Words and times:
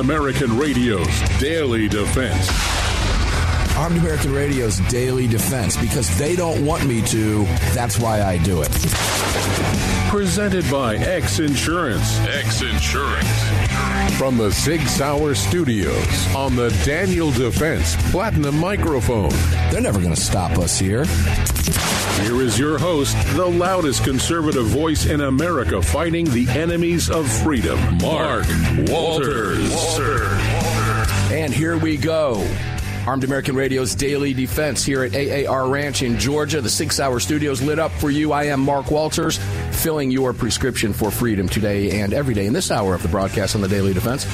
American 0.00 0.56
Radio's 0.56 1.20
Daily 1.38 1.86
Defense. 1.86 2.69
Armed 3.80 3.96
American 3.96 4.34
Radio's 4.34 4.78
daily 4.90 5.26
defense 5.26 5.74
because 5.74 6.06
they 6.18 6.36
don't 6.36 6.66
want 6.66 6.84
me 6.84 7.00
to. 7.06 7.44
That's 7.72 7.98
why 7.98 8.20
I 8.20 8.36
do 8.36 8.60
it. 8.60 8.68
Presented 10.10 10.70
by 10.70 10.96
X 10.96 11.38
Insurance. 11.38 12.18
X 12.18 12.60
Insurance. 12.60 13.26
From 14.18 14.36
the 14.36 14.52
Sig 14.52 14.82
Sauer 14.82 15.34
Studios 15.34 16.34
on 16.36 16.56
the 16.56 16.68
Daniel 16.84 17.30
Defense 17.30 17.96
Platinum 18.10 18.58
Microphone. 18.58 19.30
They're 19.70 19.80
never 19.80 19.98
going 19.98 20.14
to 20.14 20.20
stop 20.20 20.58
us 20.58 20.78
here. 20.78 21.06
Here 22.20 22.42
is 22.42 22.58
your 22.58 22.76
host, 22.76 23.16
the 23.34 23.46
loudest 23.46 24.04
conservative 24.04 24.66
voice 24.66 25.06
in 25.06 25.22
America 25.22 25.80
fighting 25.80 26.26
the 26.26 26.46
enemies 26.50 27.08
of 27.08 27.26
freedom, 27.32 27.78
Mark 27.96 28.44
Walters. 28.90 29.72
And 31.32 31.54
here 31.54 31.78
we 31.78 31.96
go. 31.96 32.46
Armed 33.06 33.24
American 33.24 33.56
Radio's 33.56 33.94
Daily 33.94 34.34
Defense 34.34 34.84
here 34.84 35.02
at 35.02 35.14
AAR 35.14 35.68
Ranch 35.68 36.02
in 36.02 36.18
Georgia. 36.18 36.60
The 36.60 36.68
Sig 36.68 36.92
Sauer 36.92 37.18
Studios 37.18 37.62
lit 37.62 37.78
up 37.78 37.90
for 37.92 38.10
you. 38.10 38.32
I 38.32 38.44
am 38.44 38.60
Mark 38.60 38.90
Walters, 38.90 39.38
filling 39.70 40.10
your 40.10 40.32
prescription 40.32 40.92
for 40.92 41.10
freedom 41.10 41.48
today 41.48 42.00
and 42.00 42.12
every 42.12 42.34
day 42.34 42.46
in 42.46 42.52
this 42.52 42.70
hour 42.70 42.94
of 42.94 43.02
the 43.02 43.08
broadcast 43.08 43.54
on 43.54 43.62
the 43.62 43.68
Daily 43.68 43.94
Defense. 43.94 44.24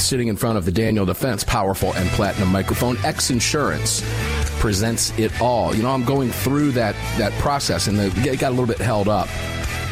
Sitting 0.00 0.28
in 0.28 0.36
front 0.36 0.58
of 0.58 0.64
the 0.64 0.72
Daniel 0.72 1.06
Defense 1.06 1.42
powerful 1.42 1.94
and 1.94 2.08
platinum 2.10 2.48
microphone, 2.48 2.96
X 3.04 3.30
Insurance 3.30 4.02
presents 4.60 5.16
it 5.18 5.40
all. 5.40 5.74
You 5.74 5.82
know, 5.82 5.90
I'm 5.90 6.04
going 6.04 6.30
through 6.30 6.72
that 6.72 6.94
that 7.18 7.32
process, 7.40 7.88
and 7.88 7.98
it 7.98 8.38
got 8.38 8.48
a 8.48 8.50
little 8.50 8.66
bit 8.66 8.78
held 8.78 9.08
up 9.08 9.28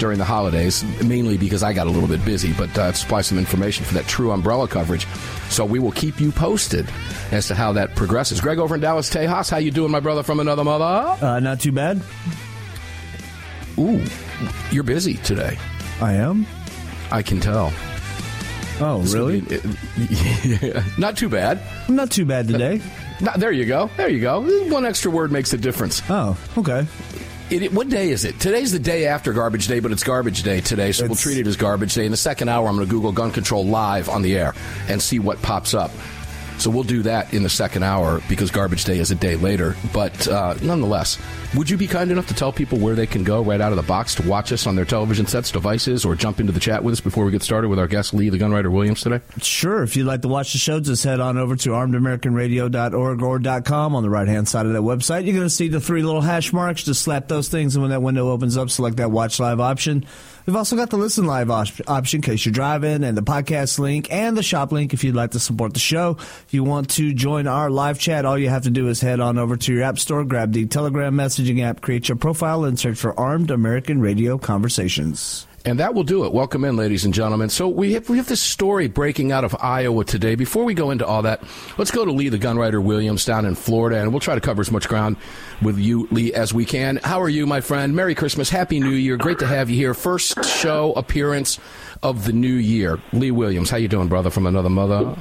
during 0.00 0.18
the 0.18 0.24
holidays, 0.24 0.82
mainly 1.04 1.36
because 1.36 1.62
I 1.62 1.72
got 1.72 1.86
a 1.86 1.90
little 1.90 2.08
bit 2.08 2.24
busy, 2.24 2.52
but 2.54 2.76
uh, 2.76 2.92
supply 2.92 3.20
some 3.20 3.38
information 3.38 3.84
for 3.84 3.94
that 3.94 4.08
true 4.08 4.32
umbrella 4.32 4.66
coverage. 4.66 5.06
So 5.50 5.64
we 5.64 5.78
will 5.78 5.92
keep 5.92 6.20
you 6.20 6.32
posted 6.32 6.90
as 7.30 7.46
to 7.48 7.54
how 7.54 7.72
that 7.74 7.94
progresses. 7.94 8.40
Greg 8.40 8.58
over 8.58 8.74
in 8.74 8.80
Dallas, 8.80 9.08
Tejas, 9.08 9.50
how 9.50 9.58
you 9.58 9.70
doing, 9.70 9.92
my 9.92 10.00
brother 10.00 10.24
from 10.24 10.40
another 10.40 10.64
mother? 10.64 11.24
Uh, 11.24 11.38
not 11.38 11.60
too 11.60 11.70
bad. 11.70 12.02
Ooh, 13.78 14.02
you're 14.72 14.82
busy 14.82 15.14
today. 15.18 15.56
I 16.00 16.14
am. 16.14 16.46
I 17.12 17.22
can 17.22 17.40
tell. 17.40 17.72
Oh, 18.80 19.02
really? 19.12 19.40
Yeah. 19.98 20.82
Not 20.98 21.18
too 21.18 21.28
bad. 21.28 21.60
Not 21.88 22.10
too 22.10 22.24
bad 22.24 22.48
today. 22.48 22.80
Not, 23.20 23.38
there 23.38 23.52
you 23.52 23.66
go. 23.66 23.90
There 23.98 24.08
you 24.08 24.20
go. 24.20 24.40
One 24.72 24.86
extra 24.86 25.10
word 25.10 25.30
makes 25.30 25.52
a 25.52 25.58
difference. 25.58 26.02
Oh, 26.08 26.38
okay. 26.56 26.86
It, 27.50 27.72
what 27.72 27.88
day 27.88 28.10
is 28.10 28.24
it? 28.24 28.38
Today's 28.38 28.70
the 28.70 28.78
day 28.78 29.06
after 29.06 29.32
garbage 29.32 29.66
day, 29.66 29.80
but 29.80 29.90
it's 29.90 30.04
garbage 30.04 30.44
day 30.44 30.60
today, 30.60 30.92
so 30.92 31.06
we'll 31.06 31.16
treat 31.16 31.38
it 31.38 31.48
as 31.48 31.56
garbage 31.56 31.94
day. 31.94 32.04
In 32.04 32.12
the 32.12 32.16
second 32.16 32.48
hour, 32.48 32.68
I'm 32.68 32.76
going 32.76 32.86
to 32.86 32.90
Google 32.90 33.10
gun 33.10 33.32
control 33.32 33.66
live 33.66 34.08
on 34.08 34.22
the 34.22 34.36
air 34.36 34.54
and 34.88 35.02
see 35.02 35.18
what 35.18 35.42
pops 35.42 35.74
up. 35.74 35.90
So 36.60 36.68
we'll 36.68 36.82
do 36.82 37.02
that 37.02 37.32
in 37.32 37.42
the 37.42 37.48
second 37.48 37.84
hour 37.84 38.20
because 38.28 38.50
garbage 38.50 38.84
day 38.84 38.98
is 38.98 39.10
a 39.10 39.14
day 39.14 39.34
later. 39.36 39.76
But 39.94 40.28
uh, 40.28 40.54
nonetheless, 40.60 41.18
would 41.54 41.70
you 41.70 41.78
be 41.78 41.86
kind 41.86 42.12
enough 42.12 42.28
to 42.28 42.34
tell 42.34 42.52
people 42.52 42.78
where 42.78 42.94
they 42.94 43.06
can 43.06 43.24
go 43.24 43.42
right 43.42 43.60
out 43.60 43.72
of 43.72 43.76
the 43.76 43.82
box 43.82 44.14
to 44.16 44.28
watch 44.28 44.52
us 44.52 44.66
on 44.66 44.76
their 44.76 44.84
television 44.84 45.26
sets, 45.26 45.50
devices, 45.50 46.04
or 46.04 46.14
jump 46.14 46.38
into 46.38 46.52
the 46.52 46.60
chat 46.60 46.84
with 46.84 46.92
us 46.92 47.00
before 47.00 47.24
we 47.24 47.32
get 47.32 47.42
started 47.42 47.68
with 47.68 47.78
our 47.78 47.88
guest 47.88 48.12
Lee, 48.12 48.28
the 48.28 48.38
gunwriter 48.38 48.70
Williams 48.70 49.00
today? 49.00 49.20
Sure. 49.40 49.82
If 49.82 49.96
you'd 49.96 50.04
like 50.04 50.20
to 50.22 50.28
watch 50.28 50.52
the 50.52 50.58
show, 50.58 50.80
just 50.80 51.02
head 51.02 51.18
on 51.18 51.38
over 51.38 51.56
to 51.56 51.70
armedamericanradio.org 51.70 53.22
or 53.22 53.62
.com 53.62 53.94
on 53.94 54.02
the 54.02 54.10
right 54.10 54.28
hand 54.28 54.46
side 54.46 54.66
of 54.66 54.74
that 54.74 54.82
website. 54.82 55.24
You're 55.24 55.34
going 55.34 55.46
to 55.46 55.50
see 55.50 55.68
the 55.68 55.80
three 55.80 56.02
little 56.02 56.20
hash 56.20 56.52
marks. 56.52 56.84
Just 56.84 57.02
slap 57.02 57.26
those 57.26 57.48
things, 57.48 57.74
and 57.74 57.82
when 57.82 57.90
that 57.90 58.02
window 58.02 58.28
opens 58.28 58.58
up, 58.58 58.68
select 58.68 58.98
that 58.98 59.10
watch 59.10 59.40
live 59.40 59.60
option. 59.60 60.04
We've 60.46 60.56
also 60.56 60.76
got 60.76 60.90
the 60.90 60.96
listen 60.96 61.24
live 61.26 61.50
op- 61.50 61.68
option 61.86 62.18
in 62.18 62.22
case 62.22 62.44
you're 62.44 62.52
driving, 62.52 63.04
and 63.04 63.16
the 63.16 63.22
podcast 63.22 63.78
link 63.78 64.12
and 64.12 64.36
the 64.36 64.42
shop 64.42 64.72
link 64.72 64.94
if 64.94 65.04
you'd 65.04 65.14
like 65.14 65.32
to 65.32 65.40
support 65.40 65.74
the 65.74 65.80
show. 65.80 66.16
If 66.18 66.48
you 66.50 66.64
want 66.64 66.90
to 66.90 67.12
join 67.12 67.46
our 67.46 67.70
live 67.70 67.98
chat, 67.98 68.24
all 68.24 68.38
you 68.38 68.48
have 68.48 68.62
to 68.64 68.70
do 68.70 68.88
is 68.88 69.00
head 69.00 69.20
on 69.20 69.38
over 69.38 69.56
to 69.56 69.72
your 69.72 69.82
app 69.82 69.98
store, 69.98 70.24
grab 70.24 70.52
the 70.52 70.66
Telegram 70.66 71.14
messaging 71.14 71.62
app, 71.62 71.80
create 71.80 72.08
your 72.08 72.16
profile, 72.16 72.64
and 72.64 72.78
search 72.78 72.98
for 72.98 73.18
Armed 73.18 73.50
American 73.50 74.00
Radio 74.00 74.38
Conversations. 74.38 75.46
And 75.62 75.78
that 75.78 75.92
will 75.92 76.04
do 76.04 76.24
it. 76.24 76.32
Welcome 76.32 76.64
in, 76.64 76.76
ladies 76.76 77.04
and 77.04 77.12
gentlemen. 77.12 77.50
So 77.50 77.68
we 77.68 77.92
have, 77.92 78.08
we 78.08 78.16
have 78.16 78.26
this 78.26 78.40
story 78.40 78.88
breaking 78.88 79.30
out 79.30 79.44
of 79.44 79.54
Iowa 79.60 80.06
today. 80.06 80.34
Before 80.34 80.64
we 80.64 80.72
go 80.72 80.90
into 80.90 81.06
all 81.06 81.20
that, 81.22 81.42
let's 81.76 81.90
go 81.90 82.02
to 82.06 82.10
Lee, 82.10 82.30
the 82.30 82.38
gunwriter 82.38 82.82
Williams, 82.82 83.26
down 83.26 83.44
in 83.44 83.54
Florida, 83.54 84.00
and 84.00 84.10
we'll 84.10 84.20
try 84.20 84.34
to 84.34 84.40
cover 84.40 84.62
as 84.62 84.70
much 84.70 84.88
ground 84.88 85.18
with 85.60 85.78
you, 85.78 86.08
Lee, 86.10 86.32
as 86.32 86.54
we 86.54 86.64
can. 86.64 86.96
How 87.04 87.20
are 87.20 87.28
you, 87.28 87.46
my 87.46 87.60
friend? 87.60 87.94
Merry 87.94 88.14
Christmas, 88.14 88.48
Happy 88.48 88.80
New 88.80 88.88
Year. 88.88 89.18
Great 89.18 89.38
to 89.40 89.46
have 89.46 89.68
you 89.68 89.76
here. 89.76 89.92
First 89.92 90.42
show 90.46 90.94
appearance 90.94 91.58
of 92.02 92.24
the 92.24 92.32
new 92.32 92.48
year. 92.48 92.98
Lee 93.12 93.30
Williams, 93.30 93.68
how 93.68 93.76
you 93.76 93.88
doing, 93.88 94.08
brother, 94.08 94.30
from 94.30 94.46
another 94.46 94.70
mother? 94.70 95.14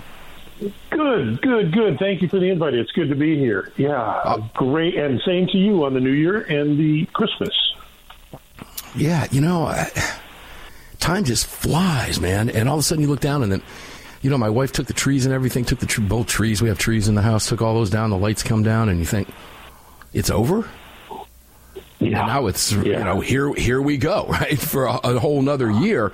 Good, 0.89 1.41
good, 1.41 1.73
good. 1.73 1.99
Thank 1.99 2.21
you 2.21 2.29
for 2.29 2.39
the 2.39 2.49
invite. 2.49 2.75
It's 2.75 2.91
good 2.93 3.09
to 3.09 3.15
be 3.15 3.37
here. 3.37 3.73
Yeah, 3.75 4.01
uh, 4.01 4.37
great. 4.53 4.95
And 4.95 5.19
same 5.25 5.47
to 5.47 5.57
you 5.57 5.83
on 5.83 5.93
the 5.93 5.99
New 5.99 6.11
Year 6.11 6.41
and 6.41 6.79
the 6.79 7.05
Christmas. 7.07 7.53
Yeah, 8.95 9.27
you 9.31 9.39
know, 9.41 9.65
I, 9.65 9.91
time 10.99 11.23
just 11.23 11.47
flies, 11.47 12.19
man. 12.19 12.49
And 12.49 12.69
all 12.69 12.75
of 12.75 12.79
a 12.79 12.83
sudden 12.83 13.01
you 13.01 13.09
look 13.09 13.19
down 13.21 13.43
and 13.43 13.51
then, 13.51 13.61
you 14.21 14.29
know, 14.29 14.37
my 14.37 14.49
wife 14.49 14.71
took 14.71 14.87
the 14.87 14.93
trees 14.93 15.25
and 15.25 15.33
everything, 15.33 15.65
took 15.65 15.79
the 15.79 15.85
tr- 15.85 16.01
both 16.01 16.27
trees. 16.27 16.61
We 16.61 16.69
have 16.69 16.77
trees 16.77 17.07
in 17.07 17.15
the 17.15 17.21
house, 17.21 17.47
took 17.47 17.61
all 17.61 17.73
those 17.73 17.89
down. 17.89 18.09
The 18.09 18.17
lights 18.17 18.43
come 18.43 18.63
down, 18.63 18.89
and 18.89 18.99
you 18.99 19.05
think, 19.05 19.29
it's 20.13 20.29
over? 20.29 20.67
Yeah. 21.99 22.19
And 22.19 22.27
now 22.27 22.47
it's 22.47 22.71
you 22.71 22.97
know 22.97 23.19
here 23.19 23.53
here 23.53 23.81
we 23.81 23.97
go 23.97 24.25
right 24.29 24.57
for 24.57 24.85
a, 24.85 24.95
a 25.03 25.19
whole 25.19 25.41
nother 25.41 25.69
year, 25.69 26.13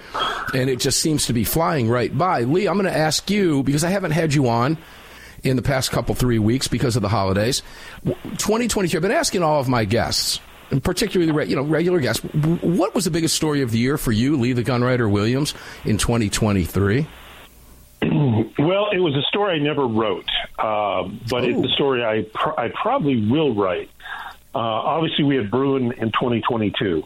and 0.54 0.70
it 0.70 0.80
just 0.80 1.00
seems 1.00 1.28
to 1.28 1.34
be 1.34 1.44
flying 1.44 1.88
right 1.90 2.16
by. 2.16 2.42
Lee, 2.42 2.68
I'm 2.68 2.74
going 2.74 2.92
to 2.92 2.98
ask 2.98 3.30
you 3.30 3.62
because 3.64 3.84
I 3.84 3.90
haven't 3.90 4.12
had 4.12 4.34
you 4.34 4.50
on 4.50 4.78
in 5.44 5.56
the 5.56 5.62
past 5.62 5.92
couple 5.92 6.16
three 6.16 6.40
weeks 6.40 6.68
because 6.68 6.96
of 6.96 7.04
the 7.04 7.10
holidays. 7.10 7.62
W- 8.04 8.20
2023. 8.38 8.98
I've 8.98 9.02
been 9.04 9.12
asking 9.12 9.44
all 9.44 9.60
of 9.60 9.70
my 9.70 9.86
guests, 9.86 10.40
particularly 10.84 11.32
re- 11.32 11.46
you 11.48 11.56
know 11.56 11.64
regular 11.64 12.00
guests, 12.00 12.24
what 12.62 12.94
was 12.96 13.06
the 13.06 13.12
biggest 13.12 13.36
story 13.36 13.62
of 13.62 13.72
the 13.72 13.78
year 13.78 13.98
for 13.98 14.12
you, 14.12 14.38
Lee 14.38 14.54
the 14.54 14.64
Gunwriter 14.64 15.10
Williams, 15.10 15.54
in 15.84 15.98
2023? 15.98 17.08
Well, 18.02 18.90
it 18.92 19.00
was 19.00 19.16
a 19.16 19.22
story 19.30 19.56
I 19.56 19.60
never 19.64 19.86
wrote, 19.88 20.30
uh, 20.60 21.04
but 21.30 21.44
Oh. 21.44 21.48
it's 21.48 21.72
a 21.72 21.74
story 21.74 22.04
I 22.04 22.26
pr- 22.34 22.60
I 22.60 22.70
probably 22.70 23.26
will 23.30 23.54
write. 23.56 23.90
Uh, 24.54 24.60
obviously, 24.60 25.24
we 25.26 25.36
had 25.36 25.50
Bruen 25.52 25.92
in 25.94 26.12
2022. 26.12 27.04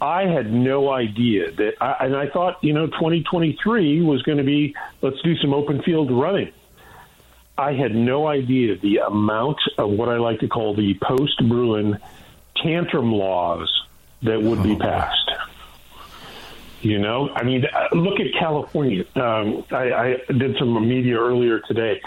I 0.00 0.22
had 0.26 0.52
no 0.52 0.90
idea 0.90 1.52
that, 1.52 1.74
I, 1.80 2.06
and 2.06 2.16
I 2.16 2.28
thought 2.28 2.58
you 2.62 2.72
know 2.72 2.86
2023 2.88 4.02
was 4.02 4.22
going 4.22 4.38
to 4.38 4.44
be 4.44 4.74
let's 5.00 5.20
do 5.22 5.36
some 5.36 5.54
open 5.54 5.82
field 5.82 6.10
running. 6.10 6.50
I 7.56 7.72
had 7.72 7.94
no 7.94 8.26
idea 8.26 8.76
the 8.76 8.98
amount 8.98 9.58
of 9.78 9.90
what 9.90 10.08
I 10.08 10.16
like 10.16 10.40
to 10.40 10.48
call 10.48 10.74
the 10.74 10.94
post 11.02 11.38
Bruen 11.48 11.98
tantrum 12.56 13.12
laws 13.12 13.68
that 14.22 14.42
would 14.42 14.62
be 14.62 14.76
passed. 14.76 15.30
You 16.80 16.98
know, 16.98 17.28
I 17.34 17.44
mean, 17.44 17.64
uh, 17.64 17.94
look 17.94 18.18
at 18.18 18.26
California. 18.38 19.04
Um, 19.14 19.64
I, 19.70 19.92
I 19.92 20.32
did 20.32 20.56
some 20.58 20.88
media 20.88 21.16
earlier 21.16 21.60
today. 21.60 22.00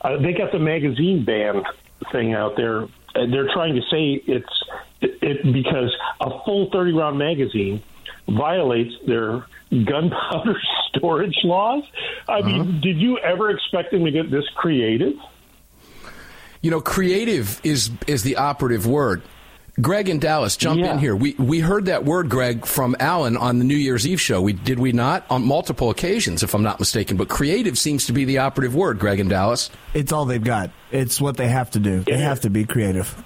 Uh, 0.00 0.16
they 0.16 0.32
got 0.32 0.52
the 0.52 0.58
magazine 0.58 1.24
ban 1.24 1.62
thing 2.10 2.32
out 2.32 2.56
there. 2.56 2.88
And 3.14 3.30
they're 3.30 3.52
trying 3.52 3.74
to 3.74 3.82
say 3.90 4.22
it's 4.26 4.64
it, 5.02 5.18
it 5.20 5.52
because 5.52 5.94
a 6.20 6.30
full 6.44 6.70
thirty 6.70 6.92
round 6.92 7.18
magazine 7.18 7.82
violates 8.28 8.94
their 9.06 9.46
gunpowder 9.70 10.56
storage 10.88 11.36
laws. 11.44 11.84
I 12.28 12.42
mean, 12.42 12.60
uh-huh. 12.60 12.70
did 12.80 12.98
you 12.98 13.18
ever 13.18 13.50
expect 13.50 13.90
them 13.92 14.04
to 14.04 14.10
get 14.10 14.30
this 14.30 14.44
creative? 14.56 15.14
You 16.60 16.70
know, 16.70 16.80
creative 16.80 17.60
is 17.64 17.90
is 18.06 18.22
the 18.22 18.36
operative 18.36 18.86
word. 18.86 19.22
Greg 19.80 20.10
in 20.10 20.18
Dallas, 20.18 20.56
jump 20.56 20.80
Yeah. 20.80 20.92
in 20.92 20.98
here. 20.98 21.16
We 21.16 21.34
we 21.38 21.60
heard 21.60 21.86
that 21.86 22.04
word, 22.04 22.28
Greg, 22.28 22.66
from 22.66 22.94
Alan 23.00 23.36
on 23.38 23.58
the 23.58 23.64
New 23.64 23.76
Year's 23.76 24.06
Eve 24.06 24.20
show. 24.20 24.40
We 24.42 24.52
did 24.52 24.78
we 24.78 24.92
not 24.92 25.24
on 25.30 25.44
multiple 25.46 25.88
occasions, 25.90 26.42
if 26.42 26.54
I'm 26.54 26.62
not 26.62 26.78
mistaken. 26.78 27.16
But 27.16 27.28
creative 27.28 27.78
seems 27.78 28.06
to 28.06 28.12
be 28.12 28.24
the 28.24 28.38
operative 28.38 28.74
word, 28.74 28.98
Greg 28.98 29.18
in 29.18 29.28
Dallas. 29.28 29.70
It's 29.94 30.12
all 30.12 30.26
they've 30.26 30.44
got. 30.44 30.70
It's 30.90 31.20
what 31.20 31.36
they 31.38 31.48
have 31.48 31.70
to 31.72 31.80
do. 31.80 32.00
They 32.00 32.18
have 32.18 32.40
to 32.42 32.50
be 32.50 32.64
creative. 32.66 33.24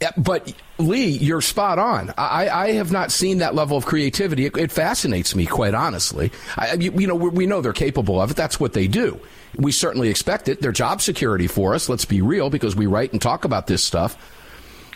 Yeah, 0.00 0.10
but 0.18 0.52
Lee, 0.78 1.08
you're 1.08 1.40
spot 1.40 1.78
on. 1.78 2.12
I, 2.18 2.48
I, 2.48 2.72
have 2.72 2.92
not 2.92 3.10
seen 3.10 3.38
that 3.38 3.54
level 3.54 3.78
of 3.78 3.86
creativity. 3.86 4.44
It, 4.44 4.56
it 4.58 4.70
fascinates 4.70 5.34
me, 5.34 5.46
quite 5.46 5.72
honestly. 5.72 6.30
I, 6.56 6.74
you, 6.74 6.92
you 6.92 7.06
know, 7.06 7.14
we 7.14 7.46
know 7.46 7.62
they're 7.62 7.72
capable 7.72 8.20
of 8.20 8.32
it. 8.32 8.36
That's 8.36 8.60
what 8.60 8.74
they 8.74 8.86
do. 8.86 9.18
We 9.56 9.72
certainly 9.72 10.10
expect 10.10 10.48
it. 10.48 10.60
They're 10.60 10.72
job 10.72 11.00
security 11.00 11.46
for 11.46 11.74
us. 11.74 11.88
Let's 11.88 12.04
be 12.04 12.20
real, 12.20 12.50
because 12.50 12.76
we 12.76 12.86
write 12.86 13.12
and 13.12 13.22
talk 13.22 13.46
about 13.46 13.66
this 13.66 13.82
stuff. 13.82 14.18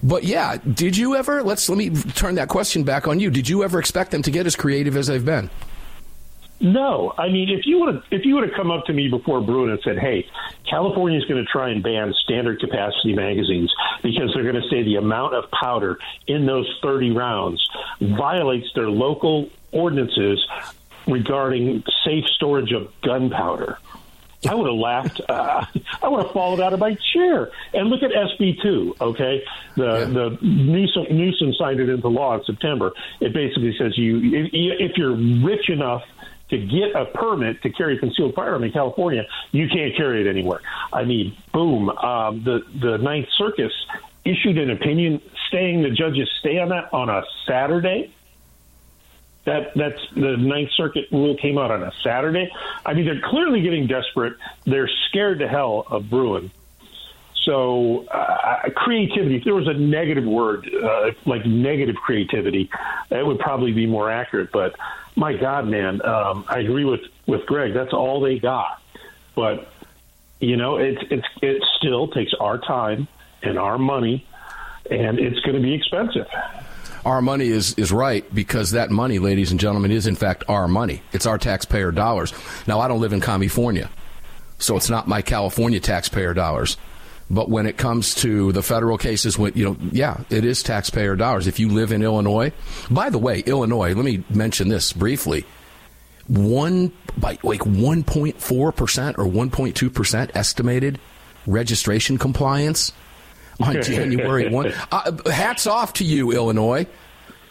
But 0.02 0.24
yeah, 0.24 0.58
did 0.58 0.96
you 0.96 1.16
ever? 1.16 1.42
Let's 1.42 1.68
let 1.68 1.78
me 1.78 1.90
turn 1.90 2.36
that 2.36 2.48
question 2.48 2.84
back 2.84 3.06
on 3.06 3.20
you. 3.20 3.30
Did 3.30 3.48
you 3.48 3.64
ever 3.64 3.78
expect 3.78 4.10
them 4.10 4.22
to 4.22 4.30
get 4.30 4.46
as 4.46 4.56
creative 4.56 4.96
as 4.96 5.06
they've 5.06 5.24
been? 5.24 5.50
No, 6.60 7.14
I 7.16 7.28
mean, 7.28 7.48
if 7.48 7.64
you 7.64 7.80
would 7.80 7.94
have 7.94 8.04
if 8.10 8.26
you 8.26 8.34
would 8.34 8.46
have 8.46 8.54
come 8.54 8.70
up 8.70 8.84
to 8.84 8.92
me 8.92 9.08
before 9.08 9.40
Bruen 9.40 9.70
and 9.70 9.80
said, 9.82 9.98
"Hey, 9.98 10.26
California 10.68 11.18
is 11.18 11.24
going 11.24 11.42
to 11.42 11.50
try 11.50 11.70
and 11.70 11.82
ban 11.82 12.12
standard 12.22 12.60
capacity 12.60 13.14
magazines 13.14 13.72
because 14.02 14.30
they're 14.34 14.42
going 14.42 14.62
to 14.62 14.68
say 14.68 14.82
the 14.82 14.96
amount 14.96 15.34
of 15.34 15.50
powder 15.50 15.98
in 16.26 16.44
those 16.44 16.70
30 16.82 17.12
rounds 17.12 17.66
violates 18.00 18.66
their 18.74 18.90
local 18.90 19.48
ordinances 19.72 20.46
regarding 21.06 21.82
safe 22.04 22.26
storage 22.36 22.72
of 22.72 22.92
gunpowder," 23.00 23.78
I 24.46 24.54
would 24.54 24.66
have 24.66 24.76
laughed. 24.76 25.20
Uh, 25.30 25.64
I 26.02 26.08
would 26.08 26.24
have 26.24 26.32
fallen 26.32 26.60
out 26.60 26.72
of 26.72 26.80
my 26.80 26.96
chair. 27.12 27.50
And 27.72 27.88
look 27.88 28.02
at 28.02 28.10
SB 28.10 28.60
two. 28.60 28.96
Okay, 29.00 29.42
the 29.76 29.84
yeah. 29.84 30.04
the 30.04 30.38
Newsom, 30.42 31.06
Newsom 31.10 31.54
signed 31.54 31.78
it 31.78 31.88
into 31.88 32.08
law 32.08 32.36
in 32.36 32.44
September. 32.44 32.92
It 33.20 33.32
basically 33.32 33.74
says 33.78 33.96
you 33.96 34.18
if, 34.18 34.50
if 34.52 34.96
you're 34.96 35.14
rich 35.14 35.70
enough 35.70 36.02
to 36.50 36.58
get 36.58 36.94
a 36.94 37.06
permit 37.06 37.62
to 37.62 37.70
carry 37.70 37.96
a 37.96 37.98
concealed 37.98 38.34
firearm 38.34 38.64
in 38.64 38.72
California, 38.72 39.26
you 39.52 39.68
can't 39.68 39.96
carry 39.96 40.20
it 40.20 40.28
anywhere. 40.28 40.60
I 40.92 41.04
mean, 41.04 41.36
boom. 41.52 41.88
Um, 41.90 42.44
the 42.44 42.64
the 42.80 42.98
Ninth 42.98 43.28
Circus 43.36 43.72
issued 44.24 44.58
an 44.58 44.70
opinion 44.70 45.20
staying 45.48 45.82
the 45.82 45.90
judges 45.90 46.28
stay 46.40 46.58
on 46.58 46.68
that 46.68 46.92
on 46.92 47.08
a 47.08 47.22
Saturday. 47.46 48.12
That 49.44 49.72
that's 49.74 50.00
the 50.14 50.36
Ninth 50.36 50.70
Circuit 50.72 51.06
rule 51.10 51.36
came 51.36 51.56
out 51.56 51.70
on 51.70 51.82
a 51.82 51.92
Saturday. 52.04 52.50
I 52.84 52.94
mean, 52.94 53.06
they're 53.06 53.22
clearly 53.22 53.62
getting 53.62 53.86
desperate. 53.86 54.34
They're 54.64 54.90
scared 55.08 55.38
to 55.38 55.48
hell 55.48 55.86
of 55.88 56.10
Bruen. 56.10 56.50
So, 57.44 58.06
uh, 58.08 58.68
creativity, 58.76 59.36
if 59.36 59.44
there 59.44 59.54
was 59.54 59.66
a 59.66 59.72
negative 59.72 60.24
word, 60.24 60.70
uh, 60.74 61.12
like 61.24 61.46
negative 61.46 61.96
creativity, 61.96 62.68
it 63.10 63.26
would 63.26 63.38
probably 63.38 63.72
be 63.72 63.86
more 63.86 64.10
accurate. 64.10 64.52
But 64.52 64.76
my 65.16 65.32
God, 65.32 65.66
man, 65.66 66.04
um, 66.04 66.44
I 66.48 66.58
agree 66.58 66.84
with, 66.84 67.00
with 67.26 67.46
Greg. 67.46 67.72
That's 67.72 67.94
all 67.94 68.20
they 68.20 68.38
got. 68.38 68.82
But, 69.34 69.72
you 70.38 70.56
know, 70.56 70.76
it's, 70.76 71.02
it 71.40 71.64
still 71.78 72.08
takes 72.08 72.32
our 72.38 72.58
time 72.58 73.08
and 73.42 73.58
our 73.58 73.78
money, 73.78 74.26
and 74.90 75.18
it's 75.18 75.40
going 75.40 75.56
to 75.56 75.62
be 75.62 75.72
expensive. 75.72 76.26
Our 77.06 77.22
money 77.22 77.48
is, 77.48 77.72
is 77.74 77.90
right 77.90 78.22
because 78.34 78.72
that 78.72 78.90
money, 78.90 79.18
ladies 79.18 79.50
and 79.50 79.58
gentlemen, 79.58 79.90
is 79.90 80.06
in 80.06 80.16
fact 80.16 80.44
our 80.46 80.68
money. 80.68 81.02
It's 81.12 81.24
our 81.24 81.38
taxpayer 81.38 81.90
dollars. 81.90 82.34
Now, 82.66 82.80
I 82.80 82.88
don't 82.88 83.00
live 83.00 83.14
in 83.14 83.22
California, 83.22 83.88
so 84.58 84.76
it's 84.76 84.90
not 84.90 85.08
my 85.08 85.22
California 85.22 85.80
taxpayer 85.80 86.34
dollars. 86.34 86.76
But 87.30 87.48
when 87.48 87.66
it 87.66 87.76
comes 87.76 88.14
to 88.16 88.50
the 88.50 88.62
federal 88.62 88.98
cases, 88.98 89.38
when, 89.38 89.52
you 89.54 89.64
know, 89.64 89.76
yeah, 89.92 90.20
it 90.30 90.44
is 90.44 90.64
taxpayer 90.64 91.14
dollars. 91.14 91.46
If 91.46 91.60
you 91.60 91.68
live 91.68 91.92
in 91.92 92.02
Illinois, 92.02 92.52
by 92.90 93.08
the 93.08 93.18
way, 93.18 93.40
Illinois, 93.40 93.94
let 93.94 94.04
me 94.04 94.24
mention 94.30 94.68
this 94.68 94.92
briefly. 94.92 95.46
One, 96.26 96.92
by 97.16 97.38
like 97.44 97.60
1.4% 97.60 99.18
or 99.18 99.24
1.2% 99.24 100.30
estimated 100.34 100.98
registration 101.46 102.18
compliance 102.18 102.92
on 103.60 103.80
January 103.82 104.48
1. 104.48 104.72
Uh, 104.90 105.30
hats 105.30 105.68
off 105.68 105.92
to 105.94 106.04
you, 106.04 106.32
Illinois. 106.32 106.86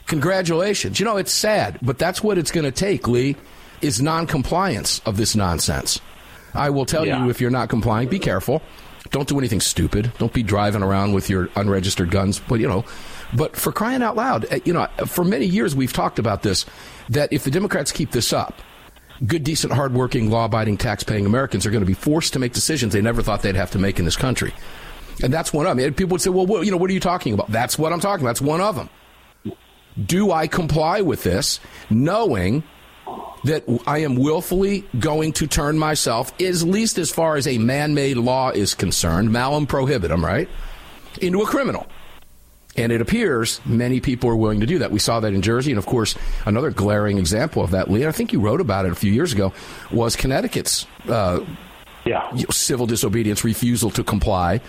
Congratulations. 0.08 1.00
You 1.00 1.06
know, 1.06 1.18
it's 1.18 1.32
sad, 1.32 1.80
but 1.82 1.98
that's 1.98 2.22
what 2.22 2.38
it's 2.38 2.52
going 2.52 2.66
to 2.66 2.72
take, 2.72 3.08
Lee, 3.08 3.38
is 3.82 4.02
noncompliance 4.02 5.00
of 5.06 5.16
this 5.16 5.36
nonsense. 5.36 6.02
I 6.54 6.70
will 6.70 6.86
tell 6.86 7.06
yeah. 7.06 7.24
you 7.24 7.30
if 7.30 7.40
you're 7.40 7.52
not 7.52 7.70
complying, 7.70 8.10
be 8.10 8.20
careful. 8.20 8.62
Don't 9.12 9.28
do 9.28 9.40
anything 9.40 9.62
stupid. 9.62 10.12
Don't 10.20 10.34
be 10.34 10.44
driving 10.44 10.84
around 10.84 11.14
with 11.14 11.30
your 11.30 11.50
unregistered 11.56 12.12
guns. 12.12 12.40
But, 12.40 12.60
you 12.60 12.68
know, 12.68 12.86
but 13.34 13.56
for 13.56 13.72
crying 13.72 14.04
out 14.04 14.16
loud, 14.16 14.46
eh, 14.50 14.60
you 14.66 14.74
know, 14.74 14.88
for 15.06 15.24
many 15.24 15.46
years 15.46 15.76
we've 15.76 15.94
talked 15.94 16.20
about 16.20 16.44
this 16.44 16.66
that 17.10 17.32
if 17.34 17.44
the 17.44 17.52
Democrats 17.52 17.92
keep 17.92 18.12
this 18.12 18.32
up, 18.34 18.62
good, 19.26 19.44
decent, 19.44 19.74
hardworking, 19.74 20.30
law 20.30 20.46
abiding, 20.46 20.78
tax 20.78 21.04
paying 21.04 21.26
Americans 21.26 21.66
are 21.66 21.72
going 21.72 21.82
to 21.82 21.88
be 21.88 21.94
forced 21.94 22.34
to 22.34 22.40
make 22.40 22.54
decisions 22.54 22.94
they 22.94 23.02
never 23.02 23.22
thought 23.22 23.42
they'd 23.42 23.56
have 23.56 23.72
to 23.72 23.80
make 23.80 24.00
in 24.00 24.06
this 24.06 24.16
country. 24.16 24.54
And 25.22 25.34
that's 25.34 25.52
one 25.52 25.66
of 25.66 25.76
them. 25.76 25.94
people 25.94 26.14
would 26.14 26.22
say, 26.22 26.30
well, 26.30 26.46
what, 26.46 26.66
you 26.66 26.72
know, 26.72 26.78
what 26.78 26.90
are 26.90 26.94
you 26.94 27.00
talking 27.00 27.34
about? 27.34 27.52
That's 27.52 27.78
what 27.78 27.92
I'm 27.92 28.00
talking 28.00 28.24
about. 28.24 28.32
That's 28.32 28.42
one 28.42 28.62
of 28.62 28.76
them. 28.76 28.90
Do 30.06 30.32
I 30.32 30.48
comply 30.48 31.02
with 31.02 31.24
this 31.24 31.60
knowing 31.90 32.64
that 33.44 33.64
I 33.88 34.00
am 34.00 34.16
willfully 34.16 34.84
going 35.00 35.34
to 35.34 35.48
turn 35.48 35.78
myself, 35.78 36.34
at 36.42 36.62
least 36.62 36.98
as 36.98 37.12
far 37.12 37.36
as 37.36 37.48
a 37.48 37.58
man 37.58 37.94
made 37.94 38.18
law 38.18 38.50
is 38.50 38.74
concerned, 38.74 39.32
malum 39.32 39.66
prohibitum, 39.66 40.24
right, 40.24 40.50
into 41.22 41.42
a 41.42 41.46
criminal. 41.46 41.88
And 42.76 42.92
it 42.92 43.02
appears 43.02 43.60
many 43.66 44.00
people 44.00 44.30
are 44.30 44.36
willing 44.36 44.60
to 44.62 44.66
do 44.66 44.80
that. 44.80 44.92
We 44.92 45.00
saw 45.00 45.20
that 45.20 45.34
in 45.34 45.42
Jersey. 45.42 45.72
And 45.72 45.78
of 45.78 45.86
course, 45.86 46.16
another 46.46 46.70
glaring 46.70 47.18
example 47.18 47.64
of 47.64 47.72
that, 47.72 47.90
Lee, 47.90 48.06
I 48.06 48.12
think 48.12 48.32
you 48.32 48.40
wrote 48.40 48.62
about 48.62 48.86
it 48.86 48.92
a 48.92 48.96
few 48.96 49.12
years 49.12 49.34
ago, 49.34 49.54
was 49.92 50.16
Connecticut's 50.16 50.86
uh, 51.08 51.44
yeah. 52.06 52.32
civil 52.52 52.86
disobedience 52.86 53.44
refusal 53.44 53.90
to 53.92 54.04
comply 54.04 54.62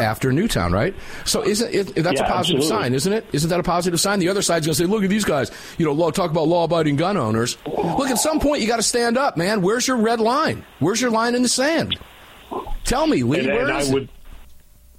after 0.00 0.32
Newtown, 0.32 0.72
right? 0.72 0.94
So 1.24 1.42
isn't 1.42 1.74
it, 1.74 1.94
that's 1.94 2.20
yeah, 2.20 2.26
a 2.26 2.30
positive 2.30 2.60
absolutely. 2.60 2.66
sign, 2.68 2.94
isn't 2.94 3.12
it? 3.12 3.26
Isn't 3.32 3.50
that 3.50 3.60
a 3.60 3.64
positive 3.64 4.00
sign? 4.00 4.18
The 4.18 4.28
other 4.28 4.42
side's 4.42 4.66
going 4.66 4.74
to 4.74 4.82
say, 4.82 4.86
"Look 4.86 5.04
at 5.04 5.10
these 5.10 5.24
guys. 5.24 5.50
You 5.78 5.86
know, 5.86 5.92
law, 5.92 6.10
talk 6.10 6.30
about 6.30 6.48
law-abiding 6.48 6.96
gun 6.96 7.16
owners. 7.16 7.56
Look, 7.66 8.10
at 8.10 8.18
some 8.18 8.40
point 8.40 8.62
you 8.62 8.68
got 8.68 8.76
to 8.76 8.82
stand 8.82 9.18
up, 9.18 9.36
man. 9.36 9.62
Where's 9.62 9.86
your 9.86 9.96
red 9.96 10.20
line? 10.20 10.64
Where's 10.78 11.00
your 11.00 11.10
line 11.10 11.34
in 11.34 11.42
the 11.42 11.48
sand? 11.48 11.98
Tell 12.84 13.06
me, 13.06 13.22
Lee. 13.22 13.40
And, 13.40 13.50
and 13.50 13.72
I 13.72 13.92
would, 13.92 14.08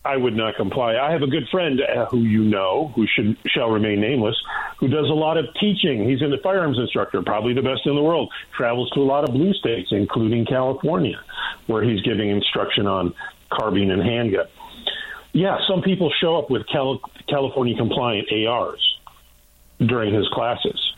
I 0.04 0.18
would 0.18 0.36
not 0.36 0.56
comply. 0.56 0.98
I 0.98 1.12
have 1.12 1.22
a 1.22 1.28
good 1.28 1.48
friend 1.50 1.80
uh, 1.82 2.06
who 2.08 2.20
you 2.20 2.44
know, 2.44 2.92
who 2.96 3.06
should 3.08 3.38
shall 3.48 3.70
remain 3.70 4.02
nameless, 4.02 4.36
who 4.80 4.88
does 4.88 5.10
a 5.10 5.14
lot 5.14 5.38
of 5.38 5.46
teaching. 5.60 6.10
He's 6.10 6.22
a 6.22 6.38
firearms 6.42 6.80
instructor, 6.80 7.22
probably 7.22 7.54
the 7.54 7.62
best 7.62 7.82
in 7.86 7.96
the 7.96 8.02
world. 8.02 8.32
Travels 8.56 8.90
to 8.92 9.02
a 9.02 9.04
lot 9.04 9.24
of 9.24 9.34
blue 9.34 9.54
states, 9.54 9.90
including 9.92 10.46
California, 10.46 11.22
where 11.68 11.84
he's 11.84 12.02
giving 12.02 12.30
instruction 12.30 12.88
on 12.88 13.14
carbine 13.52 13.92
and 13.92 14.02
handgun. 14.02 14.48
Yeah, 15.34 15.58
some 15.68 15.82
people 15.82 16.12
show 16.20 16.38
up 16.38 16.50
with 16.50 16.68
Cal- 16.68 17.00
California 17.28 17.76
compliant 17.76 18.28
ARs 18.32 19.00
during 19.80 20.14
his 20.14 20.28
classes. 20.30 20.94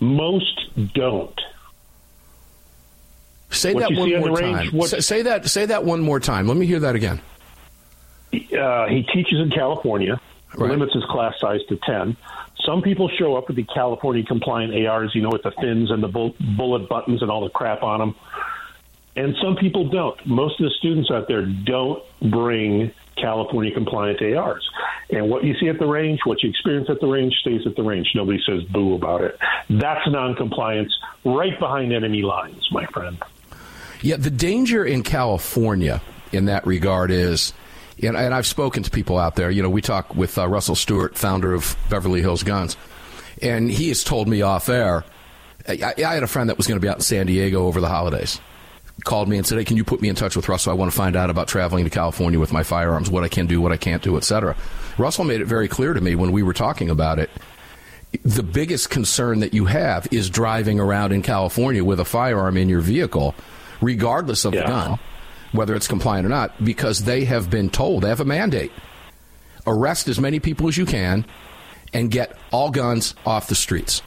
Most 0.00 0.92
don't. 0.94 1.40
Say 3.50 3.74
what 3.74 3.88
that 3.88 3.98
one 3.98 4.10
more 4.10 4.36
range, 4.36 4.70
time. 4.70 4.76
What, 4.76 5.04
say 5.04 5.22
that. 5.22 5.46
Say 5.48 5.66
that 5.66 5.84
one 5.84 6.00
more 6.00 6.20
time. 6.20 6.48
Let 6.48 6.56
me 6.56 6.66
hear 6.66 6.80
that 6.80 6.96
again. 6.96 7.20
Uh, 8.34 8.86
he 8.86 9.06
teaches 9.14 9.38
in 9.38 9.50
California. 9.50 10.20
Right. 10.54 10.70
Limits 10.70 10.94
his 10.94 11.04
class 11.04 11.34
size 11.40 11.60
to 11.68 11.76
ten. 11.86 12.16
Some 12.64 12.82
people 12.82 13.08
show 13.08 13.36
up 13.36 13.46
with 13.46 13.56
the 13.56 13.62
California 13.62 14.24
compliant 14.24 14.74
ARs, 14.86 15.14
you 15.14 15.22
know, 15.22 15.30
with 15.30 15.42
the 15.42 15.52
fins 15.52 15.90
and 15.90 16.02
the 16.02 16.08
bullet 16.08 16.88
buttons 16.88 17.22
and 17.22 17.30
all 17.30 17.42
the 17.44 17.50
crap 17.50 17.82
on 17.82 18.00
them. 18.00 18.14
And 19.14 19.34
some 19.40 19.56
people 19.56 19.88
don't. 19.88 20.26
Most 20.26 20.60
of 20.60 20.64
the 20.64 20.70
students 20.78 21.10
out 21.10 21.28
there 21.28 21.46
don't 21.46 22.02
bring 22.20 22.92
California 23.16 23.72
compliant 23.72 24.20
ARs. 24.22 24.68
And 25.10 25.30
what 25.30 25.44
you 25.44 25.54
see 25.58 25.68
at 25.68 25.78
the 25.78 25.86
range, 25.86 26.20
what 26.24 26.42
you 26.42 26.50
experience 26.50 26.88
at 26.90 27.00
the 27.00 27.06
range, 27.06 27.34
stays 27.40 27.66
at 27.66 27.76
the 27.76 27.82
range. 27.82 28.08
Nobody 28.14 28.40
says 28.46 28.64
boo 28.64 28.94
about 28.94 29.22
it. 29.22 29.38
That's 29.70 30.06
noncompliance 30.08 30.92
right 31.24 31.58
behind 31.58 31.92
enemy 31.92 32.22
lines, 32.22 32.66
my 32.70 32.86
friend. 32.86 33.22
Yeah, 34.02 34.16
the 34.16 34.30
danger 34.30 34.84
in 34.84 35.02
California 35.02 36.02
in 36.32 36.46
that 36.46 36.66
regard 36.66 37.10
is. 37.10 37.52
And, 38.02 38.14
and 38.14 38.34
I've 38.34 38.46
spoken 38.46 38.82
to 38.82 38.90
people 38.90 39.16
out 39.16 39.36
there. 39.36 39.50
You 39.50 39.62
know, 39.62 39.70
we 39.70 39.80
talk 39.80 40.14
with 40.14 40.36
uh, 40.36 40.46
Russell 40.46 40.74
Stewart, 40.74 41.16
founder 41.16 41.54
of 41.54 41.78
Beverly 41.88 42.20
Hills 42.20 42.42
Guns, 42.42 42.76
and 43.40 43.70
he 43.70 43.88
has 43.88 44.04
told 44.04 44.28
me 44.28 44.42
off 44.42 44.68
air. 44.68 45.02
I, 45.66 45.94
I 45.96 46.14
had 46.14 46.22
a 46.22 46.26
friend 46.26 46.50
that 46.50 46.58
was 46.58 46.66
going 46.66 46.78
to 46.78 46.84
be 46.84 46.90
out 46.90 46.96
in 46.96 47.02
San 47.02 47.24
Diego 47.26 47.66
over 47.66 47.80
the 47.80 47.88
holidays, 47.88 48.38
called 49.04 49.28
me 49.28 49.36
and 49.36 49.46
said, 49.46 49.58
"Hey, 49.58 49.64
can 49.64 49.76
you 49.76 49.84
put 49.84 50.00
me 50.00 50.08
in 50.08 50.14
touch 50.14 50.36
with 50.36 50.48
Russell? 50.48 50.72
I 50.72 50.74
want 50.74 50.90
to 50.90 50.96
find 50.96 51.16
out 51.16 51.30
about 51.30 51.48
traveling 51.48 51.84
to 51.84 51.90
California 51.90 52.38
with 52.38 52.52
my 52.52 52.62
firearms, 52.62 53.10
what 53.10 53.24
I 53.24 53.28
can 53.28 53.46
do, 53.46 53.60
what 53.60 53.72
I 53.72 53.76
can't 53.76 54.02
do, 54.02 54.16
etc." 54.16 54.56
Russell 54.98 55.24
made 55.24 55.40
it 55.40 55.46
very 55.46 55.68
clear 55.68 55.92
to 55.92 56.00
me 56.00 56.14
when 56.14 56.32
we 56.32 56.42
were 56.42 56.54
talking 56.54 56.90
about 56.90 57.18
it. 57.18 57.30
The 58.24 58.42
biggest 58.42 58.88
concern 58.88 59.40
that 59.40 59.52
you 59.52 59.66
have 59.66 60.08
is 60.10 60.30
driving 60.30 60.80
around 60.80 61.12
in 61.12 61.22
California 61.22 61.84
with 61.84 62.00
a 62.00 62.04
firearm 62.04 62.56
in 62.56 62.68
your 62.68 62.80
vehicle, 62.80 63.34
regardless 63.80 64.44
of 64.44 64.54
yeah. 64.54 64.62
the 64.62 64.66
gun, 64.66 64.98
whether 65.52 65.74
it's 65.74 65.88
compliant 65.88 66.24
or 66.24 66.30
not, 66.30 66.64
because 66.64 67.04
they 67.04 67.24
have 67.26 67.50
been 67.50 67.68
told 67.68 68.02
they 68.02 68.08
have 68.08 68.20
a 68.20 68.24
mandate: 68.24 68.72
arrest 69.66 70.08
as 70.08 70.18
many 70.18 70.40
people 70.40 70.68
as 70.68 70.78
you 70.78 70.86
can 70.86 71.26
and 71.92 72.10
get 72.10 72.36
all 72.50 72.70
guns 72.70 73.14
off 73.24 73.48
the 73.48 73.54
streets. 73.54 74.02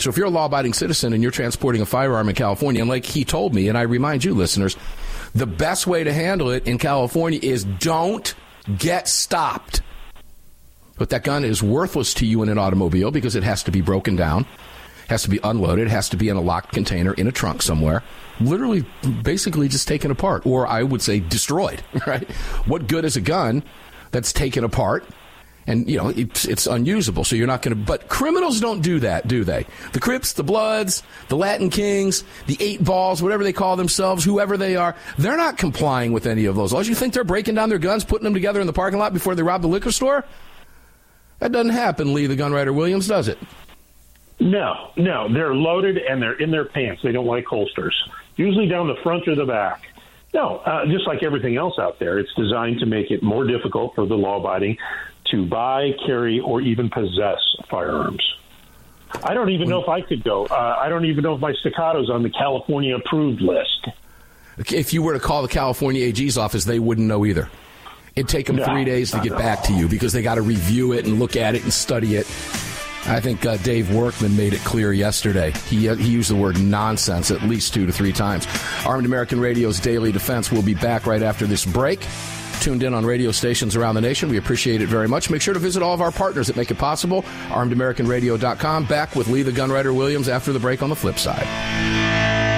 So 0.00 0.10
if 0.10 0.16
you're 0.16 0.26
a 0.26 0.30
law 0.30 0.46
abiding 0.46 0.72
citizen 0.72 1.12
and 1.12 1.22
you're 1.22 1.32
transporting 1.32 1.82
a 1.82 1.86
firearm 1.86 2.28
in 2.28 2.34
California, 2.34 2.80
and 2.80 2.88
like 2.88 3.04
he 3.04 3.24
told 3.24 3.54
me, 3.54 3.68
and 3.68 3.76
I 3.76 3.82
remind 3.82 4.24
you, 4.24 4.34
listeners, 4.34 4.76
the 5.34 5.46
best 5.46 5.86
way 5.86 6.04
to 6.04 6.12
handle 6.12 6.50
it 6.50 6.66
in 6.66 6.78
California 6.78 7.38
is 7.42 7.64
don't 7.64 8.34
get 8.78 9.08
stopped. 9.08 9.82
But 10.96 11.10
that 11.10 11.24
gun 11.24 11.44
is 11.44 11.62
worthless 11.62 12.14
to 12.14 12.26
you 12.26 12.42
in 12.42 12.48
an 12.48 12.58
automobile 12.58 13.10
because 13.10 13.36
it 13.36 13.42
has 13.42 13.62
to 13.64 13.70
be 13.70 13.80
broken 13.80 14.16
down, 14.16 14.46
has 15.08 15.22
to 15.22 15.30
be 15.30 15.38
unloaded, 15.42 15.88
has 15.88 16.08
to 16.10 16.16
be 16.16 16.28
in 16.28 16.36
a 16.36 16.42
locked 16.42 16.72
container 16.72 17.14
in 17.14 17.26
a 17.26 17.32
trunk 17.32 17.62
somewhere. 17.62 18.02
Literally, 18.40 18.84
basically 19.22 19.68
just 19.68 19.86
taken 19.86 20.10
apart, 20.10 20.46
or 20.46 20.66
I 20.66 20.82
would 20.82 21.02
say 21.02 21.20
destroyed, 21.20 21.82
right? 22.06 22.30
What 22.66 22.86
good 22.86 23.04
is 23.04 23.16
a 23.16 23.20
gun 23.20 23.62
that's 24.10 24.32
taken 24.32 24.64
apart 24.64 25.04
and 25.70 25.88
you 25.88 25.96
know 25.96 26.08
it's, 26.08 26.44
it's 26.46 26.66
unusable. 26.66 27.24
So 27.24 27.36
you're 27.36 27.46
not 27.46 27.62
going 27.62 27.76
to. 27.76 27.82
But 27.82 28.08
criminals 28.08 28.60
don't 28.60 28.82
do 28.82 28.98
that, 29.00 29.28
do 29.28 29.44
they? 29.44 29.66
The 29.92 30.00
Crips, 30.00 30.32
the 30.32 30.42
Bloods, 30.42 31.02
the 31.28 31.36
Latin 31.36 31.70
Kings, 31.70 32.24
the 32.46 32.56
Eight 32.58 32.82
Balls, 32.82 33.22
whatever 33.22 33.44
they 33.44 33.52
call 33.52 33.76
themselves, 33.76 34.24
whoever 34.24 34.56
they 34.56 34.76
are, 34.76 34.96
they're 35.16 35.36
not 35.36 35.58
complying 35.58 36.12
with 36.12 36.26
any 36.26 36.46
of 36.46 36.56
those 36.56 36.72
laws. 36.72 36.88
You 36.88 36.94
think 36.94 37.14
they're 37.14 37.24
breaking 37.24 37.54
down 37.54 37.68
their 37.68 37.78
guns, 37.78 38.04
putting 38.04 38.24
them 38.24 38.34
together 38.34 38.60
in 38.60 38.66
the 38.66 38.72
parking 38.72 38.98
lot 38.98 39.14
before 39.14 39.34
they 39.34 39.42
rob 39.42 39.62
the 39.62 39.68
liquor 39.68 39.92
store? 39.92 40.24
That 41.38 41.52
doesn't 41.52 41.72
happen, 41.72 42.12
Lee 42.12 42.26
the 42.26 42.36
Gunwriter 42.36 42.74
Williams, 42.74 43.08
does 43.08 43.28
it? 43.28 43.38
No, 44.40 44.90
no. 44.96 45.32
They're 45.32 45.54
loaded 45.54 45.98
and 45.98 46.20
they're 46.20 46.38
in 46.38 46.50
their 46.50 46.64
pants. 46.64 47.02
They 47.02 47.12
don't 47.12 47.26
like 47.26 47.44
holsters. 47.44 47.94
Usually 48.36 48.66
down 48.66 48.88
the 48.88 48.96
front 49.02 49.28
or 49.28 49.34
the 49.34 49.46
back. 49.46 49.82
No, 50.32 50.58
uh, 50.58 50.86
just 50.86 51.06
like 51.06 51.22
everything 51.22 51.56
else 51.56 51.78
out 51.78 51.98
there, 51.98 52.18
it's 52.18 52.32
designed 52.34 52.78
to 52.80 52.86
make 52.86 53.10
it 53.10 53.22
more 53.22 53.46
difficult 53.46 53.94
for 53.94 54.06
the 54.06 54.14
law 54.14 54.38
abiding 54.38 54.78
to 55.30 55.46
buy, 55.46 55.90
carry, 56.06 56.40
or 56.40 56.60
even 56.60 56.90
possess 56.90 57.38
firearms. 57.68 58.22
I 59.22 59.34
don't 59.34 59.50
even 59.50 59.68
know 59.68 59.82
if 59.82 59.88
I 59.88 60.02
could 60.02 60.22
go. 60.22 60.46
Uh, 60.46 60.76
I 60.80 60.88
don't 60.88 61.04
even 61.04 61.24
know 61.24 61.34
if 61.34 61.40
my 61.40 61.52
staccato's 61.54 62.10
on 62.10 62.22
the 62.22 62.30
California 62.30 62.96
approved 62.96 63.40
list. 63.40 63.88
If 64.72 64.92
you 64.92 65.02
were 65.02 65.14
to 65.14 65.20
call 65.20 65.42
the 65.42 65.48
California 65.48 66.04
AG's 66.04 66.38
office, 66.38 66.64
they 66.64 66.78
wouldn't 66.78 67.06
know 67.06 67.24
either. 67.24 67.48
It'd 68.14 68.28
take 68.28 68.46
them 68.46 68.58
three 68.58 68.84
days 68.84 69.12
to 69.12 69.20
get 69.20 69.32
back 69.32 69.62
to 69.64 69.72
you 69.72 69.88
because 69.88 70.12
they 70.12 70.22
got 70.22 70.34
to 70.34 70.42
review 70.42 70.92
it 70.92 71.06
and 71.06 71.18
look 71.18 71.36
at 71.36 71.54
it 71.54 71.62
and 71.62 71.72
study 71.72 72.16
it. 72.16 72.26
I 73.06 73.18
think 73.20 73.46
uh, 73.46 73.56
Dave 73.58 73.94
Workman 73.94 74.36
made 74.36 74.52
it 74.52 74.60
clear 74.60 74.92
yesterday. 74.92 75.52
He, 75.68 75.88
uh, 75.88 75.94
he 75.94 76.10
used 76.10 76.30
the 76.30 76.36
word 76.36 76.60
nonsense 76.60 77.30
at 77.30 77.42
least 77.42 77.72
two 77.72 77.86
to 77.86 77.92
three 77.92 78.12
times. 78.12 78.46
Armed 78.84 79.06
American 79.06 79.40
Radio's 79.40 79.80
Daily 79.80 80.12
Defense 80.12 80.52
will 80.52 80.62
be 80.62 80.74
back 80.74 81.06
right 81.06 81.22
after 81.22 81.46
this 81.46 81.64
break 81.64 82.00
tuned 82.60 82.82
in 82.82 82.94
on 82.94 83.04
radio 83.04 83.32
stations 83.32 83.76
around 83.76 83.94
the 83.94 84.00
nation. 84.00 84.28
We 84.28 84.36
appreciate 84.36 84.82
it 84.82 84.88
very 84.88 85.08
much. 85.08 85.30
Make 85.30 85.42
sure 85.42 85.54
to 85.54 85.60
visit 85.60 85.82
all 85.82 85.94
of 85.94 86.00
our 86.00 86.12
partners 86.12 86.46
that 86.46 86.56
make 86.56 86.70
it 86.70 86.78
possible. 86.78 87.22
ArmedAmericanRadio.com. 87.48 88.84
Back 88.86 89.16
with 89.16 89.28
Lee 89.28 89.42
the 89.42 89.52
Gunwriter 89.52 89.94
Williams 89.94 90.28
after 90.28 90.52
the 90.52 90.60
break 90.60 90.82
on 90.82 90.90
the 90.90 90.96
flip 90.96 91.18
side. 91.18 92.49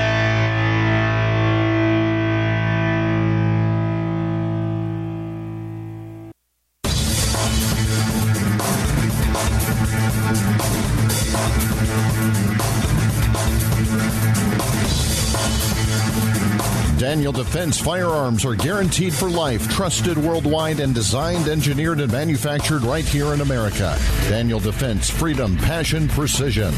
Daniel 17.12 17.30
Defense 17.30 17.78
firearms 17.78 18.42
are 18.42 18.54
guaranteed 18.54 19.12
for 19.12 19.28
life, 19.28 19.68
trusted 19.68 20.16
worldwide, 20.16 20.80
and 20.80 20.94
designed, 20.94 21.46
engineered, 21.46 22.00
and 22.00 22.10
manufactured 22.10 22.84
right 22.84 23.04
here 23.04 23.34
in 23.34 23.42
America. 23.42 23.98
Daniel 24.30 24.58
Defense, 24.58 25.10
freedom, 25.10 25.54
passion, 25.58 26.08
precision. 26.08 26.72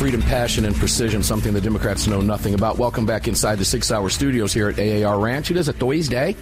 Freedom, 0.00 0.20
passion, 0.22 0.64
and 0.64 0.74
precision, 0.74 1.22
something 1.22 1.52
the 1.52 1.60
Democrats 1.60 2.08
know 2.08 2.20
nothing 2.20 2.54
about. 2.54 2.78
Welcome 2.78 3.06
back 3.06 3.28
inside 3.28 3.60
the 3.60 3.64
Sig 3.64 3.84
Sauer 3.84 4.10
studios 4.10 4.52
here 4.52 4.68
at 4.68 4.76
AAR 4.76 5.20
Ranch. 5.20 5.52
It 5.52 5.56
is 5.56 5.68
a 5.68 5.72
Thursday. 5.72 6.34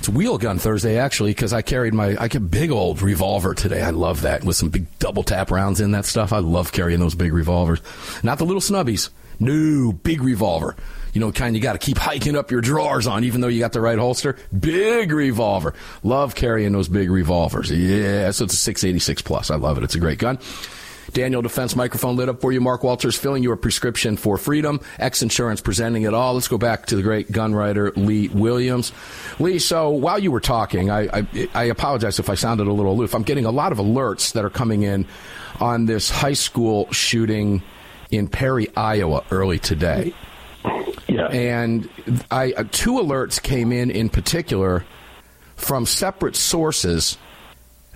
It's 0.00 0.08
Wheel 0.10 0.36
Gun 0.36 0.58
Thursday, 0.58 0.98
actually, 0.98 1.30
because 1.30 1.54
I 1.54 1.62
carried 1.62 1.94
my 1.94 2.18
I 2.20 2.28
get 2.28 2.50
big 2.50 2.70
old 2.70 3.00
revolver 3.00 3.54
today. 3.54 3.80
I 3.80 3.90
love 3.90 4.20
that 4.20 4.44
with 4.44 4.56
some 4.56 4.68
big 4.68 4.98
double 4.98 5.22
tap 5.22 5.50
rounds 5.50 5.80
in 5.80 5.92
that 5.92 6.04
stuff. 6.04 6.34
I 6.34 6.40
love 6.40 6.70
carrying 6.70 7.00
those 7.00 7.14
big 7.14 7.32
revolvers, 7.32 7.80
not 8.22 8.36
the 8.36 8.44
little 8.44 8.60
snubbies. 8.60 9.08
No, 9.38 9.92
big 9.92 10.22
revolver 10.22 10.76
you 11.16 11.20
know, 11.20 11.32
kind 11.32 11.56
you 11.56 11.62
got 11.62 11.72
to 11.72 11.78
keep 11.78 11.96
hiking 11.96 12.36
up 12.36 12.50
your 12.50 12.60
drawers 12.60 13.06
on, 13.06 13.24
even 13.24 13.40
though 13.40 13.48
you 13.48 13.58
got 13.58 13.72
the 13.72 13.80
right 13.80 13.98
holster. 13.98 14.36
Big 14.60 15.10
revolver. 15.10 15.72
Love 16.02 16.34
carrying 16.34 16.72
those 16.72 16.88
big 16.88 17.10
revolvers. 17.10 17.70
Yeah, 17.70 18.30
so 18.32 18.44
it's 18.44 18.52
a 18.52 18.58
686 18.58 19.22
plus. 19.22 19.50
I 19.50 19.56
love 19.56 19.78
it. 19.78 19.84
It's 19.84 19.94
a 19.94 19.98
great 19.98 20.18
gun. 20.18 20.38
Daniel 21.14 21.40
Defense 21.40 21.74
microphone 21.74 22.16
lit 22.16 22.28
up 22.28 22.42
for 22.42 22.52
you. 22.52 22.60
Mark 22.60 22.84
Walters 22.84 23.16
filling 23.16 23.42
your 23.42 23.56
prescription 23.56 24.18
for 24.18 24.36
freedom. 24.36 24.78
X 24.98 25.22
Insurance 25.22 25.62
presenting 25.62 26.02
it 26.02 26.12
all. 26.12 26.34
Let's 26.34 26.48
go 26.48 26.58
back 26.58 26.84
to 26.86 26.96
the 26.96 27.02
great 27.02 27.32
gun 27.32 27.54
writer 27.54 27.92
Lee 27.96 28.28
Williams. 28.28 28.92
Lee, 29.38 29.58
so 29.58 29.88
while 29.88 30.18
you 30.18 30.30
were 30.30 30.40
talking, 30.40 30.90
I, 30.90 31.20
I, 31.20 31.48
I 31.54 31.64
apologize 31.64 32.18
if 32.18 32.28
I 32.28 32.34
sounded 32.34 32.66
a 32.66 32.72
little 32.74 32.92
aloof. 32.92 33.14
I'm 33.14 33.22
getting 33.22 33.46
a 33.46 33.50
lot 33.50 33.72
of 33.72 33.78
alerts 33.78 34.34
that 34.34 34.44
are 34.44 34.50
coming 34.50 34.82
in 34.82 35.06
on 35.60 35.86
this 35.86 36.10
high 36.10 36.34
school 36.34 36.92
shooting 36.92 37.62
in 38.10 38.28
Perry, 38.28 38.68
Iowa, 38.76 39.24
early 39.30 39.58
today. 39.58 40.14
Yeah. 41.08 41.26
And 41.28 41.88
I, 42.30 42.52
uh, 42.52 42.64
two 42.70 42.94
alerts 42.94 43.42
came 43.42 43.72
in 43.72 43.90
in 43.90 44.08
particular 44.08 44.84
from 45.56 45.86
separate 45.86 46.36
sources. 46.36 47.16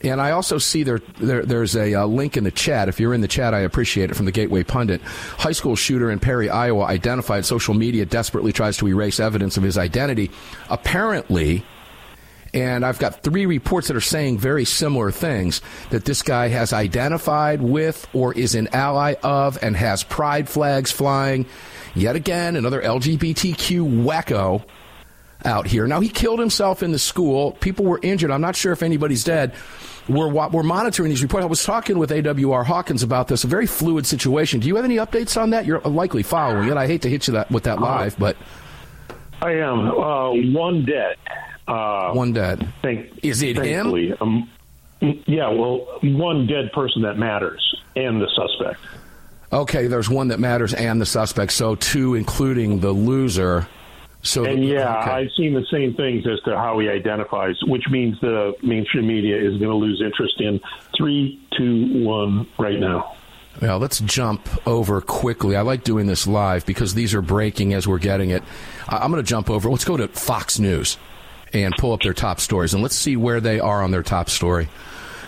And 0.03 0.21
I 0.21 0.31
also 0.31 0.59
see 0.59 0.83
there, 0.83 1.01
there 1.19 1.45
there's 1.45 1.77
a 1.77 1.95
uh, 1.95 2.07
link 2.07 2.37
in 2.37 2.45
the 2.45 2.51
chat. 2.51 2.89
If 2.89 2.99
you're 3.01 3.13
in 3.13 3.21
the 3.21 3.29
chat, 3.29 3.53
I 3.53 3.61
appreciate 3.61 4.11
it 4.11 4.15
from 4.15 4.27
the 4.27 4.33
Gateway 4.33 4.63
Pundit. 4.63 5.03
High 5.03 5.53
school 5.53 5.77
shooter 5.77 6.11
in 6.11 6.21
Perry, 6.21 6.49
Iowa, 6.49 6.85
identified. 6.85 7.45
Social 7.45 7.75
media 7.75 8.07
desperately 8.07 8.53
tries 8.53 8.79
to 8.79 8.89
erase 8.89 9.21
evidence 9.21 9.57
of 9.59 9.63
his 9.63 9.77
identity. 9.77 10.31
Apparently, 10.71 11.65
and 12.53 12.85
I've 12.85 12.99
got 12.99 13.23
three 13.23 13.47
reports 13.47 13.89
that 13.89 13.97
are 13.97 14.01
saying 14.01 14.39
very 14.39 14.65
similar 14.65 15.11
things 15.11 15.61
that 15.91 16.05
this 16.05 16.23
guy 16.23 16.49
has 16.49 16.73
identified 16.73 17.63
with 17.63 18.09
or 18.13 18.35
is 18.35 18.55
an 18.55 18.69
ally 18.73 19.15
of 19.23 19.63
and 19.63 19.77
has 19.77 20.03
pride 20.03 20.49
flags 20.49 20.91
flying 20.91 21.47
Yet 21.95 22.17
again, 22.17 22.57
another 22.57 22.81
LGBTQ 22.81 24.05
wacko 24.05 24.65
out 25.45 25.67
here. 25.67 25.87
Now, 25.87 26.01
he 26.01 26.09
killed 26.09 26.39
himself 26.39 26.83
in 26.83 26.93
the 26.93 26.99
school. 26.99 27.53
People 27.53 27.85
were 27.85 27.99
injured. 28.03 28.31
I'm 28.31 28.41
not 28.41 28.57
sure 28.57 28.73
if 28.73 28.83
anybody's 28.83 29.25
dead. 29.25 29.55
We're, 30.09 30.29
we're 30.29 30.63
monitoring 30.63 31.11
these 31.11 31.23
reports. 31.23 31.45
I 31.45 31.49
was 31.49 31.65
talking 31.65 31.99
with 31.99 32.11
AWR 32.11 32.65
Hawkins 32.65 33.03
about 33.03 33.29
this, 33.29 33.45
a 33.45 33.47
very 33.47 33.67
fluid 33.67 34.07
situation. 34.07 34.61
Do 34.61 34.69
you 34.69 34.77
have 34.77 34.85
any 34.85 34.97
updates 34.97 35.41
on 35.41 35.51
that? 35.51 35.67
You're 35.67 35.81
likely 35.81 36.23
following 36.23 36.69
it. 36.69 36.77
I 36.77 36.87
hate 36.87 37.03
to 37.03 37.09
hit 37.09 37.27
you 37.27 37.35
that, 37.35 37.51
with 37.51 37.65
that 37.65 37.81
live, 37.81 38.19
but. 38.19 38.37
I 39.41 39.53
am. 39.53 39.89
Uh, 39.89 40.33
one 40.53 40.85
dead. 40.85 41.17
Uh, 41.71 42.13
one 42.13 42.33
dead. 42.33 42.67
Thank, 42.83 43.21
Is 43.23 43.43
it 43.43 43.57
him? 43.57 44.17
Um, 44.21 44.51
yeah, 45.01 45.49
well, 45.51 45.87
one 46.03 46.49
dead 46.49 46.73
person 46.73 47.03
that 47.03 47.17
matters 47.17 47.75
and 47.95 48.21
the 48.21 48.29
suspect. 48.35 48.81
Okay, 49.53 49.87
there's 49.87 50.11
one 50.11 50.29
that 50.29 50.41
matters 50.41 50.75
and 50.75 51.01
the 51.01 51.07
suspect, 51.07 51.53
so 51.53 51.77
two, 51.77 52.17
including 52.17 52.81
the 52.81 52.91
loser. 52.91 53.69
So 54.23 54.45
and 54.45 54.63
the, 54.63 54.67
yeah, 54.67 55.01
okay. 55.01 55.11
I've 55.11 55.31
seen 55.37 55.55
the 55.55 55.65
same 55.71 55.95
things 55.95 56.27
as 56.27 56.41
to 56.45 56.57
how 56.57 56.79
he 56.81 56.89
identifies, 56.89 57.57
which 57.63 57.85
means 57.89 58.21
the 58.21 58.55
mainstream 58.63 59.07
media 59.07 59.37
is 59.37 59.57
going 59.59 59.71
to 59.71 59.77
lose 59.77 60.03
interest 60.05 60.41
in 60.41 60.61
three, 60.97 61.41
two, 61.57 62.05
one 62.05 62.49
right 62.59 62.79
now. 62.79 63.17
Well, 63.63 63.79
let's 63.79 64.01
jump 64.01 64.49
over 64.67 65.01
quickly. 65.01 65.55
I 65.55 65.63
like 65.63 65.85
doing 65.85 66.07
this 66.07 66.27
live 66.27 66.67
because 66.67 66.95
these 66.95 67.15
are 67.15 67.23
breaking 67.23 67.75
as 67.75 67.87
we're 67.87 67.99
getting 67.99 68.31
it. 68.31 68.43
I'm 68.89 69.11
going 69.11 69.23
to 69.23 69.29
jump 69.29 69.51
over. 69.51 69.71
Let's 69.71 69.85
go 69.85 69.97
to 69.97 70.09
Fox 70.09 70.59
News 70.59 70.99
and 71.53 71.75
pull 71.77 71.93
up 71.93 72.03
their 72.03 72.15
top 72.15 72.41
stories, 72.41 72.75
and 72.75 72.83
let's 72.83 72.97
see 72.97 73.17
where 73.17 73.41
they 73.41 73.61
are 73.61 73.83
on 73.83 73.91
their 73.91 74.03
top 74.03 74.31
story. 74.31 74.69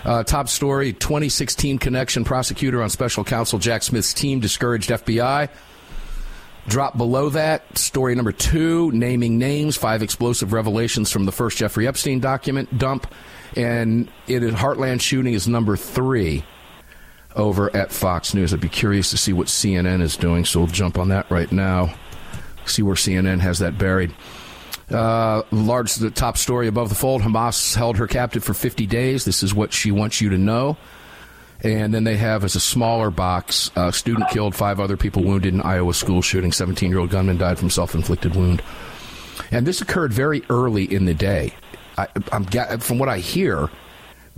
Uh, 0.04 0.24
top 0.24 0.48
story 0.48 0.92
2016 0.92 1.78
connection 1.78 2.24
prosecutor 2.24 2.82
on 2.82 2.90
special 2.90 3.22
counsel 3.22 3.58
Jack 3.58 3.82
Smith's 3.82 4.12
team 4.12 4.40
discouraged 4.40 4.90
FBI. 4.90 5.48
Drop 6.68 6.96
below 6.96 7.28
that, 7.30 7.76
story 7.76 8.14
number 8.14 8.32
two, 8.32 8.90
naming 8.92 9.38
names, 9.38 9.76
five 9.76 10.02
explosive 10.02 10.52
revelations 10.52 11.10
from 11.10 11.24
the 11.24 11.32
first 11.32 11.58
Jeffrey 11.58 11.86
Epstein 11.88 12.20
document 12.20 12.78
dump. 12.78 13.12
And 13.56 14.08
it 14.28 14.42
is 14.42 14.54
Heartland 14.54 15.00
shooting 15.00 15.34
is 15.34 15.48
number 15.48 15.76
three 15.76 16.44
over 17.34 17.74
at 17.74 17.92
Fox 17.92 18.32
News. 18.34 18.54
I'd 18.54 18.60
be 18.60 18.68
curious 18.68 19.10
to 19.10 19.16
see 19.16 19.32
what 19.32 19.48
CNN 19.48 20.00
is 20.00 20.16
doing, 20.16 20.44
so 20.44 20.60
we'll 20.60 20.68
jump 20.68 20.98
on 20.98 21.08
that 21.08 21.30
right 21.30 21.50
now. 21.50 21.94
See 22.64 22.82
where 22.82 22.94
CNN 22.94 23.40
has 23.40 23.58
that 23.58 23.76
buried. 23.76 24.14
Uh, 24.90 25.42
large, 25.50 25.94
the 25.94 26.10
top 26.10 26.36
story 26.36 26.66
above 26.68 26.88
the 26.88 26.94
fold 26.94 27.22
Hamas 27.22 27.74
held 27.74 27.96
her 27.96 28.06
captive 28.06 28.44
for 28.44 28.54
50 28.54 28.86
days. 28.86 29.24
This 29.24 29.42
is 29.42 29.54
what 29.54 29.72
she 29.72 29.90
wants 29.90 30.20
you 30.20 30.30
to 30.30 30.38
know. 30.38 30.76
And 31.62 31.94
then 31.94 32.02
they 32.04 32.16
have 32.16 32.42
as 32.44 32.56
a 32.56 32.60
smaller 32.60 33.10
box, 33.10 33.70
uh, 33.76 33.92
student 33.92 34.28
killed, 34.30 34.54
five 34.54 34.80
other 34.80 34.96
people 34.96 35.22
wounded 35.22 35.54
in 35.54 35.60
Iowa 35.60 35.94
school 35.94 36.20
shooting. 36.20 36.50
17 36.50 36.90
year 36.90 36.98
old 36.98 37.10
gunman 37.10 37.38
died 37.38 37.58
from 37.58 37.70
self 37.70 37.94
inflicted 37.94 38.34
wound. 38.34 38.62
And 39.52 39.66
this 39.66 39.80
occurred 39.80 40.12
very 40.12 40.42
early 40.50 40.92
in 40.92 41.04
the 41.04 41.14
day. 41.14 41.54
I, 41.96 42.08
am 42.32 42.44
from 42.80 42.98
what 42.98 43.08
I 43.08 43.18
hear, 43.18 43.68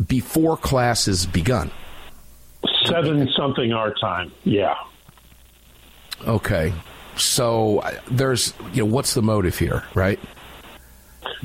before 0.07 0.57
classes 0.57 1.25
begun. 1.25 1.71
Seven 2.85 3.29
something 3.37 3.73
our 3.73 3.95
time. 3.95 4.33
Yeah. 4.45 4.75
Okay. 6.27 6.73
So 7.17 7.79
uh, 7.79 7.93
there's, 8.11 8.53
you 8.73 8.85
know, 8.85 8.91
what's 8.91 9.15
the 9.15 9.23
motive 9.23 9.59
here, 9.59 9.85
right? 9.95 10.19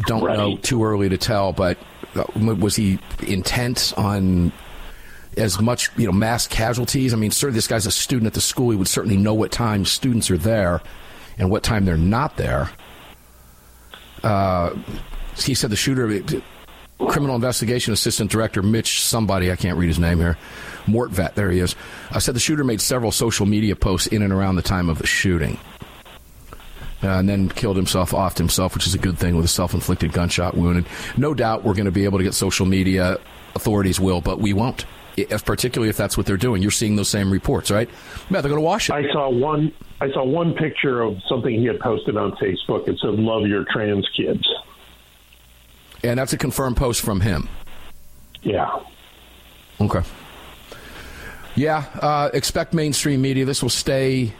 Don't 0.05 0.23
right. 0.23 0.37
know. 0.37 0.57
Too 0.57 0.83
early 0.83 1.09
to 1.09 1.17
tell. 1.17 1.53
But 1.53 1.77
uh, 2.15 2.25
was 2.35 2.75
he 2.75 2.99
intent 3.25 3.93
on 3.97 4.51
as 5.37 5.59
much 5.59 5.89
you 5.97 6.05
know 6.05 6.11
mass 6.11 6.47
casualties? 6.47 7.13
I 7.13 7.17
mean, 7.17 7.31
certainly 7.31 7.57
this 7.57 7.67
guy's 7.67 7.85
a 7.85 7.91
student 7.91 8.27
at 8.27 8.33
the 8.33 8.41
school. 8.41 8.71
He 8.71 8.77
would 8.77 8.87
certainly 8.87 9.17
know 9.17 9.33
what 9.33 9.51
time 9.51 9.85
students 9.85 10.31
are 10.31 10.37
there 10.37 10.81
and 11.37 11.49
what 11.49 11.63
time 11.63 11.85
they're 11.85 11.97
not 11.97 12.37
there. 12.37 12.69
Uh, 14.23 14.75
he 15.37 15.53
said 15.53 15.69
the 15.69 15.75
shooter, 15.75 16.21
criminal 17.07 17.35
investigation 17.35 17.93
assistant 17.93 18.29
director 18.29 18.61
Mitch 18.61 19.01
somebody 19.01 19.51
I 19.51 19.55
can't 19.55 19.77
read 19.77 19.87
his 19.87 19.99
name 19.99 20.17
here, 20.17 20.37
Mortvedt. 20.85 21.35
There 21.35 21.49
he 21.49 21.59
is. 21.59 21.75
Uh, 22.11 22.19
said 22.19 22.35
the 22.35 22.39
shooter 22.39 22.63
made 22.63 22.81
several 22.81 23.11
social 23.11 23.45
media 23.45 23.75
posts 23.75 24.07
in 24.07 24.21
and 24.21 24.33
around 24.33 24.57
the 24.57 24.61
time 24.61 24.89
of 24.89 24.99
the 24.99 25.07
shooting. 25.07 25.57
Uh, 27.01 27.07
and 27.07 27.29
then 27.29 27.47
killed 27.47 27.77
himself, 27.77 28.11
offed 28.11 28.37
himself, 28.37 28.73
which 28.73 28.85
is 28.85 28.93
a 28.93 28.97
good 28.97 29.17
thing 29.17 29.35
with 29.37 29.45
a 29.45 29.49
self-inflicted 29.49 30.11
gunshot 30.11 30.57
wound. 30.57 30.77
And 30.77 30.87
no 31.17 31.33
doubt 31.33 31.63
we're 31.63 31.73
going 31.73 31.85
to 31.85 31.91
be 31.91 32.03
able 32.03 32.17
to 32.17 32.23
get 32.25 32.33
social 32.33 32.65
media 32.65 33.17
authorities 33.55 33.99
will, 34.01 34.19
but 34.19 34.39
we 34.39 34.51
won't. 34.51 34.85
If, 35.15 35.45
particularly 35.45 35.89
if 35.89 35.97
that's 35.97 36.17
what 36.17 36.25
they're 36.25 36.37
doing, 36.37 36.61
you're 36.61 36.71
seeing 36.71 36.95
those 36.95 37.09
same 37.09 37.31
reports, 37.31 37.71
right? 37.71 37.89
Yeah, 38.29 38.41
they're 38.41 38.49
going 38.49 38.55
to 38.55 38.61
wash 38.61 38.89
it. 38.89 38.93
I 38.93 39.03
saw 39.11 39.29
one. 39.29 39.73
I 40.01 40.09
saw 40.11 40.23
one 40.23 40.53
picture 40.53 41.01
of 41.01 41.17
something 41.27 41.53
he 41.53 41.65
had 41.65 41.79
posted 41.79 42.15
on 42.15 42.31
Facebook. 42.33 42.87
It 42.87 42.99
said, 43.01 43.15
"Love 43.15 43.47
your 43.47 43.65
trans 43.69 44.07
kids." 44.15 44.47
And 46.03 46.19
that's 46.19 46.31
a 46.31 46.37
confirmed 46.37 46.77
post 46.77 47.01
from 47.01 47.19
him. 47.19 47.49
Yeah. 48.43 48.69
Okay. 49.81 50.01
Yeah, 51.55 51.83
uh, 52.01 52.29
expect 52.33 52.73
mainstream 52.73 53.21
media. 53.21 53.43
This 53.43 53.61
will 53.61 53.69
stay. 53.69 54.31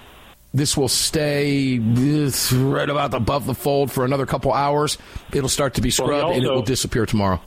This 0.54 0.76
will 0.76 0.88
stay 0.88 1.78
right 1.78 2.90
about 2.90 3.14
above 3.14 3.46
the 3.46 3.54
fold 3.54 3.92
for 3.92 4.04
another 4.04 4.26
couple 4.26 4.52
hours. 4.52 4.98
It'll 5.32 5.50
start 5.50 5.76
to 5.76 5.82
be 5.82 5.92
scrubbed, 5.92 6.12
well, 6.12 6.26
also, 6.26 6.38
and 6.38 6.44
it 6.44 6.52
will 6.52 6.64
disappear 6.64 7.06
tomorrow. 7.06 7.40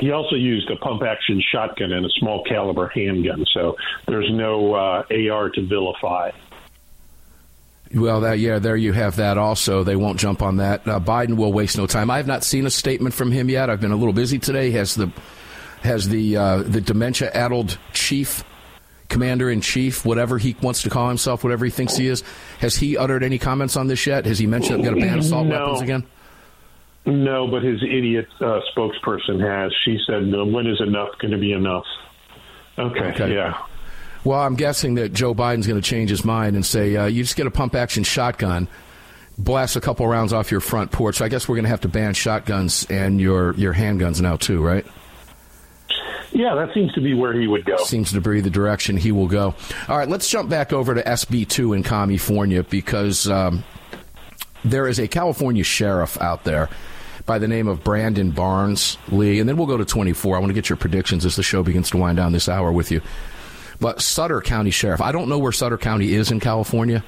He 0.00 0.10
also 0.10 0.36
used 0.36 0.70
a 0.70 0.76
pump 0.76 1.02
action 1.02 1.42
shotgun 1.52 1.92
and 1.92 2.06
a 2.06 2.08
small 2.18 2.44
caliber 2.44 2.88
handgun, 2.88 3.44
so 3.52 3.76
there's 4.06 4.30
no 4.30 4.74
uh, 4.74 5.02
AR 5.10 5.50
to 5.50 5.66
vilify. 5.66 6.30
Well, 7.94 8.20
that, 8.20 8.38
yeah, 8.38 8.58
there 8.58 8.76
you 8.76 8.92
have 8.92 9.16
that 9.16 9.38
also. 9.38 9.82
They 9.82 9.96
won't 9.96 10.18
jump 10.18 10.42
on 10.42 10.58
that. 10.58 10.86
Uh, 10.86 11.00
Biden 11.00 11.36
will 11.36 11.52
waste 11.52 11.76
no 11.78 11.86
time. 11.86 12.10
I 12.10 12.18
have 12.18 12.26
not 12.26 12.44
seen 12.44 12.66
a 12.66 12.70
statement 12.70 13.14
from 13.14 13.32
him 13.32 13.48
yet. 13.48 13.70
I've 13.70 13.80
been 13.80 13.92
a 13.92 13.96
little 13.96 14.12
busy 14.12 14.38
today. 14.38 14.70
He 14.70 14.76
has 14.76 14.94
the 14.94 15.10
has 15.82 16.08
the 16.08 16.36
uh, 16.36 16.62
the 16.62 16.80
dementia 16.80 17.30
addled 17.32 17.78
chief 17.92 18.44
commander 19.08 19.50
in 19.50 19.60
chief, 19.60 20.04
whatever 20.04 20.38
he 20.38 20.56
wants 20.62 20.82
to 20.82 20.90
call 20.90 21.08
himself, 21.08 21.42
whatever 21.42 21.64
he 21.64 21.70
thinks 21.70 21.96
he 21.96 22.06
is. 22.06 22.22
Has 22.60 22.76
he 22.76 22.96
uttered 22.96 23.22
any 23.22 23.38
comments 23.38 23.76
on 23.76 23.86
this 23.86 24.06
yet? 24.06 24.26
Has 24.26 24.38
he 24.38 24.46
mentioned 24.46 24.84
going 24.84 24.96
to 24.96 25.00
ban 25.00 25.18
assault 25.18 25.46
no. 25.46 25.58
weapons 25.58 25.80
again? 25.80 26.06
No, 27.06 27.48
but 27.48 27.62
his 27.62 27.82
idiot 27.82 28.28
uh, 28.40 28.60
spokesperson 28.76 29.40
has. 29.40 29.72
She 29.84 29.98
said, 30.06 30.30
"When 30.30 30.66
is 30.66 30.80
enough 30.80 31.10
going 31.18 31.30
to 31.32 31.38
be 31.38 31.52
enough?" 31.52 31.86
Okay, 32.78 33.06
Okay. 33.12 33.34
yeah. 33.34 33.58
Well, 34.24 34.40
I'm 34.40 34.56
guessing 34.56 34.96
that 34.96 35.12
Joe 35.12 35.34
Biden's 35.34 35.66
going 35.66 35.80
to 35.80 35.88
change 35.88 36.10
his 36.10 36.24
mind 36.24 36.54
and 36.54 36.66
say, 36.66 36.96
uh, 36.96 37.06
you 37.06 37.22
just 37.22 37.36
get 37.36 37.46
a 37.46 37.50
pump 37.50 37.74
action 37.74 38.04
shotgun, 38.04 38.68
blast 39.38 39.76
a 39.76 39.80
couple 39.80 40.06
rounds 40.06 40.32
off 40.32 40.50
your 40.50 40.60
front 40.60 40.90
porch. 40.90 41.16
So 41.16 41.24
I 41.24 41.28
guess 41.28 41.48
we're 41.48 41.54
going 41.54 41.64
to 41.64 41.70
have 41.70 41.80
to 41.82 41.88
ban 41.88 42.14
shotguns 42.14 42.86
and 42.90 43.20
your, 43.20 43.54
your 43.54 43.72
handguns 43.72 44.20
now, 44.20 44.36
too, 44.36 44.62
right? 44.62 44.84
Yeah, 46.32 46.54
that 46.54 46.74
seems 46.74 46.92
to 46.94 47.00
be 47.00 47.14
where 47.14 47.32
he 47.32 47.46
would 47.46 47.64
go. 47.64 47.76
Seems 47.78 48.12
to 48.12 48.20
be 48.20 48.40
the 48.40 48.50
direction 48.50 48.96
he 48.96 49.12
will 49.12 49.28
go. 49.28 49.54
All 49.88 49.96
right, 49.96 50.08
let's 50.08 50.28
jump 50.28 50.50
back 50.50 50.72
over 50.72 50.94
to 50.94 51.02
SB2 51.02 51.76
in 51.76 51.82
California 51.82 52.62
because 52.62 53.28
um, 53.28 53.64
there 54.64 54.86
is 54.86 54.98
a 54.98 55.08
California 55.08 55.64
sheriff 55.64 56.20
out 56.20 56.44
there 56.44 56.68
by 57.26 57.38
the 57.38 57.48
name 57.48 57.68
of 57.68 57.84
Brandon 57.84 58.30
Barnes 58.30 58.96
Lee, 59.08 59.40
and 59.40 59.48
then 59.48 59.56
we'll 59.56 59.66
go 59.66 59.76
to 59.76 59.84
24. 59.84 60.36
I 60.36 60.38
want 60.38 60.50
to 60.50 60.54
get 60.54 60.68
your 60.68 60.76
predictions 60.76 61.24
as 61.24 61.36
the 61.36 61.42
show 61.42 61.62
begins 61.62 61.90
to 61.90 61.96
wind 61.96 62.16
down 62.16 62.32
this 62.32 62.48
hour 62.48 62.72
with 62.72 62.90
you. 62.90 63.00
But 63.80 64.00
Sutter 64.00 64.40
County 64.40 64.70
Sheriff, 64.70 65.00
I 65.00 65.12
don't 65.12 65.28
know 65.28 65.38
where 65.38 65.52
Sutter 65.52 65.78
County 65.78 66.14
is 66.14 66.30
in 66.30 66.40
California. 66.40 67.04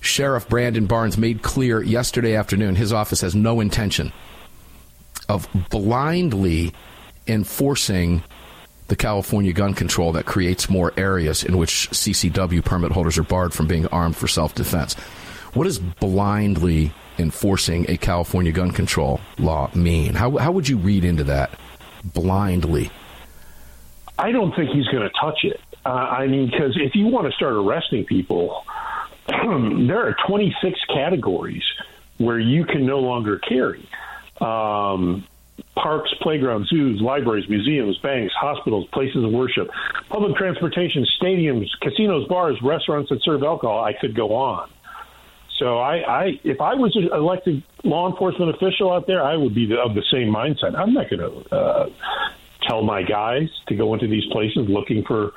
Sheriff 0.00 0.48
Brandon 0.48 0.86
Barnes 0.86 1.18
made 1.18 1.42
clear 1.42 1.82
yesterday 1.82 2.34
afternoon 2.34 2.74
his 2.74 2.92
office 2.92 3.20
has 3.20 3.34
no 3.34 3.60
intention 3.60 4.12
of 5.28 5.46
blindly 5.70 6.72
enforcing 7.30 8.22
the 8.88 8.96
California 8.96 9.52
gun 9.52 9.72
control 9.72 10.12
that 10.12 10.26
creates 10.26 10.68
more 10.68 10.92
areas 10.96 11.44
in 11.44 11.56
which 11.56 11.88
CCW 11.90 12.64
permit 12.64 12.90
holders 12.90 13.18
are 13.18 13.22
barred 13.22 13.54
from 13.54 13.68
being 13.68 13.86
armed 13.86 14.16
for 14.16 14.26
self 14.26 14.54
defense. 14.54 14.94
What 15.54 15.64
does 15.64 15.78
blindly 15.78 16.92
enforcing 17.18 17.88
a 17.88 17.96
California 17.96 18.52
gun 18.52 18.72
control 18.72 19.20
law 19.38 19.70
mean? 19.74 20.14
How, 20.14 20.36
how 20.36 20.52
would 20.52 20.68
you 20.68 20.76
read 20.76 21.04
into 21.04 21.24
that? 21.24 21.58
Blindly. 22.04 22.90
I 24.18 24.32
don't 24.32 24.54
think 24.54 24.70
he's 24.70 24.86
going 24.86 25.02
to 25.02 25.10
touch 25.20 25.44
it. 25.44 25.60
Uh, 25.84 25.88
I 25.88 26.26
mean, 26.26 26.50
because 26.50 26.76
if 26.76 26.94
you 26.94 27.06
want 27.06 27.26
to 27.26 27.32
start 27.32 27.54
arresting 27.54 28.04
people, 28.04 28.64
there 29.28 30.06
are 30.06 30.16
26 30.26 30.78
categories 30.92 31.62
where 32.18 32.38
you 32.38 32.64
can 32.64 32.84
no 32.84 32.98
longer 32.98 33.38
carry. 33.38 33.88
Um, 34.40 35.26
parks, 35.74 36.12
playgrounds, 36.20 36.68
zoos, 36.68 37.00
libraries, 37.00 37.48
museums, 37.48 37.96
banks, 37.98 38.32
hospitals, 38.34 38.86
places 38.92 39.24
of 39.24 39.30
worship, 39.32 39.68
public 40.08 40.36
transportation, 40.36 41.06
stadiums, 41.20 41.68
casinos, 41.80 42.26
bars, 42.28 42.60
restaurants 42.62 43.08
that 43.10 43.22
serve 43.22 43.42
alcohol. 43.42 43.82
I 43.82 43.92
could 43.92 44.14
go 44.14 44.34
on. 44.34 44.68
So 45.58 45.78
I, 45.78 45.96
I 46.22 46.40
if 46.42 46.60
I 46.60 46.74
was 46.74 46.96
an 46.96 47.10
elected 47.12 47.62
law 47.84 48.10
enforcement 48.10 48.54
official 48.54 48.90
out 48.92 49.06
there, 49.06 49.22
I 49.22 49.36
would 49.36 49.54
be 49.54 49.66
the, 49.66 49.78
of 49.78 49.94
the 49.94 50.02
same 50.10 50.32
mindset. 50.32 50.74
I'm 50.78 50.94
not 50.94 51.10
going 51.10 51.20
to 51.20 51.54
uh, 51.54 51.88
tell 52.62 52.82
my 52.82 53.02
guys 53.02 53.48
to 53.68 53.74
go 53.74 53.92
into 53.94 54.06
these 54.08 54.24
places 54.32 54.68
looking 54.68 55.04
for 55.04 55.32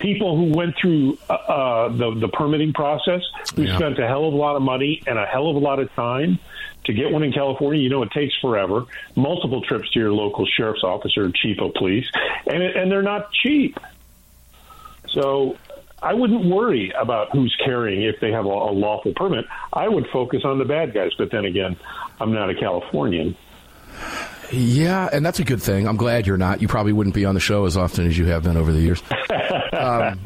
people 0.00 0.36
who 0.36 0.52
went 0.56 0.74
through 0.80 1.16
uh, 1.30 1.32
uh, 1.34 1.88
the 1.96 2.12
the 2.18 2.28
permitting 2.28 2.72
process, 2.72 3.22
who 3.54 3.62
Yeah. 3.62 3.76
spent 3.76 3.98
a 4.00 4.06
hell 4.08 4.26
of 4.26 4.34
a 4.34 4.36
lot 4.36 4.56
of 4.56 4.62
money 4.62 5.00
and 5.06 5.16
a 5.16 5.26
hell 5.26 5.48
of 5.48 5.54
a 5.54 5.60
lot 5.60 5.78
of 5.78 5.92
time 5.94 6.40
to 6.84 6.92
get 6.92 7.10
one 7.10 7.22
in 7.22 7.32
California. 7.32 7.82
You 7.82 7.90
know, 7.90 8.02
it 8.02 8.10
takes 8.10 8.34
forever. 8.40 8.84
Multiple 9.16 9.62
trips 9.62 9.90
to 9.92 9.98
your 9.98 10.12
local 10.12 10.46
sheriff's 10.46 10.84
office 10.84 11.16
or 11.16 11.30
chief 11.30 11.60
of 11.60 11.74
police, 11.74 12.06
and 12.46 12.62
it, 12.62 12.76
and 12.76 12.90
they're 12.90 13.02
not 13.02 13.32
cheap. 13.32 13.78
So. 15.08 15.56
I 16.04 16.14
wouldn't 16.14 16.46
worry 16.46 16.92
about 17.00 17.30
who's 17.30 17.56
carrying 17.64 18.02
if 18.02 18.18
they 18.18 18.32
have 18.32 18.44
a, 18.44 18.48
a 18.48 18.72
lawful 18.72 19.12
permit. 19.14 19.44
I 19.72 19.86
would 19.86 20.08
focus 20.12 20.42
on 20.44 20.58
the 20.58 20.64
bad 20.64 20.92
guys. 20.92 21.12
But 21.16 21.30
then 21.30 21.44
again, 21.44 21.76
I'm 22.18 22.32
not 22.32 22.50
a 22.50 22.56
Californian. 22.56 23.36
Yeah, 24.52 25.08
and 25.10 25.24
that's 25.24 25.38
a 25.38 25.44
good 25.44 25.62
thing. 25.62 25.88
I'm 25.88 25.96
glad 25.96 26.26
you're 26.26 26.36
not. 26.36 26.60
You 26.60 26.68
probably 26.68 26.92
wouldn't 26.92 27.14
be 27.14 27.24
on 27.24 27.34
the 27.34 27.40
show 27.40 27.64
as 27.64 27.76
often 27.76 28.06
as 28.06 28.18
you 28.18 28.26
have 28.26 28.42
been 28.42 28.56
over 28.56 28.72
the 28.72 28.80
years. 28.80 29.02
um, 29.72 30.20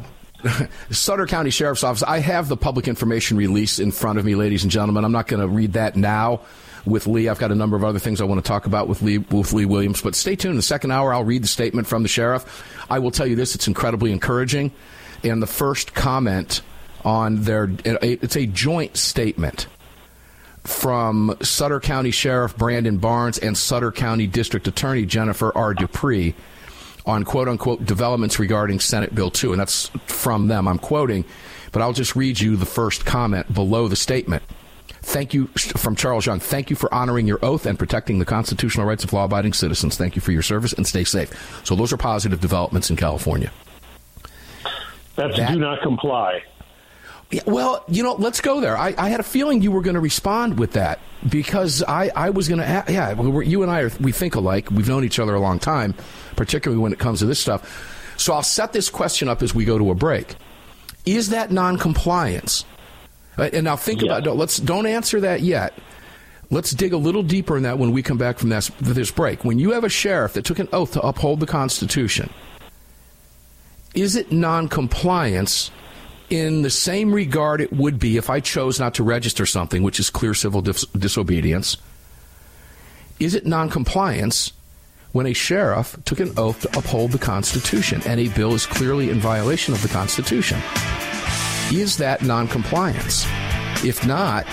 Sutter 0.91 1.25
County 1.25 1.49
Sheriff's 1.49 1.83
Office. 1.83 2.03
I 2.03 2.19
have 2.19 2.47
the 2.47 2.57
public 2.57 2.87
information 2.87 3.37
release 3.37 3.79
in 3.79 3.91
front 3.91 4.19
of 4.19 4.25
me, 4.25 4.35
ladies 4.35 4.63
and 4.63 4.71
gentlemen. 4.71 5.05
I'm 5.05 5.11
not 5.11 5.27
going 5.27 5.41
to 5.41 5.47
read 5.47 5.73
that 5.73 5.95
now 5.95 6.41
with 6.85 7.07
Lee. 7.07 7.29
I've 7.29 7.39
got 7.39 7.51
a 7.51 7.55
number 7.55 7.75
of 7.75 7.83
other 7.83 7.99
things 7.99 8.21
I 8.21 8.25
want 8.25 8.43
to 8.43 8.47
talk 8.47 8.65
about 8.65 8.87
with 8.87 9.01
Lee 9.01 9.17
with 9.17 9.53
Lee 9.53 9.65
Williams. 9.65 10.01
But 10.01 10.15
stay 10.15 10.35
tuned. 10.35 10.51
In 10.51 10.57
the 10.57 10.63
second 10.63 10.91
hour, 10.91 11.13
I'll 11.13 11.23
read 11.23 11.43
the 11.43 11.47
statement 11.47 11.87
from 11.87 12.03
the 12.03 12.09
sheriff. 12.09 12.65
I 12.89 12.99
will 12.99 13.11
tell 13.11 13.27
you 13.27 13.35
this: 13.35 13.55
it's 13.55 13.67
incredibly 13.67 14.11
encouraging. 14.11 14.71
And 15.23 15.41
the 15.41 15.47
first 15.47 15.93
comment 15.93 16.61
on 17.03 17.43
their 17.43 17.69
it's 17.85 18.35
a 18.35 18.45
joint 18.45 18.97
statement 18.97 19.67
from 20.63 21.35
Sutter 21.41 21.79
County 21.79 22.11
Sheriff 22.11 22.57
Brandon 22.57 22.97
Barnes 22.97 23.37
and 23.37 23.57
Sutter 23.57 23.91
County 23.91 24.27
District 24.27 24.67
Attorney 24.67 25.05
Jennifer 25.05 25.55
R. 25.57 25.73
Dupree 25.73 26.35
on 27.07 27.23
quote 27.23 27.47
unquote 27.47 27.85
developments 27.85 28.37
regarding 28.37 28.79
Senate 28.79 29.15
Bill 29.15 29.31
2. 29.31 29.53
And 29.53 29.59
that's 29.59 29.87
from 30.05 30.47
them. 30.47 30.67
I'm 30.67 30.77
quoting, 30.77 31.25
but 31.71 31.81
I'll 31.81 31.93
just 31.93 32.15
read 32.15 32.39
you 32.39 32.55
the 32.57 32.65
first 32.65 33.05
comment 33.05 33.51
below 33.53 33.87
the 33.87 33.95
statement. 33.95 34.43
Thank 35.01 35.33
you 35.33 35.47
from 35.77 35.95
Charles 35.95 36.25
Young. 36.25 36.39
Thank 36.41 36.69
you 36.69 36.75
for 36.75 36.93
honoring 36.93 37.27
your 37.27 37.39
oath 37.41 37.65
and 37.65 37.79
protecting 37.79 38.19
the 38.19 38.25
constitutional 38.25 38.85
rights 38.85 39.05
of 39.05 39.13
law 39.13 39.23
abiding 39.23 39.53
citizens. 39.53 39.95
Thank 39.95 40.17
you 40.17 40.21
for 40.21 40.33
your 40.33 40.41
service 40.41 40.73
and 40.73 40.85
stay 40.85 41.05
safe. 41.05 41.61
So, 41.65 41.75
those 41.75 41.93
are 41.93 41.97
positive 41.97 42.41
developments 42.41 42.89
in 42.89 42.97
California. 42.97 43.51
That's 45.15 45.37
That- 45.37 45.53
do 45.53 45.59
not 45.59 45.81
comply. 45.81 46.43
Yeah, 47.29 47.41
well, 47.45 47.83
you 47.89 48.03
know, 48.03 48.13
let's 48.13 48.39
go 48.39 48.61
there. 48.61 48.77
I, 48.77 48.95
I 48.97 49.09
had 49.09 49.19
a 49.19 49.23
feeling 49.23 49.61
you 49.61 49.71
were 49.71 49.81
going 49.81 49.95
to 49.95 49.99
respond 49.99 50.57
with 50.57 50.73
that 50.73 50.99
because 51.29 51.83
I, 51.83 52.09
I 52.15 52.29
was 52.29 52.47
going 52.47 52.59
to. 52.61 52.85
Yeah, 52.87 53.13
we 53.15 53.29
were, 53.29 53.43
you 53.43 53.63
and 53.63 53.71
I 53.71 53.81
are 53.81 53.91
we 53.99 54.13
think 54.13 54.35
alike. 54.35 54.71
We've 54.71 54.87
known 54.87 55.03
each 55.03 55.19
other 55.19 55.35
a 55.35 55.39
long 55.39 55.59
time, 55.59 55.93
particularly 56.37 56.81
when 56.81 56.93
it 56.93 56.99
comes 56.99 57.19
to 57.19 57.25
this 57.25 57.39
stuff. 57.39 58.13
So 58.15 58.31
I'll 58.33 58.43
set 58.43 58.71
this 58.71 58.89
question 58.89 59.27
up 59.27 59.43
as 59.43 59.53
we 59.53 59.65
go 59.65 59.77
to 59.77 59.91
a 59.91 59.95
break. 59.95 60.35
Is 61.05 61.29
that 61.29 61.51
non-compliance? 61.51 62.63
Uh, 63.37 63.49
And 63.53 63.65
now 63.65 63.75
think 63.75 64.01
Yes. 64.01 64.07
about. 64.07 64.23
Don't, 64.23 64.37
let's 64.37 64.57
don't 64.57 64.87
answer 64.87 65.19
that 65.21 65.41
yet. 65.41 65.73
Let's 66.49 66.71
dig 66.71 66.93
a 66.93 66.97
little 66.97 67.23
deeper 67.23 67.57
in 67.57 67.63
that 67.63 67.77
when 67.77 67.91
we 67.91 68.01
come 68.01 68.17
back 68.17 68.39
from 68.39 68.49
this, 68.49 68.71
this 68.79 69.11
break. 69.11 69.43
When 69.43 69.59
you 69.59 69.71
have 69.71 69.83
a 69.83 69.89
sheriff 69.89 70.31
that 70.33 70.45
took 70.45 70.59
an 70.59 70.69
oath 70.71 70.93
to 70.93 71.01
uphold 71.01 71.41
the 71.41 71.45
Constitution, 71.45 72.29
is 73.93 74.15
it 74.15 74.31
non-compliance 74.31 75.71
in 76.29 76.61
the 76.61 76.69
same 76.69 77.13
regard 77.13 77.61
it 77.61 77.71
would 77.71 77.99
be 77.99 78.17
if 78.17 78.29
I 78.29 78.39
chose 78.39 78.79
not 78.79 78.95
to 78.95 79.03
register 79.03 79.45
something, 79.45 79.83
which 79.83 79.99
is 79.99 80.09
clear 80.09 80.33
civil 80.33 80.61
dis- 80.61 80.85
disobedience, 80.87 81.77
is 83.19 83.33
it 83.33 83.45
noncompliance 83.45 84.51
when 85.13 85.25
a 85.25 85.33
sheriff 85.33 85.97
took 86.05 86.19
an 86.19 86.33
oath 86.37 86.61
to 86.61 86.77
uphold 86.77 87.11
the 87.11 87.17
Constitution 87.17 88.01
and 88.05 88.19
a 88.19 88.27
bill 88.29 88.53
is 88.53 88.65
clearly 88.65 89.09
in 89.09 89.19
violation 89.19 89.73
of 89.73 89.81
the 89.81 89.87
Constitution? 89.87 90.59
Is 91.71 91.97
that 91.97 92.21
noncompliance? 92.21 93.25
If 93.83 94.05
not, 94.05 94.47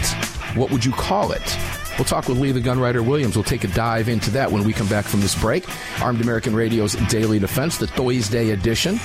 what 0.57 0.71
would 0.71 0.85
you 0.85 0.93
call 0.93 1.33
it? 1.33 1.59
We'll 1.99 2.05
talk 2.05 2.29
with 2.29 2.39
Lee 2.39 2.51
the 2.51 2.61
Gunwriter 2.61 3.07
Williams. 3.07 3.37
We'll 3.37 3.45
take 3.45 3.63
a 3.63 3.69
dive 3.69 4.09
into 4.09 4.31
that 4.33 4.51
when 4.51 4.65
we 4.65 4.73
come 4.73 4.89
back 4.89 5.05
from 5.05 5.21
this 5.21 5.41
break. 5.41 5.65
Armed 6.03 6.21
American 6.21 6.55
Radio's 6.55 6.95
Daily 7.09 7.39
Defense, 7.39 7.79
the 7.79 7.87
Thursday 7.87 8.51
edition, 8.51 8.99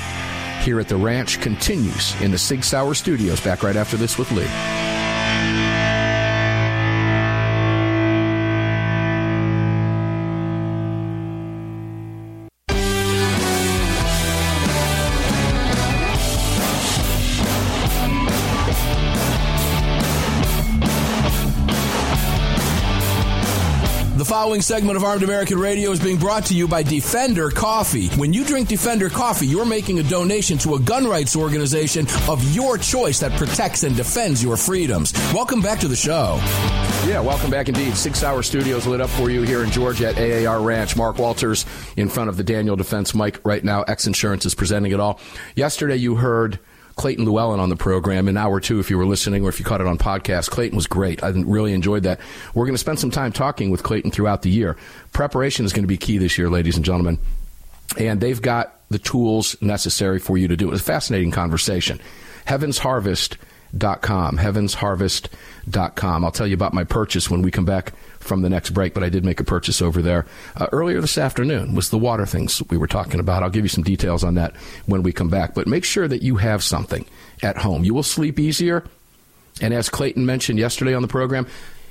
here 0.59 0.79
at 0.79 0.87
the 0.87 0.95
ranch 0.95 1.39
continues 1.41 2.19
in 2.21 2.31
the 2.31 2.37
Sig 2.37 2.63
Sauer 2.63 2.93
studios. 2.93 3.41
Back 3.41 3.63
right 3.63 3.75
after 3.75 3.97
this 3.97 4.17
with 4.17 4.31
Lee. 4.31 4.78
Following 24.39 24.61
segment 24.61 24.95
of 24.95 25.03
Armed 25.03 25.23
American 25.23 25.59
Radio 25.59 25.91
is 25.91 25.99
being 25.99 26.17
brought 26.17 26.45
to 26.45 26.53
you 26.53 26.65
by 26.65 26.81
Defender 26.81 27.49
Coffee. 27.51 28.07
When 28.11 28.31
you 28.31 28.45
drink 28.45 28.69
Defender 28.69 29.09
Coffee, 29.09 29.45
you're 29.45 29.65
making 29.65 29.99
a 29.99 30.03
donation 30.03 30.57
to 30.59 30.75
a 30.75 30.79
gun 30.79 31.05
rights 31.05 31.35
organization 31.35 32.07
of 32.29 32.41
your 32.55 32.77
choice 32.77 33.19
that 33.19 33.33
protects 33.33 33.83
and 33.83 33.97
defends 33.97 34.41
your 34.41 34.55
freedoms. 34.55 35.11
Welcome 35.33 35.61
back 35.61 35.77
to 35.81 35.89
the 35.89 35.95
show. 35.97 36.37
Yeah, 37.05 37.19
welcome 37.19 37.51
back 37.51 37.67
indeed. 37.67 37.97
Sig 37.97 38.15
Sauer 38.15 38.41
Studios 38.41 38.87
lit 38.87 39.01
up 39.01 39.09
for 39.09 39.29
you 39.29 39.41
here 39.41 39.61
in 39.61 39.71
Georgia 39.71 40.07
at 40.07 40.17
AAR 40.17 40.61
Ranch. 40.61 40.95
Mark 40.95 41.17
Walters 41.17 41.65
in 41.97 42.07
front 42.07 42.29
of 42.29 42.37
the 42.37 42.43
Daniel 42.43 42.77
Defense 42.77 43.13
mic 43.13 43.45
right 43.45 43.65
now. 43.65 43.83
X 43.83 44.07
Insurance 44.07 44.45
is 44.45 44.55
presenting 44.55 44.93
it 44.93 45.01
all. 45.01 45.19
Yesterday 45.55 45.97
you 45.97 46.15
heard 46.15 46.59
Clayton 46.99 47.23
Llewellyn 47.23 47.61
on 47.61 47.69
the 47.69 47.77
program 47.77 48.27
in 48.27 48.35
hour 48.35 48.59
two 48.59 48.81
if 48.81 48.89
you 48.89 48.97
were 48.97 49.05
listening 49.05 49.45
or 49.45 49.49
if 49.49 49.57
you 49.57 49.63
caught 49.63 49.79
it 49.79 49.87
on 49.87 49.97
podcast. 49.97 50.49
Clayton 50.49 50.75
was 50.75 50.85
great. 50.85 51.23
I 51.23 51.29
really 51.29 51.71
enjoyed 51.71 52.03
that. 52.03 52.19
We're 52.53 52.65
going 52.65 52.73
to 52.73 52.77
spend 52.77 52.99
some 52.99 53.09
time 53.09 53.31
talking 53.31 53.69
with 53.69 53.83
Clayton 53.83 54.11
throughout 54.11 54.41
the 54.41 54.49
year. 54.49 54.75
Preparation 55.13 55.63
is 55.63 55.71
going 55.71 55.83
to 55.83 55.87
be 55.87 55.95
key 55.95 56.17
this 56.17 56.37
year, 56.37 56.49
ladies 56.49 56.75
and 56.75 56.83
gentlemen. 56.83 57.17
And 57.97 58.19
they've 58.19 58.41
got 58.41 58.81
the 58.89 58.99
tools 58.99 59.55
necessary 59.61 60.19
for 60.19 60.37
you 60.37 60.49
to 60.49 60.57
do 60.57 60.69
it. 60.69 60.73
It's 60.73 60.81
a 60.81 60.83
fascinating 60.83 61.31
conversation. 61.31 62.01
Heavensharvest.com. 62.47 64.37
Heavensharvest.com. 64.37 66.25
I'll 66.25 66.31
tell 66.31 66.47
you 66.47 66.53
about 66.53 66.73
my 66.73 66.83
purchase 66.83 67.29
when 67.29 67.41
we 67.41 67.49
come 67.49 67.63
back 67.63 67.93
from 68.19 68.41
the 68.41 68.49
next 68.49 68.71
break, 68.71 68.93
but 68.93 69.03
I 69.03 69.09
did 69.09 69.25
make 69.25 69.39
a 69.39 69.43
purchase 69.43 69.81
over 69.81 70.01
there 70.01 70.25
uh, 70.55 70.67
earlier 70.71 71.01
this 71.01 71.17
afternoon. 71.17 71.75
Was 71.75 71.89
the 71.89 71.97
water 71.97 72.25
things 72.25 72.61
we 72.69 72.77
were 72.77 72.87
talking 72.87 73.19
about? 73.19 73.43
I'll 73.43 73.49
give 73.49 73.65
you 73.65 73.69
some 73.69 73.83
details 73.83 74.23
on 74.23 74.35
that 74.35 74.55
when 74.85 75.03
we 75.03 75.11
come 75.11 75.29
back. 75.29 75.53
But 75.53 75.67
make 75.67 75.83
sure 75.83 76.07
that 76.07 76.21
you 76.21 76.35
have 76.37 76.63
something 76.63 77.05
at 77.41 77.57
home. 77.57 77.83
You 77.83 77.93
will 77.93 78.03
sleep 78.03 78.39
easier, 78.39 78.83
and 79.61 79.73
as 79.73 79.89
Clayton 79.89 80.25
mentioned 80.25 80.59
yesterday 80.59 80.93
on 80.93 81.01
the 81.01 81.07
program, 81.07 81.47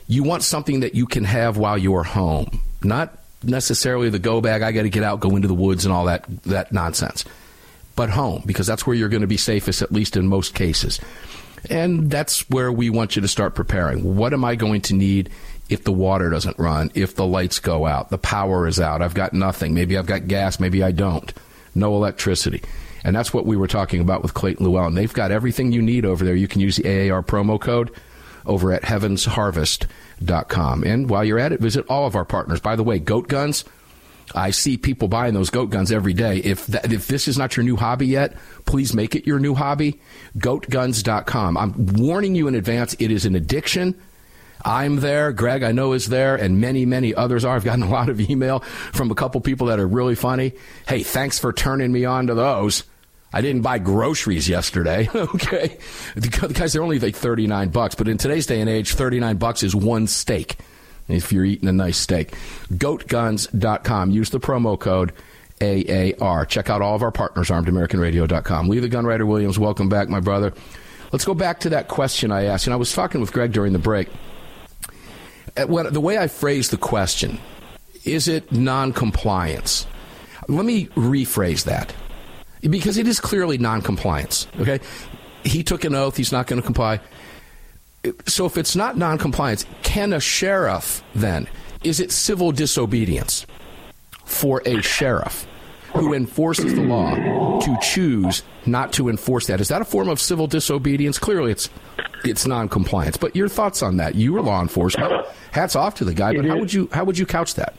you 0.06 0.22
want 0.22 0.42
something 0.42 0.80
that 0.80 0.94
you 0.94 1.06
can 1.06 1.24
have 1.24 1.56
while 1.56 1.76
you're 1.76 2.02
home, 2.02 2.60
not 2.82 3.18
necessarily 3.42 4.10
the 4.10 4.18
go 4.18 4.40
bag. 4.40 4.62
I 4.62 4.72
got 4.72 4.82
to 4.82 4.90
get 4.90 5.02
out, 5.02 5.20
go 5.20 5.36
into 5.36 5.48
the 5.48 5.54
woods, 5.54 5.84
and 5.84 5.92
all 5.92 6.06
that 6.06 6.24
that 6.44 6.72
nonsense. 6.72 7.24
But 7.94 8.10
home, 8.10 8.42
because 8.46 8.66
that's 8.66 8.86
where 8.86 8.94
you're 8.94 9.08
going 9.08 9.22
to 9.22 9.26
be 9.26 9.36
safest, 9.36 9.82
at 9.82 9.90
least 9.90 10.16
in 10.16 10.28
most 10.28 10.54
cases. 10.54 11.00
And 11.68 12.10
that's 12.10 12.48
where 12.48 12.70
we 12.70 12.90
want 12.90 13.16
you 13.16 13.22
to 13.22 13.28
start 13.28 13.56
preparing. 13.56 14.16
What 14.16 14.32
am 14.32 14.44
I 14.44 14.54
going 14.54 14.82
to 14.82 14.94
need 14.94 15.30
if 15.68 15.84
the 15.84 15.92
water 15.92 16.30
doesn't 16.30 16.58
run, 16.58 16.90
if 16.94 17.14
the 17.14 17.26
lights 17.26 17.58
go 17.58 17.86
out, 17.86 18.10
the 18.10 18.18
power 18.18 18.66
is 18.66 18.80
out, 18.80 19.02
I've 19.02 19.14
got 19.14 19.32
nothing. 19.32 19.74
Maybe 19.74 19.98
I've 19.98 20.06
got 20.06 20.28
gas, 20.28 20.58
maybe 20.58 20.82
I 20.82 20.92
don't. 20.92 21.32
No 21.74 21.94
electricity. 21.94 22.62
And 23.04 23.14
that's 23.14 23.32
what 23.32 23.46
we 23.46 23.56
were 23.56 23.68
talking 23.68 24.00
about 24.00 24.22
with 24.22 24.34
Clayton 24.34 24.64
Llewellyn. 24.64 24.94
They've 24.94 25.12
got 25.12 25.30
everything 25.30 25.72
you 25.72 25.82
need 25.82 26.04
over 26.04 26.24
there. 26.24 26.34
You 26.34 26.48
can 26.48 26.60
use 26.60 26.76
the 26.76 27.10
AAR 27.10 27.22
promo 27.22 27.60
code 27.60 27.92
over 28.44 28.72
at 28.72 28.82
heavensharvest.com. 28.82 30.84
And 30.84 31.08
while 31.08 31.24
you're 31.24 31.38
at 31.38 31.52
it, 31.52 31.60
visit 31.60 31.86
all 31.88 32.06
of 32.06 32.16
our 32.16 32.24
partners. 32.24 32.60
By 32.60 32.76
the 32.76 32.82
way, 32.82 32.98
goat 32.98 33.28
guns. 33.28 33.64
I 34.34 34.50
see 34.50 34.76
people 34.76 35.08
buying 35.08 35.32
those 35.32 35.50
goat 35.50 35.70
guns 35.70 35.90
every 35.90 36.12
day. 36.12 36.38
If 36.38 36.66
that, 36.66 36.92
if 36.92 37.08
this 37.08 37.28
is 37.28 37.38
not 37.38 37.56
your 37.56 37.64
new 37.64 37.76
hobby 37.76 38.08
yet, 38.08 38.36
please 38.66 38.92
make 38.92 39.14
it 39.14 39.26
your 39.26 39.38
new 39.38 39.54
hobby. 39.54 40.00
Goatguns.com. 40.36 41.56
I'm 41.56 41.86
warning 41.94 42.34
you 42.34 42.48
in 42.48 42.54
advance. 42.54 42.94
It 42.98 43.10
is 43.10 43.24
an 43.24 43.34
addiction. 43.34 43.98
I'm 44.64 44.96
there. 44.96 45.32
Greg, 45.32 45.62
I 45.62 45.72
know, 45.72 45.92
is 45.92 46.06
there, 46.06 46.36
and 46.36 46.60
many, 46.60 46.86
many 46.86 47.14
others 47.14 47.44
are. 47.44 47.56
I've 47.56 47.64
gotten 47.64 47.82
a 47.82 47.90
lot 47.90 48.08
of 48.08 48.20
email 48.20 48.60
from 48.60 49.10
a 49.10 49.14
couple 49.14 49.40
people 49.40 49.68
that 49.68 49.78
are 49.78 49.86
really 49.86 50.14
funny. 50.14 50.52
Hey, 50.86 51.02
thanks 51.02 51.38
for 51.38 51.52
turning 51.52 51.92
me 51.92 52.04
on 52.04 52.26
to 52.28 52.34
those. 52.34 52.84
I 53.32 53.40
didn't 53.40 53.62
buy 53.62 53.78
groceries 53.78 54.48
yesterday. 54.48 55.08
okay, 55.14 55.78
the 56.16 56.28
guys, 56.54 56.72
they're 56.72 56.82
only 56.82 56.98
like 56.98 57.14
thirty 57.14 57.46
nine 57.46 57.68
bucks, 57.68 57.94
but 57.94 58.08
in 58.08 58.18
today's 58.18 58.46
day 58.46 58.60
and 58.60 58.70
age, 58.70 58.94
thirty 58.94 59.20
nine 59.20 59.36
bucks 59.36 59.62
is 59.62 59.74
one 59.74 60.06
steak. 60.06 60.56
If 61.08 61.32
you're 61.32 61.44
eating 61.44 61.68
a 61.68 61.72
nice 61.72 61.96
steak, 61.96 62.34
goatguns.com. 62.72 64.10
Use 64.10 64.30
the 64.30 64.40
promo 64.40 64.78
code 64.78 65.12
AAR. 65.60 66.46
Check 66.46 66.70
out 66.70 66.82
all 66.82 66.94
of 66.94 67.02
our 67.02 67.10
partners, 67.10 67.48
armedamericanradio.com. 67.48 68.68
Lee 68.68 68.78
the 68.80 68.88
Gunwriter 68.88 69.26
Williams, 69.26 69.58
welcome 69.58 69.88
back, 69.88 70.08
my 70.08 70.20
brother. 70.20 70.52
Let's 71.12 71.24
go 71.24 71.34
back 71.34 71.60
to 71.60 71.70
that 71.70 71.88
question 71.88 72.30
I 72.30 72.44
asked. 72.44 72.66
And 72.66 72.74
I 72.74 72.76
was 72.76 72.92
talking 72.92 73.20
with 73.20 73.32
Greg 73.32 73.52
during 73.52 73.72
the 73.72 73.78
break. 73.78 74.08
Uh, 75.58 75.66
when, 75.66 75.92
the 75.92 76.00
way 76.00 76.18
I 76.18 76.28
phrase 76.28 76.70
the 76.70 76.76
question, 76.76 77.38
is 78.04 78.28
it 78.28 78.52
noncompliance? 78.52 79.86
Let 80.48 80.64
me 80.64 80.86
rephrase 80.88 81.64
that 81.64 81.92
because 82.62 82.96
it 82.96 83.06
is 83.06 83.20
clearly 83.20 83.58
noncompliance. 83.58 84.46
Okay, 84.60 84.80
he 85.44 85.62
took 85.62 85.84
an 85.84 85.94
oath; 85.94 86.16
he's 86.16 86.32
not 86.32 86.46
going 86.46 86.60
to 86.60 86.66
comply. 86.66 87.00
So, 88.26 88.46
if 88.46 88.56
it's 88.56 88.76
not 88.76 88.96
noncompliance, 88.96 89.66
can 89.82 90.12
a 90.12 90.20
sheriff 90.20 91.02
then? 91.14 91.48
Is 91.82 92.00
it 92.00 92.12
civil 92.12 92.52
disobedience 92.52 93.46
for 94.24 94.62
a 94.64 94.80
sheriff 94.80 95.46
who 95.94 96.14
enforces 96.14 96.74
the 96.74 96.82
law 96.82 97.60
to 97.60 97.76
choose 97.82 98.42
not 98.66 98.92
to 98.94 99.08
enforce 99.08 99.46
that? 99.46 99.60
Is 99.60 99.68
that 99.68 99.82
a 99.82 99.84
form 99.84 100.08
of 100.08 100.20
civil 100.20 100.46
disobedience? 100.46 101.18
Clearly, 101.18 101.52
it's 101.52 101.70
it's 102.24 102.46
noncompliance. 102.46 103.16
But 103.16 103.36
your 103.36 103.48
thoughts 103.48 103.82
on 103.82 103.96
that? 103.98 104.14
You 104.14 104.32
were 104.32 104.42
law 104.42 104.60
enforcement. 104.60 105.26
Hats 105.52 105.76
off 105.76 105.96
to 105.96 106.04
the 106.04 106.14
guy. 106.14 106.34
But 106.34 106.44
how 106.44 106.58
would 106.58 106.72
you 106.72 106.88
how 106.92 107.04
would 107.04 107.18
you 107.18 107.26
couch 107.26 107.54
that? 107.54 107.74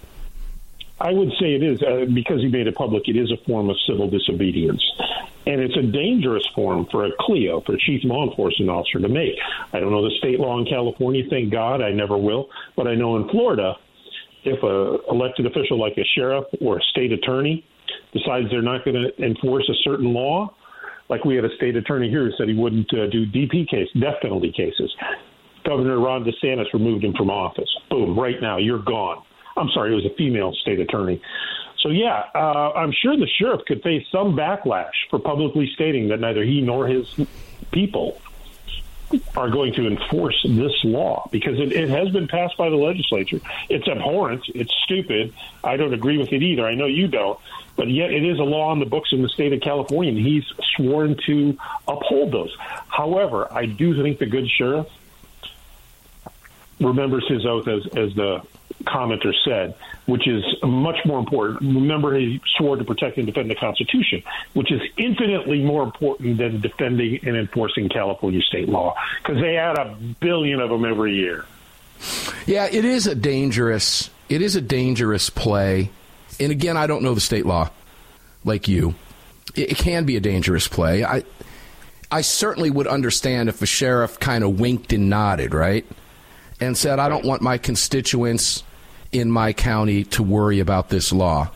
I 1.01 1.11
would 1.11 1.29
say 1.39 1.53
it 1.53 1.63
is 1.63 1.81
uh, 1.81 2.05
because 2.13 2.41
he 2.41 2.49
made 2.49 2.67
it 2.67 2.75
public. 2.75 3.07
It 3.07 3.15
is 3.15 3.31
a 3.31 3.37
form 3.45 3.69
of 3.69 3.77
civil 3.87 4.09
disobedience, 4.09 4.83
and 5.47 5.61
it's 5.61 5.77
a 5.77 5.81
dangerous 5.81 6.45
form 6.53 6.87
for 6.91 7.05
a 7.05 7.11
CLEO, 7.21 7.65
for 7.65 7.73
a 7.73 7.77
chief 7.79 8.03
law 8.03 8.29
enforcement 8.29 8.69
officer, 8.69 8.99
to 8.99 9.07
make. 9.07 9.35
I 9.71 9.79
don't 9.79 9.91
know 9.91 10.03
the 10.03 10.15
state 10.17 10.39
law 10.39 10.59
in 10.59 10.65
California. 10.65 11.23
Thank 11.29 11.51
God, 11.51 11.81
I 11.81 11.91
never 11.91 12.17
will. 12.17 12.49
But 12.75 12.87
I 12.87 12.95
know 12.95 13.15
in 13.15 13.29
Florida, 13.29 13.75
if 14.43 14.61
a 14.61 15.09
elected 15.09 15.45
official 15.45 15.79
like 15.79 15.97
a 15.97 16.03
sheriff 16.15 16.45
or 16.59 16.79
a 16.79 16.81
state 16.81 17.13
attorney 17.13 17.65
decides 18.13 18.49
they're 18.49 18.61
not 18.61 18.85
going 18.85 18.95
to 18.95 19.23
enforce 19.23 19.69
a 19.69 19.75
certain 19.83 20.13
law, 20.13 20.53
like 21.09 21.25
we 21.25 21.35
had 21.35 21.45
a 21.45 21.55
state 21.55 21.75
attorney 21.75 22.09
here 22.09 22.25
who 22.25 22.31
said 22.37 22.47
he 22.47 22.55
wouldn't 22.55 22.91
uh, 22.93 23.07
do 23.07 23.25
DP 23.25 23.67
case, 23.67 23.87
death 23.99 24.15
penalty 24.21 24.51
cases. 24.51 24.93
Governor 25.65 25.99
Ron 25.99 26.23
DeSantis 26.23 26.71
removed 26.73 27.03
him 27.03 27.13
from 27.13 27.29
office. 27.29 27.69
Boom, 27.89 28.17
right 28.17 28.41
now, 28.41 28.57
you're 28.57 28.81
gone. 28.81 29.23
I'm 29.57 29.69
sorry, 29.73 29.91
it 29.91 29.95
was 29.95 30.05
a 30.05 30.15
female 30.15 30.53
state 30.61 30.79
attorney. 30.79 31.21
So, 31.79 31.89
yeah, 31.89 32.23
uh, 32.35 32.71
I'm 32.75 32.91
sure 32.91 33.15
the 33.15 33.27
sheriff 33.37 33.61
could 33.65 33.81
face 33.81 34.05
some 34.11 34.35
backlash 34.35 34.91
for 35.09 35.19
publicly 35.19 35.69
stating 35.75 36.09
that 36.09 36.19
neither 36.19 36.43
he 36.43 36.61
nor 36.61 36.87
his 36.87 37.07
people 37.71 38.19
are 39.35 39.49
going 39.49 39.73
to 39.73 39.87
enforce 39.87 40.45
this 40.47 40.73
law 40.83 41.27
because 41.31 41.59
it, 41.59 41.71
it, 41.71 41.89
has 41.89 42.09
been 42.09 42.27
passed 42.27 42.57
by 42.57 42.69
the 42.69 42.75
legislature. 42.75 43.39
It's 43.69 43.87
abhorrent. 43.87 44.43
It's 44.53 44.73
stupid. 44.83 45.33
I 45.63 45.77
don't 45.77 45.93
agree 45.93 46.17
with 46.17 46.31
it 46.31 46.43
either. 46.43 46.65
I 46.65 46.75
know 46.75 46.85
you 46.85 47.07
don't. 47.07 47.39
But 47.75 47.89
yet 47.89 48.11
it 48.11 48.23
is 48.23 48.39
a 48.39 48.43
law 48.43 48.69
on 48.69 48.79
the 48.79 48.85
books 48.85 49.09
in 49.11 49.21
the 49.21 49.29
state 49.29 49.53
of 49.53 49.61
California, 49.61 50.11
and 50.11 50.19
he's 50.19 50.43
sworn 50.75 51.17
to 51.25 51.57
uphold 51.87 52.31
those. 52.31 52.55
However, 52.87 53.47
I 53.51 53.65
do 53.65 54.01
think 54.01 54.19
the 54.19 54.25
good 54.25 54.49
sheriff 54.49 54.87
remembers 56.79 57.27
his 57.27 57.45
oath 57.45 57.67
as, 57.67 57.85
as 57.87 58.13
the 58.15 58.41
commenter 58.83 59.33
said, 59.45 59.75
which 60.05 60.27
is 60.27 60.43
much 60.63 60.97
more 61.05 61.19
important. 61.19 61.61
Remember, 61.61 62.17
he 62.17 62.41
swore 62.57 62.75
to 62.75 62.83
protect 62.83 63.17
and 63.17 63.25
defend 63.25 63.49
the 63.49 63.55
Constitution, 63.55 64.23
which 64.53 64.71
is 64.71 64.81
infinitely 64.97 65.63
more 65.63 65.83
important 65.83 66.37
than 66.37 66.61
defending 66.61 67.19
and 67.23 67.35
enforcing 67.35 67.89
California 67.89 68.41
state 68.41 68.69
law 68.69 68.95
because 69.21 69.41
they 69.41 69.57
add 69.57 69.77
a 69.77 69.95
billion 70.19 70.59
of 70.59 70.69
them 70.69 70.85
every 70.85 71.15
year. 71.15 71.45
Yeah, 72.45 72.67
it 72.71 72.85
is 72.85 73.07
a 73.07 73.15
dangerous. 73.15 74.09
It 74.29 74.41
is 74.41 74.55
a 74.55 74.61
dangerous 74.61 75.29
play, 75.29 75.91
and 76.39 76.51
again, 76.51 76.77
I 76.77 76.87
don't 76.87 77.03
know 77.03 77.13
the 77.13 77.21
state 77.21 77.45
law 77.45 77.69
like 78.43 78.67
you. 78.67 78.95
It, 79.55 79.77
can 79.77 80.05
be 80.05 80.15
a 80.15 80.19
dangerous 80.19 80.67
play. 80.67 81.03
I, 81.03 81.23
I 82.11 82.21
certainly 82.21 82.69
would 82.69 82.87
understand 82.87 83.49
if 83.49 83.61
a 83.61 83.65
sheriff 83.65 84.19
kind 84.19 84.43
of 84.43 84.59
winked 84.59 84.93
and 84.93 85.09
nodded, 85.09 85.53
right, 85.53 85.85
and 86.59 86.77
said, 86.77 86.99
"I 86.99 87.09
don't 87.09 87.25
want 87.25 87.41
my 87.41 87.57
constituents." 87.57 88.63
In 89.11 89.31
my 89.31 89.53
county 89.53 90.03
to 90.05 90.23
worry 90.23 90.59
about 90.59 90.89
this 90.89 91.11
law, 91.11 91.49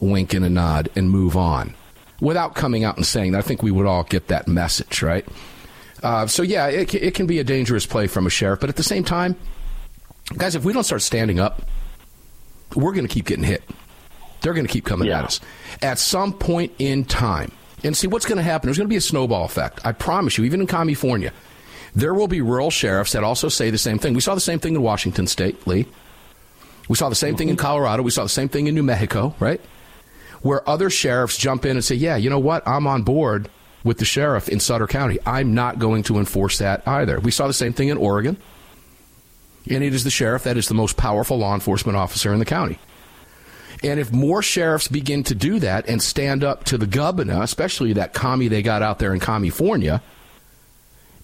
wink 0.00 0.32
and 0.34 0.44
a 0.44 0.50
nod, 0.50 0.88
and 0.96 1.10
move 1.10 1.36
on 1.36 1.74
without 2.20 2.54
coming 2.54 2.84
out 2.84 2.96
and 2.96 3.06
saying 3.06 3.32
that. 3.32 3.38
I 3.38 3.42
think 3.42 3.62
we 3.62 3.70
would 3.70 3.86
all 3.86 4.04
get 4.04 4.28
that 4.28 4.48
message, 4.48 5.02
right? 5.02 5.26
Uh, 6.02 6.26
so, 6.26 6.42
yeah, 6.42 6.66
it, 6.68 6.94
it 6.94 7.14
can 7.14 7.26
be 7.26 7.38
a 7.40 7.44
dangerous 7.44 7.84
play 7.86 8.06
from 8.06 8.26
a 8.26 8.30
sheriff, 8.30 8.60
but 8.60 8.68
at 8.68 8.76
the 8.76 8.82
same 8.82 9.04
time, 9.04 9.36
guys, 10.36 10.54
if 10.54 10.64
we 10.64 10.72
don't 10.72 10.84
start 10.84 11.02
standing 11.02 11.40
up, 11.40 11.62
we're 12.76 12.92
going 12.92 13.06
to 13.06 13.12
keep 13.12 13.26
getting 13.26 13.44
hit. 13.44 13.62
They're 14.40 14.54
going 14.54 14.66
to 14.66 14.72
keep 14.72 14.84
coming 14.84 15.08
Yeah. 15.08 15.18
at 15.20 15.24
us. 15.24 15.40
At 15.82 15.98
some 15.98 16.32
point 16.32 16.72
in 16.78 17.04
time, 17.04 17.50
and 17.84 17.96
see 17.96 18.06
what's 18.06 18.26
going 18.26 18.38
to 18.38 18.42
happen, 18.42 18.66
there's 18.68 18.76
going 18.78 18.86
to 18.88 18.92
be 18.92 18.96
a 18.96 19.00
snowball 19.00 19.44
effect. 19.44 19.80
I 19.84 19.92
promise 19.92 20.36
you, 20.38 20.44
even 20.44 20.60
in 20.60 20.66
California, 20.66 21.32
there 21.94 22.12
will 22.14 22.28
be 22.28 22.40
rural 22.40 22.70
sheriffs 22.70 23.12
that 23.12 23.24
also 23.24 23.48
say 23.48 23.70
the 23.70 23.78
same 23.78 23.98
thing. 23.98 24.14
We 24.14 24.20
saw 24.20 24.34
the 24.34 24.40
same 24.40 24.58
thing 24.58 24.74
in 24.74 24.82
Washington 24.82 25.26
State, 25.26 25.66
Lee. 25.66 25.86
We 26.88 26.96
saw 26.96 27.08
the 27.08 27.14
same 27.14 27.36
thing 27.36 27.48
in 27.48 27.56
mm-hmm. 27.56 27.66
Colorado. 27.66 28.02
We 28.02 28.10
saw 28.10 28.22
the 28.22 28.28
same 28.28 28.48
thing 28.48 28.66
in 28.66 28.74
New 28.74 28.82
Mexico, 28.82 29.34
right? 29.38 29.60
Where 30.42 30.68
other 30.68 30.90
sheriffs 30.90 31.36
jump 31.36 31.64
in 31.64 31.72
and 31.72 31.84
say, 31.84 31.94
yeah, 31.94 32.16
you 32.16 32.30
know 32.30 32.38
what? 32.38 32.66
I'm 32.66 32.86
on 32.86 33.02
board 33.02 33.48
with 33.84 33.98
the 33.98 34.04
sheriff 34.04 34.48
in 34.48 34.60
Sutter 34.60 34.86
County. 34.86 35.18
I'm 35.26 35.54
not 35.54 35.78
going 35.78 36.02
to 36.04 36.18
enforce 36.18 36.58
that 36.58 36.86
either. 36.86 37.20
We 37.20 37.30
saw 37.30 37.46
the 37.46 37.52
same 37.52 37.72
thing 37.72 37.88
in 37.88 37.96
Oregon. 37.96 38.36
And 39.70 39.84
it 39.84 39.94
is 39.94 40.04
the 40.04 40.10
sheriff 40.10 40.44
that 40.44 40.56
is 40.56 40.68
the 40.68 40.74
most 40.74 40.96
powerful 40.96 41.38
law 41.38 41.54
enforcement 41.54 41.96
officer 41.96 42.32
in 42.32 42.38
the 42.38 42.44
county. 42.44 42.78
And 43.82 44.00
if 44.00 44.12
more 44.12 44.42
sheriffs 44.42 44.88
begin 44.88 45.22
to 45.24 45.34
do 45.34 45.60
that 45.60 45.88
and 45.88 46.02
stand 46.02 46.42
up 46.42 46.64
to 46.64 46.78
the 46.78 46.86
governor, 46.86 47.42
especially 47.42 47.92
that 47.94 48.14
commie 48.14 48.48
they 48.48 48.62
got 48.62 48.82
out 48.82 48.98
there 48.98 49.12
in 49.12 49.20
California, 49.20 50.02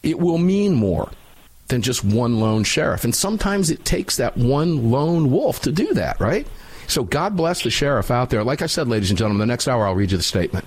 it 0.02 0.18
will 0.18 0.38
mean 0.38 0.74
more 0.74 1.10
than 1.68 1.82
just 1.82 2.04
one 2.04 2.40
lone 2.40 2.64
sheriff. 2.64 3.04
And 3.04 3.14
sometimes 3.14 3.70
it 3.70 3.84
takes 3.84 4.16
that 4.16 4.36
one 4.36 4.90
lone 4.90 5.30
wolf 5.30 5.62
to 5.62 5.72
do 5.72 5.94
that, 5.94 6.20
right? 6.20 6.46
So 6.86 7.02
God 7.02 7.36
bless 7.36 7.62
the 7.62 7.70
sheriff 7.70 8.10
out 8.10 8.30
there. 8.30 8.44
Like 8.44 8.62
I 8.62 8.66
said, 8.66 8.88
ladies 8.88 9.10
and 9.10 9.18
gentlemen, 9.18 9.40
the 9.40 9.46
next 9.46 9.68
hour 9.68 9.86
I'll 9.86 9.94
read 9.94 10.10
you 10.10 10.16
the 10.16 10.22
statement. 10.22 10.66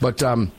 But 0.00 0.22
um, 0.22 0.50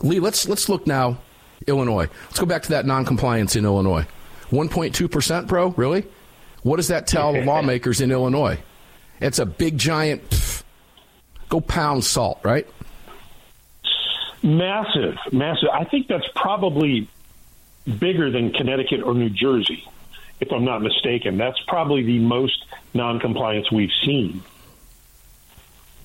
Lee, 0.00 0.20
let's 0.20 0.48
let's 0.48 0.68
look 0.68 0.86
now, 0.86 1.18
Illinois. 1.66 2.08
Let's 2.24 2.40
go 2.40 2.46
back 2.46 2.62
to 2.62 2.70
that 2.70 2.86
noncompliance 2.86 3.56
in 3.56 3.64
Illinois. 3.64 4.06
1.2 4.50 5.10
percent, 5.10 5.46
bro. 5.46 5.68
Really? 5.68 6.06
What 6.62 6.76
does 6.76 6.88
that 6.88 7.06
tell 7.06 7.32
the 7.34 7.44
lawmakers 7.44 8.00
in 8.00 8.10
Illinois? 8.10 8.58
It's 9.20 9.38
a 9.38 9.46
big 9.46 9.78
giant. 9.78 10.28
pff, 10.30 10.62
go 11.48 11.60
pound 11.60 12.04
salt, 12.04 12.40
right? 12.42 12.66
Massive, 14.42 15.16
massive. 15.30 15.68
I 15.72 15.84
think 15.84 16.08
that's 16.08 16.26
probably 16.34 17.08
bigger 17.98 18.30
than 18.30 18.52
Connecticut 18.52 19.02
or 19.02 19.14
New 19.14 19.30
Jersey, 19.30 19.84
if 20.40 20.52
I'm 20.52 20.64
not 20.64 20.82
mistaken. 20.82 21.38
That's 21.38 21.60
probably 21.66 22.02
the 22.02 22.18
most 22.18 22.64
noncompliance 22.94 23.70
we've 23.70 23.92
seen 24.04 24.42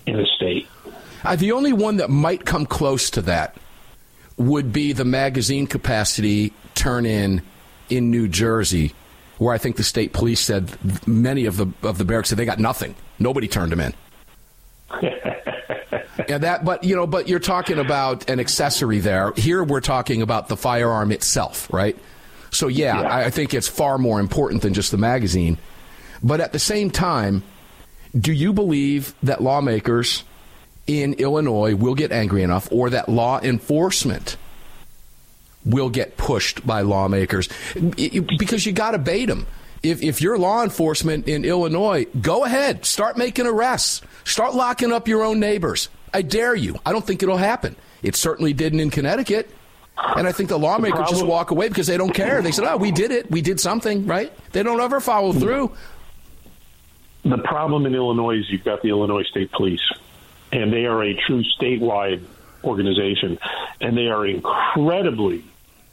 in 0.05 0.19
a 0.19 0.25
state. 0.25 0.67
Uh, 1.23 1.35
the 1.35 1.51
only 1.51 1.73
one 1.73 1.97
that 1.97 2.09
might 2.09 2.45
come 2.45 2.65
close 2.65 3.09
to 3.11 3.21
that 3.23 3.55
would 4.37 4.71
be 4.71 4.93
the 4.93 5.05
magazine 5.05 5.67
capacity 5.67 6.53
turn 6.75 7.05
in 7.05 7.41
in 7.89 8.11
New 8.11 8.27
Jersey, 8.27 8.93
where 9.37 9.53
I 9.53 9.57
think 9.57 9.75
the 9.77 9.83
state 9.83 10.13
police 10.13 10.39
said 10.39 10.77
many 11.07 11.45
of 11.45 11.57
the 11.57 11.67
of 11.83 11.97
the 11.97 12.05
barracks 12.05 12.29
said 12.29 12.37
they 12.37 12.45
got 12.45 12.59
nothing. 12.59 12.95
Nobody 13.19 13.47
turned 13.47 13.71
them 13.71 13.79
in. 13.79 13.93
yeah, 16.27 16.37
that. 16.39 16.65
But 16.65 16.83
you 16.83 16.95
know, 16.95 17.07
but 17.07 17.27
you're 17.27 17.39
talking 17.39 17.79
about 17.79 18.29
an 18.29 18.39
accessory 18.39 18.99
there. 18.99 19.33
Here, 19.35 19.63
we're 19.63 19.81
talking 19.81 20.21
about 20.21 20.47
the 20.47 20.57
firearm 20.57 21.11
itself, 21.11 21.71
right? 21.71 21.97
So 22.51 22.67
yeah, 22.67 23.01
Yeah. 23.01 23.07
I, 23.07 23.25
I 23.25 23.29
think 23.29 23.53
it's 23.53 23.67
far 23.67 23.97
more 23.97 24.19
important 24.19 24.61
than 24.61 24.73
just 24.73 24.91
the 24.91 24.97
magazine. 24.97 25.57
But 26.23 26.41
at 26.41 26.53
the 26.53 26.59
same 26.59 26.89
time, 26.89 27.43
do 28.17 28.31
you 28.31 28.53
believe 28.53 29.13
that 29.21 29.41
lawmakers 29.41 30.23
in 30.87 31.13
Illinois 31.15 31.75
will 31.75 31.95
get 31.95 32.11
angry 32.11 32.41
enough, 32.43 32.71
or 32.71 32.89
that 32.89 33.09
law 33.09 33.39
enforcement 33.41 34.37
will 35.65 35.89
get 35.89 36.17
pushed 36.17 36.65
by 36.65 36.81
lawmakers? 36.81 37.49
Because 37.75 38.65
you 38.65 38.71
got 38.71 38.91
to 38.91 38.97
bait 38.97 39.25
them. 39.25 39.45
If, 39.83 40.01
if 40.01 40.21
you're 40.21 40.37
law 40.37 40.63
enforcement 40.63 41.27
in 41.27 41.45
Illinois, 41.45 42.05
go 42.19 42.45
ahead, 42.45 42.85
start 42.85 43.17
making 43.17 43.45
arrests, 43.45 44.01
start 44.23 44.55
locking 44.55 44.91
up 44.91 45.07
your 45.07 45.23
own 45.23 45.39
neighbors. 45.39 45.89
I 46.13 46.21
dare 46.21 46.55
you. 46.55 46.79
I 46.85 46.91
don't 46.91 47.05
think 47.05 47.23
it'll 47.23 47.37
happen. 47.37 47.75
It 48.03 48.15
certainly 48.15 48.53
didn't 48.53 48.79
in 48.79 48.89
Connecticut. 48.89 49.49
And 49.97 50.27
I 50.27 50.31
think 50.31 50.49
the 50.49 50.59
lawmakers 50.59 51.09
just 51.09 51.25
walk 51.25 51.51
away 51.51 51.69
because 51.69 51.87
they 51.87 51.97
don't 51.97 52.13
care. 52.13 52.41
They 52.41 52.51
said, 52.51 52.65
oh, 52.65 52.77
we 52.77 52.91
did 52.91 53.11
it. 53.11 53.31
We 53.31 53.41
did 53.41 53.59
something, 53.59 54.05
right? 54.05 54.31
They 54.51 54.61
don't 54.61 54.79
ever 54.79 54.99
follow 54.99 55.33
through. 55.33 55.75
The 57.23 57.39
problem 57.39 57.85
in 57.85 57.95
Illinois 57.95 58.37
is 58.37 58.49
you've 58.49 58.63
got 58.63 58.81
the 58.83 58.89
Illinois 58.89 59.23
State 59.23 59.51
Police, 59.51 59.81
and 60.51 60.71
they 60.71 60.85
are 60.85 61.03
a 61.03 61.13
true 61.15 61.43
statewide 61.59 62.23
organization, 62.63 63.39
and 63.81 63.97
they 63.97 64.07
are 64.07 64.25
incredibly 64.25 65.43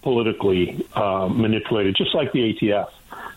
politically 0.02 0.86
uh, 0.94 1.28
manipulated, 1.28 1.96
just 1.96 2.14
like 2.14 2.30
the 2.32 2.54
ATF. 2.54 2.90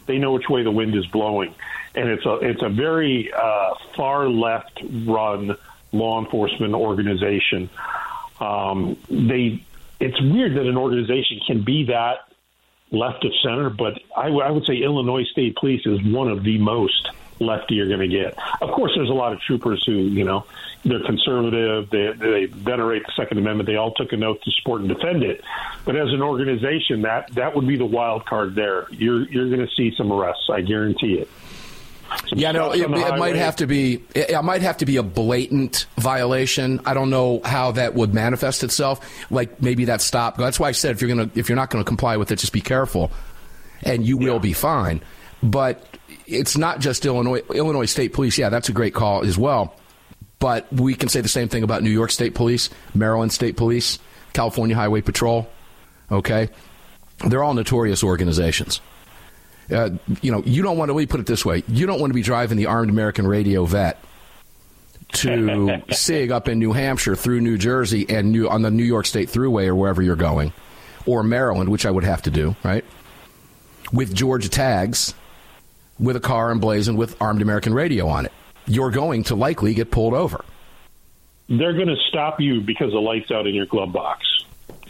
They 0.06 0.18
know 0.18 0.34
which 0.34 0.50
way 0.50 0.64
the 0.64 0.72
wind 0.72 0.96
is 0.96 1.06
blowing, 1.08 1.56
and 1.96 2.10
it's 2.10 2.26
a 2.26 2.36
it's 2.36 2.62
a 2.62 2.70
very 2.70 3.32
uh, 3.34 3.74
far 3.96 4.30
left 4.30 4.80
run 5.06 5.58
law 5.98 6.24
enforcement 6.24 6.74
organization. 6.74 7.70
Um, 8.40 8.98
they 9.10 9.64
it's 10.00 10.22
weird 10.22 10.56
that 10.56 10.68
an 10.68 10.78
organization 10.78 11.40
can 11.46 11.64
be 11.64 11.86
that 11.86 12.28
left 12.92 13.26
of 13.26 13.32
center, 13.44 13.70
but 13.70 14.00
I, 14.16 14.26
w- 14.26 14.44
I 14.44 14.52
would 14.52 14.66
say 14.66 14.78
Illinois 14.78 15.24
State 15.24 15.56
Police 15.56 15.86
is 15.86 16.02
one 16.04 16.30
of 16.30 16.44
the 16.44 16.58
most 16.60 17.10
lefty 17.40 17.76
you're 17.76 17.88
going 17.88 18.00
to 18.00 18.08
get. 18.08 18.38
Of 18.62 18.72
course, 18.72 18.94
there's 18.96 19.10
a 19.10 19.14
lot 19.14 19.34
of 19.34 19.40
troopers 19.42 19.84
who, 19.86 19.94
you 19.94 20.24
know, 20.24 20.46
they're 20.84 21.04
conservative, 21.04 21.90
they, 21.90 22.14
they 22.14 22.46
venerate 22.46 23.04
the 23.06 23.12
Second 23.16 23.40
Amendment, 23.40 23.68
they 23.68 23.76
all 23.76 23.94
took 23.94 24.14
an 24.14 24.24
oath 24.24 24.42
to 24.42 24.52
support 24.52 24.82
and 24.82 24.90
defend 24.90 25.24
it. 25.24 25.44
But 25.86 25.96
as 25.96 26.10
an 26.14 26.22
organization, 26.22 27.02
that 27.02 27.34
that 27.36 27.56
would 27.56 27.68
be 27.68 27.76
the 27.76 27.86
wild 27.86 28.26
card 28.26 28.56
there. 28.56 28.88
You're 28.92 29.28
you're 29.30 29.50
going 29.50 29.68
to 29.68 29.74
see 29.76 29.94
some 29.98 30.12
arrests, 30.12 30.50
I 30.50 30.62
guarantee 30.62 31.16
it. 31.16 31.30
Yeah, 32.34 32.52
no, 32.52 32.72
it, 32.72 32.82
it 32.82 32.90
might 32.90 33.36
have 33.36 33.58
to 33.58 33.68
be. 33.68 34.04
It, 34.14 34.32
it 34.32 34.42
might 34.44 34.62
have 34.62 34.78
to 34.78 34.86
be 34.86 34.98
a 34.98 35.04
blatant 35.04 35.86
violation. 35.98 36.82
I 36.86 36.94
don't 36.94 37.10
know 37.10 37.42
how 37.44 37.72
that 37.72 37.96
would 37.96 38.14
manifest 38.14 38.64
itself. 38.64 39.00
Like 39.32 39.62
maybe 39.62 39.86
that 39.86 40.02
stop. 40.02 40.38
That's 40.38 40.60
why 40.60 40.70
I 40.70 40.72
said 40.72 40.92
if 40.92 41.02
you're 41.02 41.10
gonna 41.10 41.30
if 41.36 41.50
you're 41.50 41.56
not 41.56 41.70
going 41.70 41.84
to 41.84 41.88
comply 41.88 42.18
with 42.18 42.32
it, 42.32 42.38
just 42.38 42.54
be 42.54 42.62
careful, 42.62 43.12
and 43.84 44.06
you 44.06 44.18
will 44.18 44.40
be 44.40 44.54
fine. 44.54 45.02
But 45.42 45.86
it's 46.26 46.58
not 46.58 46.80
just 46.80 47.06
Illinois 47.06 47.42
Illinois 47.54 47.86
State 47.86 48.14
Police. 48.14 48.38
Yeah, 48.38 48.50
that's 48.50 48.70
a 48.70 48.74
great 48.74 48.94
call 48.94 49.24
as 49.24 49.38
well. 49.38 49.76
But 50.40 50.72
we 50.72 50.94
can 50.94 51.10
say 51.10 51.22
the 51.22 51.30
same 51.30 51.48
thing 51.50 51.64
about 51.64 51.82
New 51.82 51.90
York 51.90 52.12
State 52.12 52.36
Police, 52.36 52.70
Maryland 52.94 53.34
State 53.34 53.58
Police, 53.58 53.98
California 54.34 54.76
Highway 54.76 55.02
Patrol. 55.02 55.50
Okay, 56.12 56.50
they're 57.26 57.44
all 57.44 57.54
notorious 57.54 58.04
organizations 58.04 58.82
uh, 59.72 59.90
you 60.22 60.32
know, 60.32 60.42
you 60.46 60.62
don't 60.62 60.78
want 60.78 60.90
to, 60.90 60.94
let 60.94 61.02
me 61.02 61.06
put 61.06 61.20
it 61.20 61.26
this 61.26 61.46
way, 61.46 61.64
you 61.68 61.86
don't 61.86 62.00
want 62.00 62.12
to 62.12 62.16
be 62.16 62.22
driving 62.22 62.58
the 62.58 62.68
Armed 62.68 62.90
American 62.90 63.28
Radio 63.28 63.66
vet 63.66 64.00
to 65.14 65.84
SIG 65.92 66.32
up 66.32 66.48
in 66.48 66.60
New 66.60 66.74
Hampshire 66.74 67.16
through 67.16 67.42
New 67.42 67.58
Jersey 67.58 68.06
and 68.10 68.32
New, 68.32 68.50
on 68.50 68.62
the 68.62 68.72
New 68.72 68.84
York 68.84 69.06
State 69.06 69.30
Thruway 69.30 69.68
or 69.68 69.76
wherever 69.76 70.02
you're 70.02 70.16
going, 70.16 70.54
or 71.06 71.24
Maryland, 71.24 71.70
which 71.70 71.86
I 71.86 71.92
would 71.92 72.04
have 72.04 72.22
to 72.24 72.32
do, 72.32 72.56
right? 72.64 72.86
With 73.92 74.14
Georgia 74.14 74.50
tags, 74.50 75.14
with 76.00 76.16
a 76.16 76.22
car 76.22 76.52
emblazoned 76.52 76.98
with 76.98 77.20
Armed 77.22 77.42
American 77.42 77.74
Radio 77.74 78.08
on 78.08 78.26
it. 78.26 78.32
You're 78.66 78.92
going 78.92 79.24
to 79.26 79.36
likely 79.36 79.74
get 79.74 79.92
pulled 79.92 80.14
over. 80.14 80.44
They're 81.50 81.74
going 81.74 81.88
to 81.88 81.96
stop 82.10 82.42
you 82.42 82.60
because 82.62 82.92
the 82.92 83.00
lights 83.00 83.32
out 83.32 83.48
in 83.48 83.56
your 83.56 83.66
glove 83.66 83.94
box 83.94 84.26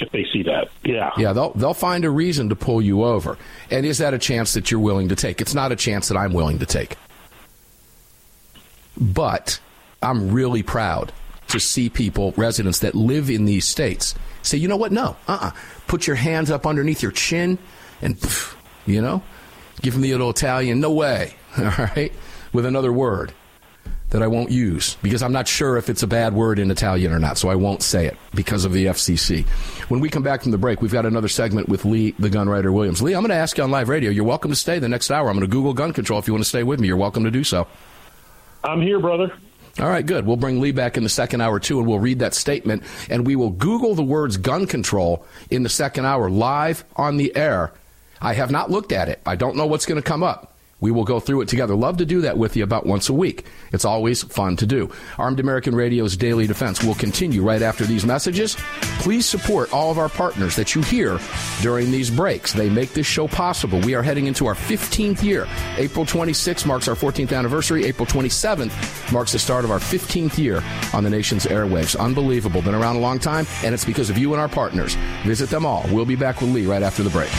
if 0.01 0.11
they 0.11 0.25
see 0.31 0.43
that. 0.43 0.69
Yeah. 0.83 1.11
Yeah, 1.17 1.33
they'll 1.33 1.51
they'll 1.53 1.73
find 1.73 2.05
a 2.05 2.09
reason 2.09 2.49
to 2.49 2.55
pull 2.55 2.81
you 2.81 3.03
over. 3.03 3.37
And 3.71 3.85
is 3.85 3.97
that 3.99 4.13
a 4.13 4.19
chance 4.19 4.53
that 4.53 4.71
you're 4.71 4.79
willing 4.79 5.09
to 5.09 5.15
take? 5.15 5.41
It's 5.41 5.53
not 5.53 5.71
a 5.71 5.75
chance 5.75 6.07
that 6.09 6.17
I'm 6.17 6.33
willing 6.33 6.59
to 6.59 6.65
take. 6.65 6.97
But 8.99 9.59
I'm 10.01 10.31
really 10.31 10.63
proud 10.63 11.11
to 11.49 11.59
see 11.59 11.89
people, 11.89 12.33
residents 12.35 12.79
that 12.79 12.93
live 12.95 13.29
in 13.29 13.45
these 13.45 13.65
states, 13.65 14.15
say, 14.41 14.57
you 14.57 14.67
know 14.67 14.75
what? 14.75 14.91
No, 14.91 15.15
uh-uh. 15.27 15.51
Put 15.87 16.07
your 16.07 16.15
hands 16.15 16.51
up 16.51 16.65
underneath 16.65 17.01
your 17.01 17.11
chin 17.11 17.57
and, 18.01 18.17
you 18.85 19.01
know, 19.01 19.21
give 19.81 19.93
them 19.93 20.01
the 20.01 20.11
little 20.11 20.29
Italian, 20.29 20.79
no 20.79 20.91
way, 20.91 21.35
all 21.57 21.63
right, 21.63 22.11
with 22.51 22.65
another 22.65 22.91
word 22.91 23.31
that 24.09 24.23
I 24.23 24.27
won't 24.27 24.51
use 24.51 24.95
because 25.01 25.21
I'm 25.21 25.33
not 25.33 25.47
sure 25.47 25.77
if 25.77 25.89
it's 25.89 26.03
a 26.03 26.07
bad 26.07 26.33
word 26.33 26.59
in 26.59 26.71
Italian 26.71 27.11
or 27.11 27.19
not, 27.19 27.37
so 27.37 27.49
I 27.49 27.55
won't 27.55 27.83
say 27.83 28.05
it 28.05 28.17
because 28.33 28.63
of 28.63 28.71
the 28.71 28.85
FCC. 28.85 29.45
When 29.89 29.99
we 29.99 30.09
come 30.09 30.23
back 30.23 30.43
from 30.43 30.51
the 30.51 30.57
break, 30.57 30.81
we've 30.81 30.91
got 30.91 31.05
another 31.05 31.27
segment 31.27 31.67
with 31.67 31.83
Lee, 31.83 32.11
the 32.17 32.29
gun 32.29 32.47
writer 32.47 32.71
Williams. 32.71 33.01
Lee, 33.01 33.13
I'm 33.13 33.21
going 33.21 33.29
to 33.29 33.35
ask 33.35 33.57
you 33.57 33.63
on 33.63 33.71
live 33.71 33.89
radio. 33.89 34.09
You're 34.09 34.23
welcome 34.23 34.51
to 34.51 34.55
stay 34.55 34.79
the 34.79 34.89
next 34.89 35.11
hour. 35.11 35.27
I'm 35.29 35.35
going 35.35 35.45
to 35.45 35.51
Google 35.51 35.73
gun 35.73 35.91
control. 35.91 36.19
If 36.19 36.27
you 36.27 36.33
want 36.33 36.43
to 36.43 36.49
stay 36.49 36.63
with 36.63 36.79
me, 36.79 36.87
you're 36.87 36.97
welcome 36.97 37.25
to 37.25 37.31
do 37.31 37.43
so. 37.43 37.67
I'm 38.63 38.81
here, 38.81 38.99
brother. 38.99 39.33
All 39.79 39.89
right, 39.89 40.05
good. 40.05 40.25
We'll 40.25 40.37
bring 40.37 40.59
Lee 40.59 40.71
back 40.71 40.97
in 40.97 41.03
the 41.03 41.09
second 41.09 41.41
hour, 41.41 41.59
too, 41.59 41.77
and 41.77 41.87
we'll 41.87 41.99
read 41.99 42.19
that 42.19 42.33
statement, 42.33 42.83
and 43.11 43.27
we 43.27 43.35
will 43.35 43.51
Google 43.51 43.93
the 43.93 44.03
words 44.03 44.37
gun 44.37 44.65
control 44.65 45.23
in 45.51 45.61
the 45.61 45.69
second 45.69 46.05
hour 46.05 46.31
live 46.31 46.83
on 46.95 47.17
the 47.17 47.35
air. 47.35 47.73
I 48.19 48.33
have 48.33 48.49
not 48.49 48.71
looked 48.71 48.91
at 48.91 49.07
it. 49.09 49.21
I 49.25 49.35
don't 49.35 49.55
know 49.55 49.67
what's 49.67 49.85
going 49.85 50.01
to 50.01 50.07
come 50.07 50.23
up. 50.23 50.56
We 50.79 50.91
will 50.91 51.05
go 51.05 51.19
through 51.19 51.41
it 51.41 51.47
together. 51.47 51.75
Love 51.75 51.97
to 51.97 52.05
do 52.05 52.21
that 52.21 52.37
with 52.37 52.55
you 52.55 52.63
about 52.63 52.85
once 52.85 53.09
a 53.09 53.13
week. 53.13 53.45
It's 53.73 53.85
always 53.85 54.21
fun 54.23 54.57
to 54.57 54.65
do. 54.65 54.91
Armed 55.17 55.39
American 55.39 55.73
Radio's 55.73 56.15
Daily 56.15 56.45
Defense 56.45 56.83
will 56.83 56.93
continue 56.95 57.41
right 57.41 57.61
after 57.61 57.83
these 57.85 58.05
messages. 58.05 58.55
Please 58.99 59.25
support 59.25 59.73
all 59.73 59.89
of 59.89 59.97
our 59.97 60.09
partners 60.09 60.55
that 60.55 60.75
you 60.75 60.81
hear 60.83 61.19
during 61.61 61.89
these 61.91 62.09
breaks. 62.11 62.53
They 62.53 62.69
make 62.69 62.93
this 62.93 63.07
show 63.07 63.27
possible. 63.27 63.79
We 63.81 63.95
are 63.95 64.03
heading 64.03 64.27
into 64.27 64.45
our 64.45 64.53
15th 64.53 65.23
year. 65.23 65.47
April 65.77 66.05
26th 66.05 66.65
marks 66.65 66.87
our 66.87 66.95
14th 66.95 67.35
anniversary. 67.35 67.85
April 67.85 68.05
27th 68.05 69.11
marks 69.11 69.31
the 69.31 69.39
start 69.39 69.65
of 69.65 69.71
our 69.71 69.79
15th 69.79 70.37
year 70.37 70.61
on 70.93 71.03
the 71.03 71.09
nation's 71.09 71.45
airwaves. 71.45 71.97
Unbelievable. 71.99 72.61
Been 72.61 72.75
around 72.75 72.97
a 72.97 72.99
long 72.99 73.17
time, 73.17 73.47
and 73.63 73.73
it's 73.73 73.85
because 73.85 74.09
of 74.09 74.17
you 74.17 74.33
and 74.33 74.41
our 74.41 74.49
partners. 74.49 74.95
Visit 75.23 75.49
them 75.49 75.65
all. 75.65 75.85
We'll 75.91 76.05
be 76.05 76.15
back 76.15 76.41
with 76.41 76.51
Lee 76.51 76.65
right 76.65 76.83
after 76.83 77.01
the 77.01 77.09
break. 77.09 77.31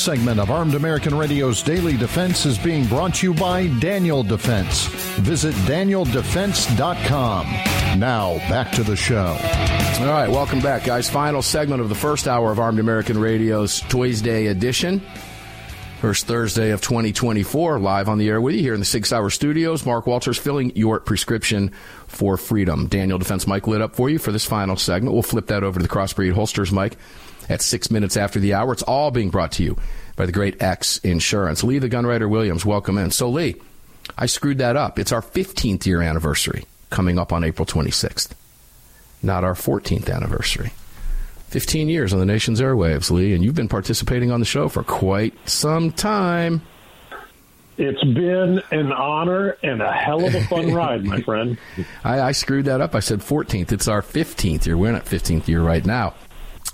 Segment 0.00 0.40
of 0.40 0.50
Armed 0.50 0.74
American 0.74 1.14
Radio's 1.14 1.62
Daily 1.62 1.94
Defense 1.94 2.46
is 2.46 2.56
being 2.56 2.86
brought 2.86 3.16
to 3.16 3.26
you 3.26 3.34
by 3.34 3.66
Daniel 3.80 4.22
Defense. 4.22 4.86
Visit 5.18 5.54
danieldefense.com. 5.66 7.46
Now, 8.00 8.38
back 8.48 8.72
to 8.72 8.82
the 8.82 8.96
show. 8.96 9.36
All 10.00 10.06
right, 10.06 10.30
welcome 10.30 10.60
back, 10.60 10.84
guys. 10.84 11.10
Final 11.10 11.42
segment 11.42 11.82
of 11.82 11.90
the 11.90 11.94
first 11.94 12.26
hour 12.26 12.50
of 12.50 12.58
Armed 12.58 12.78
American 12.78 13.18
Radio's 13.18 13.80
Toys 13.82 14.22
Day 14.22 14.46
edition. 14.46 15.02
First 16.00 16.26
Thursday 16.26 16.70
of 16.70 16.80
2024, 16.80 17.78
live 17.78 18.08
on 18.08 18.16
the 18.16 18.30
air 18.30 18.40
with 18.40 18.54
you 18.54 18.62
here 18.62 18.72
in 18.72 18.80
the 18.80 18.86
Six 18.86 19.12
Hour 19.12 19.28
studios. 19.28 19.84
Mark 19.84 20.06
Walters 20.06 20.38
filling 20.38 20.74
your 20.74 20.98
prescription 21.00 21.72
for 22.06 22.38
freedom. 22.38 22.86
Daniel 22.86 23.18
Defense 23.18 23.46
Mike 23.46 23.66
lit 23.66 23.82
up 23.82 23.94
for 23.94 24.08
you 24.08 24.18
for 24.18 24.32
this 24.32 24.46
final 24.46 24.76
segment. 24.76 25.12
We'll 25.12 25.22
flip 25.22 25.48
that 25.48 25.62
over 25.62 25.78
to 25.78 25.82
the 25.86 25.92
Crossbreed 25.92 26.32
Holsters 26.32 26.72
Mike 26.72 26.96
at 27.50 27.60
six 27.60 27.90
minutes 27.90 28.16
after 28.16 28.38
the 28.38 28.54
hour. 28.54 28.72
It's 28.72 28.82
all 28.82 29.10
being 29.10 29.28
brought 29.28 29.52
to 29.52 29.64
you 29.64 29.76
by 30.16 30.24
the 30.24 30.32
great 30.32 30.62
X 30.62 30.98
Insurance. 30.98 31.64
Lee 31.64 31.78
the 31.78 31.90
Gunwriter 31.90 32.30
Williams, 32.30 32.64
welcome 32.64 32.96
in. 32.96 33.10
So, 33.10 33.28
Lee, 33.28 33.56
I 34.16 34.26
screwed 34.26 34.58
that 34.58 34.76
up. 34.76 34.98
It's 34.98 35.12
our 35.12 35.20
15th 35.20 35.84
year 35.84 36.00
anniversary 36.00 36.64
coming 36.88 37.18
up 37.18 37.32
on 37.32 37.44
April 37.44 37.66
26th, 37.66 38.30
not 39.22 39.44
our 39.44 39.54
14th 39.54 40.14
anniversary. 40.14 40.72
15 41.48 41.88
years 41.88 42.12
on 42.12 42.20
the 42.20 42.26
nation's 42.26 42.60
airwaves, 42.60 43.10
Lee, 43.10 43.34
and 43.34 43.44
you've 43.44 43.56
been 43.56 43.68
participating 43.68 44.30
on 44.30 44.38
the 44.38 44.46
show 44.46 44.68
for 44.68 44.84
quite 44.84 45.34
some 45.48 45.90
time. 45.90 46.62
It's 47.76 48.02
been 48.04 48.62
an 48.70 48.92
honor 48.92 49.56
and 49.62 49.82
a 49.82 49.90
hell 49.90 50.24
of 50.24 50.34
a 50.34 50.44
fun 50.44 50.72
ride, 50.74 51.04
my 51.04 51.22
friend. 51.22 51.58
I, 52.04 52.20
I, 52.20 52.32
screwed 52.32 52.66
that 52.66 52.80
up. 52.80 52.94
I 52.94 53.00
said 53.00 53.20
14th. 53.20 53.72
It's 53.72 53.88
our 53.88 54.02
15th 54.02 54.66
year. 54.66 54.76
We're 54.76 54.90
in 54.90 54.96
at 54.96 55.06
15th 55.06 55.48
year 55.48 55.62
right 55.62 55.84
now 55.84 56.14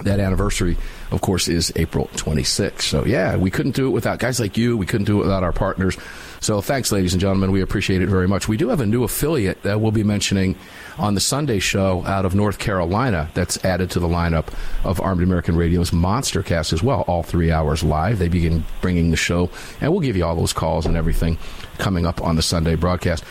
that 0.04 0.20
anniversary, 0.20 0.76
of 1.10 1.22
course, 1.22 1.48
is 1.48 1.72
April 1.74 2.10
26th. 2.16 2.82
So, 2.82 3.06
yeah, 3.06 3.36
we 3.36 3.50
couldn't 3.50 3.74
do 3.74 3.86
it 3.86 3.90
without 3.90 4.18
guys 4.18 4.38
like 4.38 4.58
you. 4.58 4.76
We 4.76 4.84
couldn't 4.84 5.06
do 5.06 5.18
it 5.20 5.22
without 5.22 5.42
our 5.42 5.52
partners. 5.52 5.96
So, 6.40 6.60
thanks, 6.60 6.92
ladies 6.92 7.14
and 7.14 7.20
gentlemen. 7.20 7.50
We 7.50 7.62
appreciate 7.62 8.02
it 8.02 8.08
very 8.08 8.28
much. 8.28 8.46
We 8.46 8.58
do 8.58 8.68
have 8.68 8.80
a 8.80 8.86
new 8.86 9.04
affiliate 9.04 9.62
that 9.62 9.80
we'll 9.80 9.92
be 9.92 10.04
mentioning 10.04 10.54
on 10.98 11.14
the 11.14 11.20
Sunday 11.20 11.60
show 11.60 12.04
out 12.04 12.26
of 12.26 12.34
North 12.34 12.58
Carolina 12.58 13.30
that's 13.32 13.64
added 13.64 13.90
to 13.92 14.00
the 14.00 14.06
lineup 14.06 14.48
of 14.84 15.00
Armed 15.00 15.22
American 15.22 15.56
Radio's 15.56 15.94
Monster 15.94 16.42
Cast 16.42 16.74
as 16.74 16.82
well, 16.82 17.00
all 17.08 17.22
three 17.22 17.50
hours 17.50 17.82
live. 17.82 18.18
They 18.18 18.28
begin 18.28 18.64
bringing 18.82 19.10
the 19.10 19.16
show, 19.16 19.48
and 19.80 19.90
we'll 19.90 20.00
give 20.00 20.16
you 20.16 20.26
all 20.26 20.36
those 20.36 20.52
calls 20.52 20.84
and 20.84 20.94
everything 20.94 21.38
coming 21.78 22.04
up 22.04 22.20
on 22.20 22.36
the 22.36 22.42
Sunday 22.42 22.74
broadcast. 22.74 23.24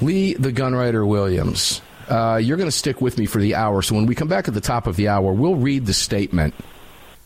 Lee 0.00 0.34
the 0.34 0.52
Gunwriter 0.52 1.06
Williams 1.06 1.80
uh, 2.08 2.36
you're 2.36 2.56
going 2.56 2.68
to 2.68 2.76
stick 2.76 3.00
with 3.00 3.18
me 3.18 3.26
for 3.26 3.40
the 3.40 3.54
hour. 3.54 3.82
So 3.82 3.94
when 3.94 4.06
we 4.06 4.14
come 4.14 4.28
back 4.28 4.48
at 4.48 4.54
the 4.54 4.60
top 4.60 4.86
of 4.86 4.96
the 4.96 5.08
hour, 5.08 5.32
we'll 5.32 5.56
read 5.56 5.86
the 5.86 5.92
statement 5.92 6.54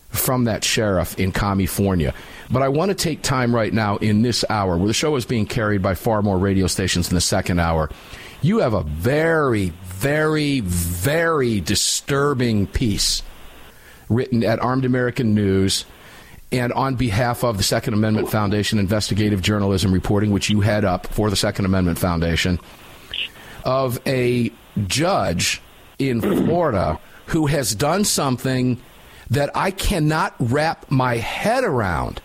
from 0.09 0.45
that 0.45 0.63
sheriff 0.63 1.17
in 1.19 1.31
California. 1.31 2.13
But 2.49 2.63
I 2.63 2.69
want 2.69 2.89
to 2.89 2.95
take 2.95 3.21
time 3.21 3.53
right 3.53 3.71
now 3.71 3.97
in 3.97 4.21
this 4.21 4.43
hour, 4.49 4.77
where 4.77 4.87
the 4.87 4.93
show 4.93 5.15
is 5.15 5.25
being 5.25 5.45
carried 5.45 5.81
by 5.81 5.93
far 5.93 6.21
more 6.21 6.37
radio 6.37 6.67
stations 6.67 7.09
in 7.09 7.15
the 7.15 7.21
second 7.21 7.59
hour. 7.59 7.89
You 8.41 8.59
have 8.59 8.73
a 8.73 8.83
very, 8.83 9.69
very, 9.69 10.61
very 10.61 11.61
disturbing 11.61 12.67
piece 12.67 13.21
written 14.09 14.43
at 14.43 14.59
Armed 14.59 14.85
American 14.85 15.35
News 15.35 15.85
and 16.51 16.73
on 16.73 16.95
behalf 16.95 17.43
of 17.43 17.57
the 17.57 17.63
Second 17.63 17.93
Amendment 17.93 18.29
Foundation 18.31 18.79
Investigative 18.79 19.41
Journalism 19.41 19.91
Reporting, 19.91 20.31
which 20.31 20.49
you 20.49 20.61
head 20.61 20.83
up 20.83 21.05
for 21.07 21.29
the 21.29 21.35
Second 21.35 21.65
Amendment 21.65 21.99
Foundation, 21.99 22.59
of 23.65 23.99
a 24.07 24.51
judge 24.79 25.61
in 25.97 26.21
Florida 26.21 26.99
who 27.27 27.45
has 27.47 27.75
done 27.75 28.05
something 28.05 28.81
that 29.29 29.51
I 29.55 29.71
cannot 29.71 30.33
wrap 30.39 30.89
my 30.89 31.17
head 31.17 31.63
around. 31.63 32.21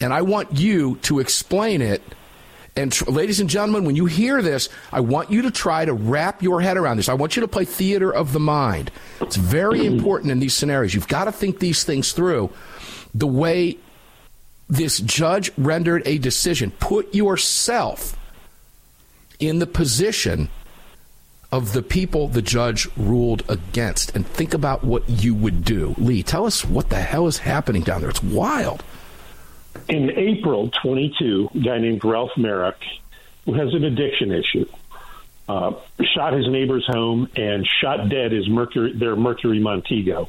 And 0.00 0.12
I 0.12 0.22
want 0.22 0.58
you 0.58 0.96
to 1.02 1.20
explain 1.20 1.82
it. 1.82 2.02
And, 2.76 2.90
tr- 2.92 3.10
ladies 3.10 3.40
and 3.40 3.50
gentlemen, 3.50 3.84
when 3.84 3.96
you 3.96 4.06
hear 4.06 4.42
this, 4.42 4.68
I 4.92 5.00
want 5.00 5.30
you 5.30 5.42
to 5.42 5.50
try 5.50 5.84
to 5.84 5.92
wrap 5.92 6.42
your 6.42 6.60
head 6.60 6.76
around 6.76 6.96
this. 6.96 7.08
I 7.08 7.14
want 7.14 7.36
you 7.36 7.40
to 7.42 7.48
play 7.48 7.64
theater 7.64 8.12
of 8.12 8.32
the 8.32 8.40
mind. 8.40 8.90
It's 9.20 9.36
very 9.36 9.84
important 9.84 10.32
in 10.32 10.40
these 10.40 10.54
scenarios. 10.54 10.94
You've 10.94 11.08
got 11.08 11.24
to 11.24 11.32
think 11.32 11.58
these 11.58 11.84
things 11.84 12.12
through. 12.12 12.50
The 13.14 13.26
way 13.26 13.78
this 14.68 15.00
judge 15.00 15.50
rendered 15.58 16.02
a 16.06 16.18
decision, 16.18 16.70
put 16.70 17.14
yourself 17.14 18.16
in 19.38 19.58
the 19.58 19.66
position 19.66 20.48
of 21.52 21.72
the 21.72 21.82
people 21.82 22.28
the 22.28 22.42
judge 22.42 22.88
ruled 22.96 23.42
against 23.48 24.14
and 24.14 24.26
think 24.26 24.54
about 24.54 24.84
what 24.84 25.08
you 25.08 25.34
would 25.34 25.64
do. 25.64 25.94
Lee, 25.98 26.22
tell 26.22 26.46
us 26.46 26.64
what 26.64 26.90
the 26.90 27.00
hell 27.00 27.26
is 27.26 27.38
happening 27.38 27.82
down 27.82 28.00
there. 28.00 28.10
It's 28.10 28.22
wild. 28.22 28.82
In 29.88 30.10
April 30.10 30.70
22, 30.82 31.50
a 31.54 31.58
guy 31.58 31.78
named 31.78 32.04
Ralph 32.04 32.30
Merrick, 32.36 32.80
who 33.44 33.54
has 33.54 33.74
an 33.74 33.84
addiction 33.84 34.30
issue, 34.30 34.66
uh, 35.48 35.72
shot 36.14 36.32
his 36.32 36.46
neighbor's 36.48 36.86
home 36.86 37.28
and 37.34 37.66
shot 37.80 38.08
dead 38.08 38.30
his 38.30 38.48
Mercury, 38.48 38.92
their 38.92 39.16
Mercury 39.16 39.58
Montego. 39.58 40.28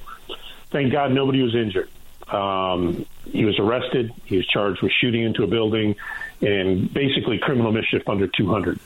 Thank 0.71 0.91
God 0.91 1.11
nobody 1.11 1.43
was 1.43 1.53
injured. 1.53 1.89
Um, 2.27 3.05
he 3.25 3.45
was 3.45 3.59
arrested. 3.59 4.13
He 4.25 4.37
was 4.37 4.47
charged 4.47 4.81
with 4.81 4.91
shooting 4.99 5.21
into 5.21 5.43
a 5.43 5.47
building 5.47 5.95
and 6.41 6.91
basically 6.91 7.37
criminal 7.37 7.71
mischief 7.71 8.07
under 8.07 8.27
200 8.27 8.79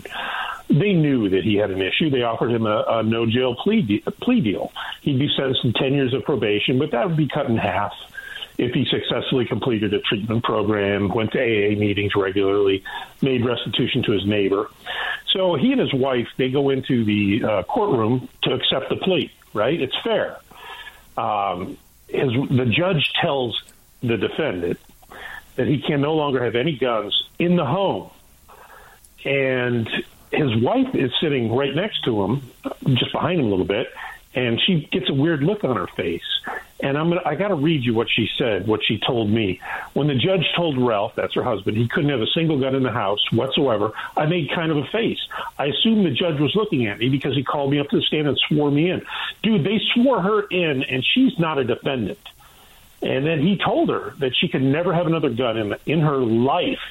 they 0.67 0.93
knew 0.93 1.29
that 1.29 1.43
he 1.43 1.55
had 1.55 1.71
an 1.71 1.81
issue. 1.81 2.09
They 2.09 2.23
offered 2.23 2.51
him 2.51 2.65
a, 2.65 2.83
a 2.87 3.03
no 3.03 3.25
jail 3.25 3.55
plea, 3.55 3.81
de- 3.81 4.11
plea 4.11 4.41
deal. 4.41 4.71
He'd 5.01 5.19
be 5.19 5.29
sentenced 5.35 5.61
to 5.61 5.73
10 5.73 5.93
years 5.93 6.13
of 6.13 6.23
probation, 6.23 6.79
but 6.79 6.91
that 6.91 7.07
would 7.07 7.17
be 7.17 7.27
cut 7.27 7.47
in 7.47 7.57
half 7.57 7.93
if 8.57 8.73
he 8.73 8.85
successfully 8.85 9.45
completed 9.45 9.93
a 9.93 9.99
treatment 9.99 10.43
program, 10.43 11.09
went 11.09 11.31
to 11.33 11.39
AA 11.39 11.77
meetings 11.77 12.15
regularly, 12.15 12.83
made 13.21 13.45
restitution 13.45 14.03
to 14.03 14.11
his 14.13 14.25
neighbor. 14.25 14.69
So 15.31 15.55
he 15.55 15.71
and 15.71 15.81
his 15.81 15.93
wife, 15.93 16.27
they 16.37 16.49
go 16.49 16.69
into 16.69 17.03
the 17.03 17.43
uh, 17.43 17.63
courtroom 17.63 18.29
to 18.43 18.53
accept 18.53 18.89
the 18.89 18.95
plea, 18.95 19.31
right? 19.53 19.79
It's 19.79 19.95
fair. 20.03 20.37
Um, 21.17 21.77
his, 22.07 22.31
the 22.49 22.65
judge 22.65 23.11
tells 23.21 23.61
the 24.01 24.17
defendant 24.17 24.79
that 25.55 25.67
he 25.67 25.81
can 25.81 26.01
no 26.01 26.15
longer 26.15 26.43
have 26.43 26.55
any 26.55 26.77
guns 26.77 27.27
in 27.39 27.55
the 27.55 27.65
home. 27.65 28.09
And 29.25 29.89
his 30.35 30.55
wife 30.61 30.93
is 30.93 31.11
sitting 31.21 31.53
right 31.53 31.73
next 31.73 32.03
to 32.05 32.23
him, 32.23 32.41
just 32.95 33.11
behind 33.11 33.39
him 33.39 33.47
a 33.47 33.49
little 33.49 33.65
bit, 33.65 33.87
and 34.35 34.59
she 34.59 34.87
gets 34.91 35.09
a 35.09 35.13
weird 35.13 35.41
look 35.41 35.63
on 35.63 35.77
her 35.77 35.87
face. 35.87 36.23
And 36.81 36.97
I'm 36.97 37.09
gonna, 37.09 37.21
I 37.25 37.35
got 37.35 37.47
to 37.47 37.55
read 37.55 37.83
you 37.83 37.93
what 37.93 38.09
she 38.09 38.29
said, 38.37 38.67
what 38.67 38.81
she 38.83 38.99
told 38.99 39.29
me. 39.29 39.61
When 39.93 40.07
the 40.07 40.15
judge 40.15 40.45
told 40.55 40.77
Ralph, 40.77 41.15
that's 41.15 41.33
her 41.35 41.43
husband, 41.43 41.77
he 41.77 41.87
couldn't 41.87 42.09
have 42.09 42.19
a 42.19 42.27
single 42.27 42.59
gun 42.59 42.75
in 42.75 42.83
the 42.83 42.91
house 42.91 43.19
whatsoever, 43.31 43.93
I 44.17 44.25
made 44.25 44.51
kind 44.53 44.71
of 44.71 44.77
a 44.77 44.85
face. 44.87 45.19
I 45.57 45.67
assumed 45.67 46.05
the 46.05 46.11
judge 46.11 46.39
was 46.39 46.53
looking 46.53 46.87
at 46.87 46.99
me 46.99 47.09
because 47.09 47.33
he 47.33 47.43
called 47.43 47.71
me 47.71 47.79
up 47.79 47.87
to 47.89 47.97
the 47.97 48.03
stand 48.03 48.27
and 48.27 48.37
swore 48.49 48.69
me 48.69 48.91
in. 48.91 49.01
Dude, 49.41 49.63
they 49.63 49.79
swore 49.93 50.21
her 50.21 50.41
in, 50.41 50.83
and 50.83 51.03
she's 51.13 51.39
not 51.39 51.57
a 51.57 51.63
defendant. 51.63 52.19
And 53.01 53.25
then 53.25 53.41
he 53.41 53.57
told 53.57 53.89
her 53.89 54.13
that 54.19 54.35
she 54.35 54.49
could 54.49 54.63
never 54.63 54.93
have 54.93 55.07
another 55.07 55.29
gun 55.29 55.57
in 55.57 55.75
in 55.85 56.01
her 56.01 56.17
life. 56.17 56.81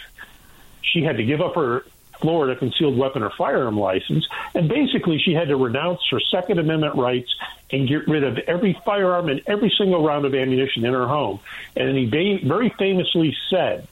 She 0.82 1.02
had 1.02 1.16
to 1.18 1.24
give 1.24 1.40
up 1.40 1.56
her 1.56 1.84
Florida 2.24 2.56
concealed 2.58 2.96
weapon 2.96 3.22
or 3.22 3.28
firearm 3.36 3.78
license. 3.78 4.26
And 4.54 4.66
basically, 4.66 5.18
she 5.18 5.34
had 5.34 5.48
to 5.48 5.56
renounce 5.56 6.00
her 6.10 6.18
Second 6.30 6.58
Amendment 6.58 6.94
rights 6.94 7.28
and 7.70 7.86
get 7.86 8.08
rid 8.08 8.24
of 8.24 8.38
every 8.38 8.72
firearm 8.82 9.28
and 9.28 9.42
every 9.46 9.70
single 9.76 10.02
round 10.02 10.24
of 10.24 10.34
ammunition 10.34 10.86
in 10.86 10.94
her 10.94 11.06
home. 11.06 11.40
And 11.76 11.94
he 11.98 12.06
very 12.42 12.70
famously 12.78 13.36
said, 13.50 13.86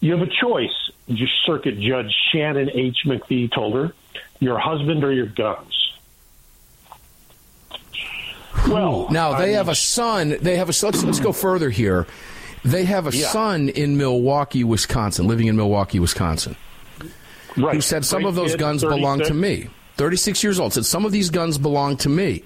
You 0.00 0.16
have 0.16 0.26
a 0.26 0.30
choice, 0.30 0.90
Circuit 1.44 1.78
Judge 1.78 2.14
Shannon 2.32 2.70
H. 2.72 2.96
McFee 3.04 3.52
told 3.52 3.74
her, 3.74 3.92
your 4.40 4.58
husband 4.58 5.04
or 5.04 5.12
your 5.12 5.26
guns. 5.26 5.74
Well, 8.66 9.08
now 9.10 9.36
they 9.38 9.50
I 9.54 9.56
have 9.58 9.68
a 9.68 9.74
son. 9.74 10.36
They 10.40 10.56
have 10.56 10.68
a 10.68 10.86
let's, 10.86 11.04
let's 11.04 11.20
go 11.20 11.32
further 11.32 11.68
here. 11.70 12.06
They 12.64 12.84
have 12.84 13.06
a 13.06 13.14
Yeah. 13.16 13.28
son 13.28 13.68
in 13.68 13.96
Milwaukee, 13.96 14.64
Wisconsin, 14.64 15.26
living 15.26 15.46
in 15.46 15.56
Milwaukee, 15.56 15.98
Wisconsin, 16.00 16.56
right. 17.58 17.74
who 17.74 17.80
said 17.80 18.04
some 18.04 18.24
of 18.24 18.34
those 18.34 18.52
kid, 18.52 18.60
guns 18.60 18.82
belong 18.82 19.20
to 19.20 19.34
me. 19.34 19.68
36 19.96 20.42
years 20.44 20.60
old 20.60 20.72
said 20.72 20.84
some 20.86 21.04
of 21.04 21.12
these 21.12 21.30
guns 21.30 21.58
belong 21.58 21.96
to 21.98 22.08
me. 22.08 22.44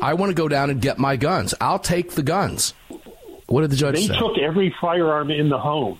I 0.00 0.14
want 0.14 0.30
to 0.30 0.34
go 0.34 0.48
down 0.48 0.70
and 0.70 0.80
get 0.80 0.98
my 0.98 1.16
guns. 1.16 1.54
I'll 1.60 1.78
take 1.78 2.12
the 2.12 2.22
guns. 2.22 2.74
What 3.46 3.62
did 3.62 3.70
the 3.70 3.76
judge 3.76 3.96
They 3.96 4.02
say? 4.06 4.12
They 4.14 4.18
took 4.18 4.38
every 4.38 4.74
firearm 4.80 5.30
in 5.30 5.48
the 5.48 5.58
home, 5.58 5.98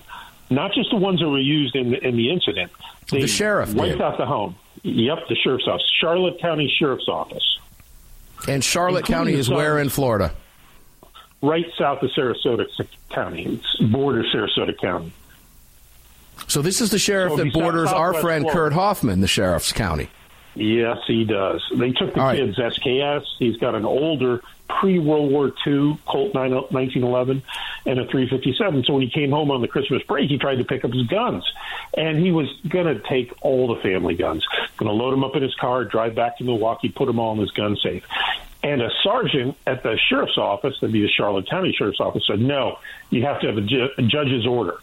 not 0.49 0.71
just 0.73 0.89
the 0.89 0.95
ones 0.95 1.19
that 1.19 1.27
were 1.29 1.37
used 1.39 1.75
in 1.75 1.91
the, 1.91 2.07
in 2.07 2.15
the 2.15 2.31
incident. 2.31 2.71
They 3.11 3.21
The 3.21 3.27
sheriff 3.27 3.73
wiped 3.73 3.93
did. 3.93 4.01
out 4.01 4.17
the 4.17 4.25
home. 4.25 4.55
Yep, 4.83 5.27
the 5.29 5.35
sheriff's 5.35 5.67
office, 5.67 5.85
Charlotte 5.99 6.39
County 6.39 6.73
Sheriff's 6.79 7.07
Office, 7.07 7.59
and 8.47 8.63
Charlotte 8.63 8.99
including 9.01 9.15
County 9.17 9.33
is 9.33 9.49
where 9.49 9.77
in 9.77 9.89
Florida? 9.89 10.33
right 11.43 11.65
south 11.77 12.01
of 12.03 12.09
Sarasota 12.11 12.65
County. 13.09 13.43
It's 13.45 13.91
border 13.91 14.23
Sarasota 14.23 14.75
County. 14.79 15.11
So 16.47 16.61
this 16.61 16.81
is 16.81 16.91
the 16.91 16.99
sheriff 16.99 17.31
that 17.35 17.41
it'd 17.41 17.53
be 17.53 17.59
south- 17.59 17.61
borders 17.63 17.89
our 17.91 18.13
friend 18.13 18.43
Florida. 18.43 18.59
Kurt 18.59 18.73
Hoffman, 18.73 19.21
the 19.21 19.27
sheriff's 19.27 19.71
county. 19.71 20.09
Yes, 20.53 20.97
he 21.07 21.23
does. 21.23 21.61
They 21.77 21.91
took 21.91 22.13
the 22.13 22.19
All 22.19 22.27
right. 22.27 22.37
kid's 22.37 22.57
SKS. 22.57 23.23
He's 23.39 23.55
got 23.57 23.73
an 23.73 23.85
older 23.85 24.41
pre 24.67 24.99
World 24.99 25.31
War 25.31 25.53
II 25.65 25.97
Colt 26.05 26.33
9, 26.33 26.51
1911 26.51 27.41
and 27.85 27.99
a 27.99 28.05
357. 28.05 28.83
So 28.83 28.93
when 28.93 29.01
he 29.01 29.09
came 29.09 29.31
home 29.31 29.49
on 29.49 29.61
the 29.61 29.67
Christmas 29.69 30.03
break, 30.03 30.29
he 30.29 30.37
tried 30.37 30.55
to 30.57 30.65
pick 30.65 30.83
up 30.83 30.91
his 30.91 31.07
guns. 31.07 31.49
And 31.97 32.19
he 32.19 32.31
was 32.33 32.47
going 32.67 32.85
to 32.85 32.99
take 33.07 33.33
all 33.41 33.73
the 33.73 33.81
family 33.81 34.15
guns, 34.15 34.45
going 34.75 34.89
to 34.89 34.93
load 34.93 35.11
them 35.11 35.23
up 35.23 35.35
in 35.37 35.41
his 35.43 35.55
car, 35.55 35.85
drive 35.85 36.15
back 36.15 36.37
to 36.39 36.43
Milwaukee, 36.43 36.89
put 36.89 37.05
them 37.05 37.17
all 37.19 37.31
in 37.33 37.39
his 37.39 37.51
gun 37.51 37.77
safe. 37.81 38.03
And 38.63 38.81
a 38.81 38.89
sergeant 39.03 39.55
at 39.65 39.83
the 39.83 39.97
sheriff's 40.09 40.37
office, 40.37 40.75
that'd 40.81 40.91
be 40.93 41.01
the 41.01 41.09
Charlotte 41.09 41.49
County 41.49 41.73
Sheriff's 41.77 41.99
Office, 42.01 42.27
said, 42.27 42.39
no, 42.41 42.77
you 43.09 43.23
have 43.25 43.39
to 43.41 43.47
have 43.47 43.57
a, 43.57 43.61
ju- 43.61 43.89
a 43.97 44.01
judge's 44.03 44.45
order. 44.45 44.75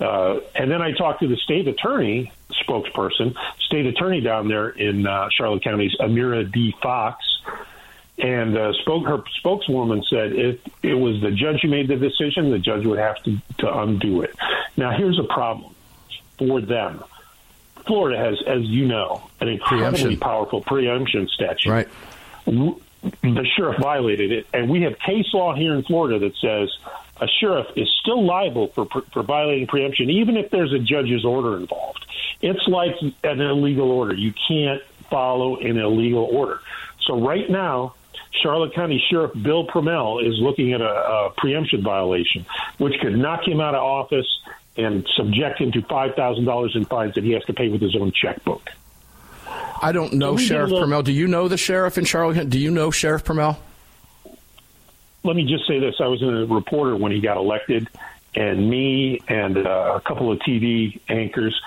Uh, 0.00 0.40
and 0.54 0.70
then 0.70 0.80
I 0.80 0.92
talked 0.92 1.20
to 1.20 1.28
the 1.28 1.36
state 1.36 1.66
attorney 1.68 2.32
spokesperson, 2.52 3.34
state 3.60 3.86
attorney 3.86 4.20
down 4.20 4.48
there 4.48 4.68
in 4.68 5.06
uh, 5.06 5.28
Charlotte 5.30 5.62
County's 5.64 5.96
Amira 6.00 6.50
D. 6.50 6.74
Fox, 6.82 7.24
and 8.18 8.56
uh, 8.56 8.72
spoke 8.82 9.06
her 9.06 9.22
spokeswoman 9.38 10.02
said 10.08 10.32
if 10.32 10.60
it 10.82 10.94
was 10.94 11.20
the 11.20 11.30
judge 11.30 11.60
who 11.62 11.68
made 11.68 11.88
the 11.88 11.96
decision, 11.96 12.50
the 12.50 12.58
judge 12.58 12.84
would 12.86 12.98
have 12.98 13.20
to, 13.24 13.38
to 13.58 13.78
undo 13.80 14.22
it. 14.22 14.34
Now 14.76 14.96
here's 14.96 15.18
a 15.18 15.24
problem 15.24 15.74
for 16.38 16.60
them. 16.60 17.02
Florida 17.86 18.18
has, 18.18 18.40
as 18.46 18.62
you 18.64 18.86
know, 18.86 19.28
an 19.40 19.48
incredibly 19.48 19.90
Preemption. 20.00 20.20
powerful 20.20 20.60
preemption 20.60 21.26
statute 21.28 21.70
Right. 21.70 21.88
the 22.44 23.46
sheriff 23.56 23.78
violated 23.80 24.30
it, 24.32 24.46
and 24.52 24.68
we 24.68 24.82
have 24.82 24.98
case 24.98 25.32
law 25.32 25.54
here 25.54 25.74
in 25.74 25.82
Florida 25.84 26.18
that 26.18 26.36
says 26.36 26.68
a 27.20 27.26
sheriff 27.40 27.66
is 27.76 27.88
still 28.00 28.24
liable 28.24 28.68
for 28.68 28.86
for 29.12 29.22
violating 29.22 29.66
preemption, 29.66 30.10
even 30.10 30.36
if 30.36 30.50
there's 30.50 30.72
a 30.72 30.78
judge's 30.78 31.24
order 31.24 31.56
involved. 31.56 32.04
It's 32.40 32.66
like 32.68 32.94
an 33.24 33.40
illegal 33.40 33.90
order; 33.90 34.14
you 34.14 34.32
can't 34.48 34.82
follow 35.10 35.56
an 35.58 35.78
illegal 35.78 36.24
order. 36.24 36.60
So 37.06 37.20
right 37.20 37.48
now. 37.50 37.94
Charlotte 38.42 38.74
County 38.74 39.02
Sheriff 39.10 39.32
Bill 39.42 39.66
Prummell 39.66 40.20
is 40.24 40.38
looking 40.38 40.72
at 40.74 40.80
a, 40.82 40.84
a 40.84 41.30
preemption 41.38 41.82
violation, 41.82 42.44
which 42.76 42.92
could 43.00 43.16
knock 43.16 43.40
him 43.48 43.58
out 43.60 43.74
of 43.74 43.82
office 43.82 44.26
and 44.76 45.04
subject 45.16 45.58
him 45.60 45.72
to 45.72 45.82
five 45.82 46.14
thousand 46.14 46.44
dollars 46.44 46.76
in 46.76 46.84
fines 46.84 47.14
that 47.14 47.24
he 47.24 47.32
has 47.32 47.42
to 47.46 47.54
pay 47.54 47.68
with 47.68 47.80
his 47.80 47.96
own 47.96 48.12
checkbook. 48.12 48.68
I 49.82 49.92
don't 49.92 50.12
know 50.12 50.36
So 50.36 50.42
we 50.42 50.42
did 50.42 50.44
a 50.44 50.46
Sheriff 50.48 50.70
little- 50.70 50.86
Prummell. 50.86 51.04
Do 51.04 51.12
you 51.12 51.26
know 51.26 51.48
the 51.48 51.56
sheriff 51.56 51.96
in 51.98 52.04
Charlotte? 52.04 52.34
County? 52.34 52.50
Do 52.50 52.58
you 52.60 52.70
know 52.70 52.90
Sheriff 52.90 53.24
Prummell? 53.24 53.56
Let 55.24 55.36
me 55.36 55.44
just 55.44 55.66
say 55.66 55.78
this: 55.78 55.96
I 56.00 56.06
was 56.06 56.22
a 56.22 56.46
reporter 56.52 56.96
when 56.96 57.12
he 57.12 57.20
got 57.20 57.36
elected, 57.36 57.88
and 58.34 58.68
me 58.68 59.20
and 59.28 59.58
uh, 59.58 59.94
a 59.96 60.00
couple 60.00 60.30
of 60.32 60.38
TV 60.40 61.00
anchors 61.08 61.60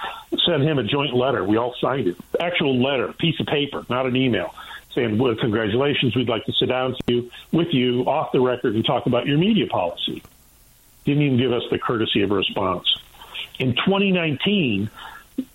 sent 0.45 0.63
him 0.63 0.79
a 0.79 0.83
joint 0.83 1.13
letter. 1.13 1.43
We 1.43 1.57
all 1.57 1.75
signed 1.79 2.07
it, 2.07 2.17
actual 2.39 2.81
letter, 2.81 3.13
piece 3.13 3.39
of 3.39 3.47
paper, 3.47 3.85
not 3.89 4.05
an 4.05 4.15
email, 4.15 4.53
saying, 4.93 5.17
"Well, 5.17 5.35
congratulations. 5.35 6.15
We'd 6.15 6.29
like 6.29 6.45
to 6.45 6.53
sit 6.53 6.69
down 6.69 6.93
to 6.93 7.13
you, 7.13 7.31
with 7.51 7.73
you 7.73 8.03
off 8.03 8.31
the 8.31 8.41
record 8.41 8.75
and 8.75 8.85
talk 8.85 9.05
about 9.05 9.25
your 9.25 9.37
media 9.37 9.67
policy." 9.67 10.23
Didn't 11.03 11.23
even 11.23 11.37
give 11.37 11.51
us 11.51 11.63
the 11.71 11.79
courtesy 11.79 12.21
of 12.21 12.31
a 12.31 12.35
response. 12.35 12.85
In 13.57 13.73
2019, 13.73 14.89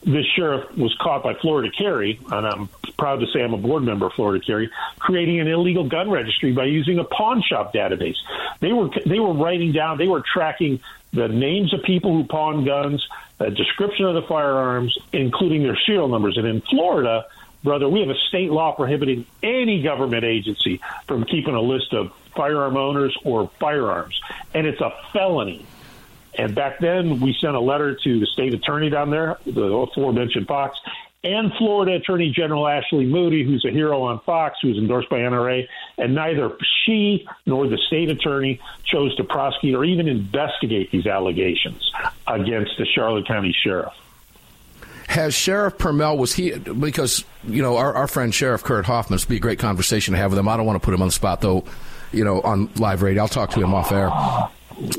this 0.05 0.27
sheriff 0.35 0.77
was 0.77 0.97
caught 1.01 1.23
by 1.23 1.35
Florida 1.35 1.71
Carry, 1.77 2.21
and 2.31 2.47
I'm 2.47 2.69
proud 2.97 3.21
to 3.21 3.27
say 3.27 3.43
I'm 3.43 3.55
a 3.55 3.59
board 3.59 3.83
member 3.83 4.07
of 4.07 4.13
Florida 4.15 4.45
Carry, 4.45 4.71
creating 4.99 5.41
an 5.41 5.49
illegal 5.49 5.89
gun 5.89 6.11
registry 6.11 6.53
by 6.53 6.65
using 6.65 6.99
a 6.99 7.05
pawn 7.05 7.43
shop 7.43 7.73
database. 7.73 8.17
They 8.61 8.73
were 8.73 8.89
they 9.05 9.19
were 9.19 9.35
writing 9.35 9.73
down, 9.73 9.99
they 9.99 10.09
were 10.09 10.23
tracking 10.23 10.81
the 11.13 11.29
names 11.29 11.73
of 11.75 11.83
people 11.83 12.15
who 12.15 12.25
pawn 12.25 12.65
guns, 12.65 13.07
a 13.41 13.51
description 13.51 14.07
of 14.07 14.15
the 14.15 14.23
firearms, 14.23 14.97
including 15.13 15.63
their 15.63 15.79
serial 15.87 16.09
numbers. 16.09 16.37
And 16.37 16.47
in 16.47 16.61
Florida, 16.61 17.27
brother, 17.63 17.89
we 17.89 18.01
have 18.01 18.11
a 18.11 18.19
state 18.29 18.51
law 18.51 18.73
prohibiting 18.73 19.27
any 19.43 19.83
government 19.83 20.25
agency 20.25 20.81
from 21.07 21.25
keeping 21.25 21.55
a 21.55 21.61
list 21.61 21.93
of 21.93 22.13
firearm 22.35 22.77
owners 22.77 23.17
or 23.25 23.51
firearms, 23.59 24.21
and 24.55 24.67
it's 24.67 24.81
a 24.81 24.93
felony. 25.13 25.67
And 26.37 26.55
back 26.55 26.79
then, 26.81 27.21
we 27.21 27.35
sent 27.41 27.55
a 27.55 27.61
letter 27.61 27.95
to 27.95 28.21
the 28.21 28.27
state 28.27 28.53
attorney 28.55 28.91
down 28.91 29.11
there, 29.11 29.39
the 29.47 29.63
aforementioned 29.63 30.47
Fox, 30.47 30.79
and 31.25 31.53
Florida 31.55 31.95
Attorney 31.95 32.31
General 32.31 32.69
Ashley 32.69 33.05
Moody, 33.05 33.43
who's 33.43 33.65
a 33.65 33.71
hero 33.71 34.03
on 34.03 34.21
Fox, 34.21 34.59
who's 34.63 34.79
endorsed 34.79 35.09
by 35.09 35.19
NRA. 35.19 35.67
And 35.99 36.15
neither 36.15 36.57
she 36.85 37.27
nor 37.47 37.67
the 37.67 37.79
state 37.89 38.11
attorney 38.11 38.61
chose 38.85 39.15
to 39.17 39.25
prosecute 39.25 39.75
or 39.75 39.85
even 39.85 40.09
investigate 40.09 40.93
these 40.93 41.07
allegations 41.07 41.91
against 42.29 42.73
the 42.79 42.87
Charlotte 42.87 43.27
County 43.27 43.55
sheriff. 43.65 43.93
Has 45.09 45.35
Sheriff 45.35 45.79
Prummell 45.79 46.19
was 46.19 46.33
he 46.33 46.51
because 46.59 47.25
you 47.47 47.63
know 47.63 47.77
our, 47.77 47.95
our 47.95 48.09
friend 48.09 48.35
Sheriff 48.35 48.63
Kurt 48.65 48.85
Hoffman? 48.87 49.17
It'd 49.17 49.29
be 49.29 49.37
a 49.37 49.41
great 49.41 49.59
conversation 49.59 50.13
to 50.13 50.19
have 50.19 50.31
with 50.31 50.39
him. 50.39 50.49
I 50.49 50.57
don't 50.57 50.67
want 50.67 50.81
to 50.81 50.85
put 50.85 50.93
him 50.95 51.01
on 51.01 51.09
the 51.09 51.13
spot 51.13 51.41
though, 51.41 51.65
you 52.13 52.25
know, 52.25 52.41
on 52.41 52.69
live 52.77 53.03
radio. 53.03 53.23
I'll 53.23 53.29
talk 53.29 53.51
to 53.51 53.61
him 53.61 53.73
off 53.73 53.93
air. 53.93 54.11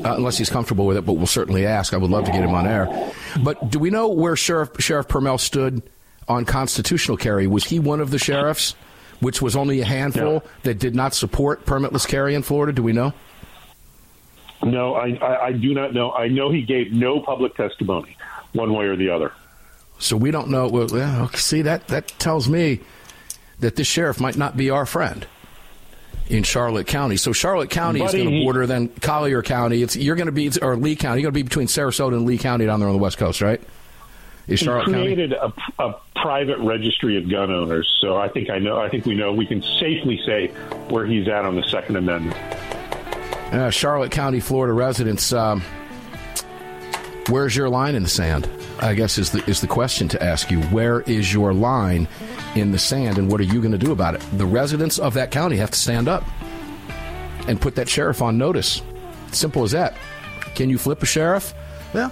Uh, 0.04 0.14
unless 0.16 0.36
he's 0.36 0.50
comfortable 0.50 0.86
with 0.86 0.96
it, 0.96 1.06
but 1.06 1.12
we'll 1.12 1.26
certainly 1.28 1.64
ask. 1.64 1.94
I 1.94 1.98
would 1.98 2.10
love 2.10 2.24
to 2.24 2.32
get 2.32 2.42
him 2.42 2.52
on 2.52 2.66
air. 2.66 3.12
But 3.44 3.70
do 3.70 3.78
we 3.78 3.90
know 3.90 4.08
where 4.08 4.34
Sheriff 4.34 4.70
Sheriff 4.80 5.06
Prummell 5.06 5.38
stood 5.38 5.82
on 6.26 6.44
constitutional 6.44 7.16
carry? 7.16 7.46
Was 7.46 7.62
he 7.64 7.78
one 7.78 8.00
of 8.00 8.10
the 8.10 8.18
sheriffs, 8.18 8.74
which 9.20 9.40
was 9.40 9.54
only 9.54 9.80
a 9.80 9.84
handful 9.84 10.22
No. 10.24 10.42
that 10.64 10.80
did 10.80 10.96
not 10.96 11.14
support 11.14 11.64
permitless 11.64 12.08
carry 12.08 12.34
in 12.34 12.42
Florida? 12.42 12.72
Do 12.72 12.82
we 12.82 12.92
know? 12.92 13.12
No, 14.64 14.94
I, 14.94 15.10
I, 15.22 15.46
I 15.46 15.52
do 15.52 15.72
not 15.72 15.94
know. 15.94 16.10
I 16.10 16.26
know 16.26 16.50
he 16.50 16.62
gave 16.62 16.92
no 16.92 17.20
public 17.20 17.54
testimony, 17.54 18.16
one 18.54 18.72
way 18.72 18.86
or 18.86 18.96
the 18.96 19.10
other. 19.10 19.32
So 20.00 20.16
we 20.16 20.32
don't 20.32 20.48
know. 20.48 20.66
Well, 20.68 20.92
okay, 20.92 21.36
see 21.38 21.62
that 21.62 21.86
that 21.88 22.08
tells 22.18 22.48
me 22.48 22.80
that 23.60 23.76
this 23.76 23.86
sheriff 23.86 24.18
might 24.20 24.36
not 24.36 24.56
be 24.56 24.70
our 24.70 24.86
friend 24.86 25.24
in 26.28 26.42
Charlotte 26.42 26.86
County. 26.86 27.16
So 27.16 27.32
Charlotte 27.32 27.70
County 27.70 28.00
is 28.00 28.12
Buddy, 28.12 28.24
going 28.24 28.38
to 28.38 28.44
border 28.44 28.66
then 28.66 28.88
Collier 29.00 29.42
County. 29.42 29.82
It's 29.82 29.96
you're 29.96 30.16
going 30.16 30.26
to 30.26 30.32
be 30.32 30.50
or 30.62 30.76
Lee 30.76 30.96
County. 30.96 31.20
You're 31.20 31.30
going 31.30 31.34
to 31.34 31.44
be 31.44 31.48
between 31.48 31.66
Sarasota 31.66 32.14
and 32.14 32.26
Lee 32.26 32.38
County 32.38 32.66
down 32.66 32.80
there 32.80 32.88
on 32.88 32.94
the 32.94 33.00
west 33.02 33.18
coast, 33.18 33.40
right? 33.40 33.60
Is 34.46 34.60
He 34.60 34.66
Charlotte 34.66 34.86
County? 34.86 35.02
created 35.14 35.32
a, 35.34 35.52
a 35.78 35.94
private 36.16 36.58
registry 36.58 37.16
of 37.18 37.28
gun 37.30 37.50
owners, 37.50 37.86
so 38.00 38.16
I 38.16 38.28
think 38.28 38.48
I 38.50 38.58
know. 38.58 38.78
I 38.80 38.88
think 38.88 39.04
we 39.04 39.14
know. 39.14 39.32
We 39.32 39.46
can 39.46 39.62
safely 39.62 40.20
say 40.24 40.48
where 40.88 41.04
he's 41.06 41.28
at 41.28 41.44
on 41.44 41.54
the 41.56 41.62
Second 41.64 41.96
Amendment. 41.96 42.36
Uh, 43.52 43.70
Charlotte 43.70 44.10
County, 44.10 44.40
Florida 44.40 44.72
residents. 44.72 45.32
Um, 45.32 45.62
where's 47.28 47.54
your 47.56 47.68
line 47.68 47.94
in 47.94 48.02
the 48.02 48.08
sand? 48.08 48.48
I 48.80 48.94
guess 48.94 49.18
is 49.18 49.32
the 49.32 49.44
is 49.48 49.60
the 49.60 49.66
question 49.66 50.08
to 50.08 50.22
ask 50.22 50.50
you. 50.50 50.60
Where 50.64 51.00
is 51.02 51.32
your 51.32 51.52
line 51.52 52.06
in 52.60 52.72
the 52.72 52.78
sand, 52.78 53.18
and 53.18 53.30
what 53.30 53.40
are 53.40 53.44
you 53.44 53.60
going 53.60 53.72
to 53.72 53.78
do 53.78 53.92
about 53.92 54.14
it? 54.14 54.22
The 54.36 54.46
residents 54.46 54.98
of 54.98 55.14
that 55.14 55.30
county 55.30 55.56
have 55.56 55.70
to 55.70 55.78
stand 55.78 56.08
up 56.08 56.24
and 57.46 57.60
put 57.60 57.74
that 57.76 57.88
sheriff 57.88 58.22
on 58.22 58.38
notice. 58.38 58.82
Simple 59.32 59.64
as 59.64 59.72
that. 59.72 59.96
Can 60.54 60.70
you 60.70 60.78
flip 60.78 61.02
a 61.02 61.06
sheriff? 61.06 61.54
Yeah. 61.94 62.10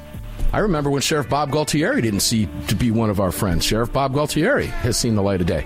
I 0.53 0.61
remember 0.61 0.91
when 0.91 1.03
Sheriff 1.03 1.29
Bob 1.29 1.51
Gualtieri 1.51 2.01
didn't 2.03 2.21
see 2.21 2.49
to 2.69 2.75
be 2.75 2.91
one 2.91 3.11
of 3.11 3.21
our 3.21 3.33
friends. 3.33 3.65
Sheriff 3.65 3.93
Bob 3.93 4.15
Gualtieri 4.15 4.67
has 4.67 4.97
seen 4.97 5.15
the 5.15 5.23
light 5.23 5.41
of 5.41 5.47
day 5.47 5.65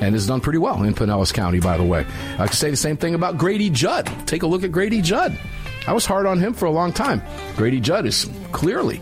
and 0.00 0.14
has 0.14 0.26
done 0.26 0.40
pretty 0.40 0.58
well 0.58 0.82
in 0.82 0.94
Pinellas 0.94 1.32
County, 1.32 1.60
by 1.60 1.76
the 1.76 1.84
way. 1.84 2.06
I 2.38 2.46
could 2.46 2.56
say 2.56 2.70
the 2.70 2.76
same 2.76 2.96
thing 2.96 3.14
about 3.14 3.36
Grady 3.36 3.68
Judd. 3.68 4.06
Take 4.26 4.42
a 4.42 4.46
look 4.46 4.62
at 4.64 4.72
Grady 4.72 5.02
Judd. 5.02 5.38
I 5.86 5.92
was 5.92 6.06
hard 6.06 6.26
on 6.26 6.38
him 6.38 6.54
for 6.54 6.66
a 6.66 6.70
long 6.70 6.92
time. 6.92 7.22
Grady 7.56 7.80
Judd 7.80 8.06
is 8.06 8.30
clearly 8.52 9.00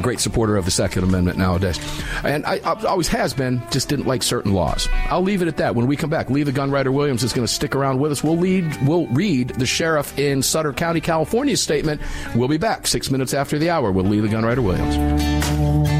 a 0.00 0.02
great 0.02 0.20
supporter 0.20 0.56
of 0.56 0.64
the 0.64 0.70
Second 0.70 1.04
Amendment 1.04 1.38
nowadays. 1.38 1.78
And 2.24 2.44
I, 2.46 2.56
I 2.64 2.84
always 2.86 3.08
has 3.08 3.34
been, 3.34 3.62
just 3.70 3.88
didn't 3.88 4.06
like 4.06 4.22
certain 4.22 4.52
laws. 4.52 4.88
I'll 5.08 5.22
leave 5.22 5.42
it 5.42 5.48
at 5.48 5.58
that. 5.58 5.74
When 5.74 5.86
we 5.86 5.96
come 5.96 6.10
back, 6.10 6.30
Lee 6.30 6.42
the 6.42 6.52
Gunwriter 6.52 6.92
Williams 6.92 7.22
is 7.22 7.32
going 7.32 7.46
to 7.46 7.52
stick 7.52 7.76
around 7.76 8.00
with 8.00 8.12
us. 8.12 8.24
We'll, 8.24 8.38
lead, 8.38 8.76
we'll 8.86 9.06
read 9.08 9.50
the 9.50 9.66
sheriff 9.66 10.18
in 10.18 10.42
Sutter 10.42 10.72
County, 10.72 11.00
California's 11.00 11.62
statement. 11.62 12.00
We'll 12.34 12.48
be 12.48 12.58
back 12.58 12.86
six 12.86 13.10
minutes 13.10 13.34
after 13.34 13.58
the 13.58 13.70
hour 13.70 13.92
with 13.92 14.06
Lee 14.06 14.20
the 14.20 14.28
Gunwriter 14.28 14.64
Williams. 14.64 15.99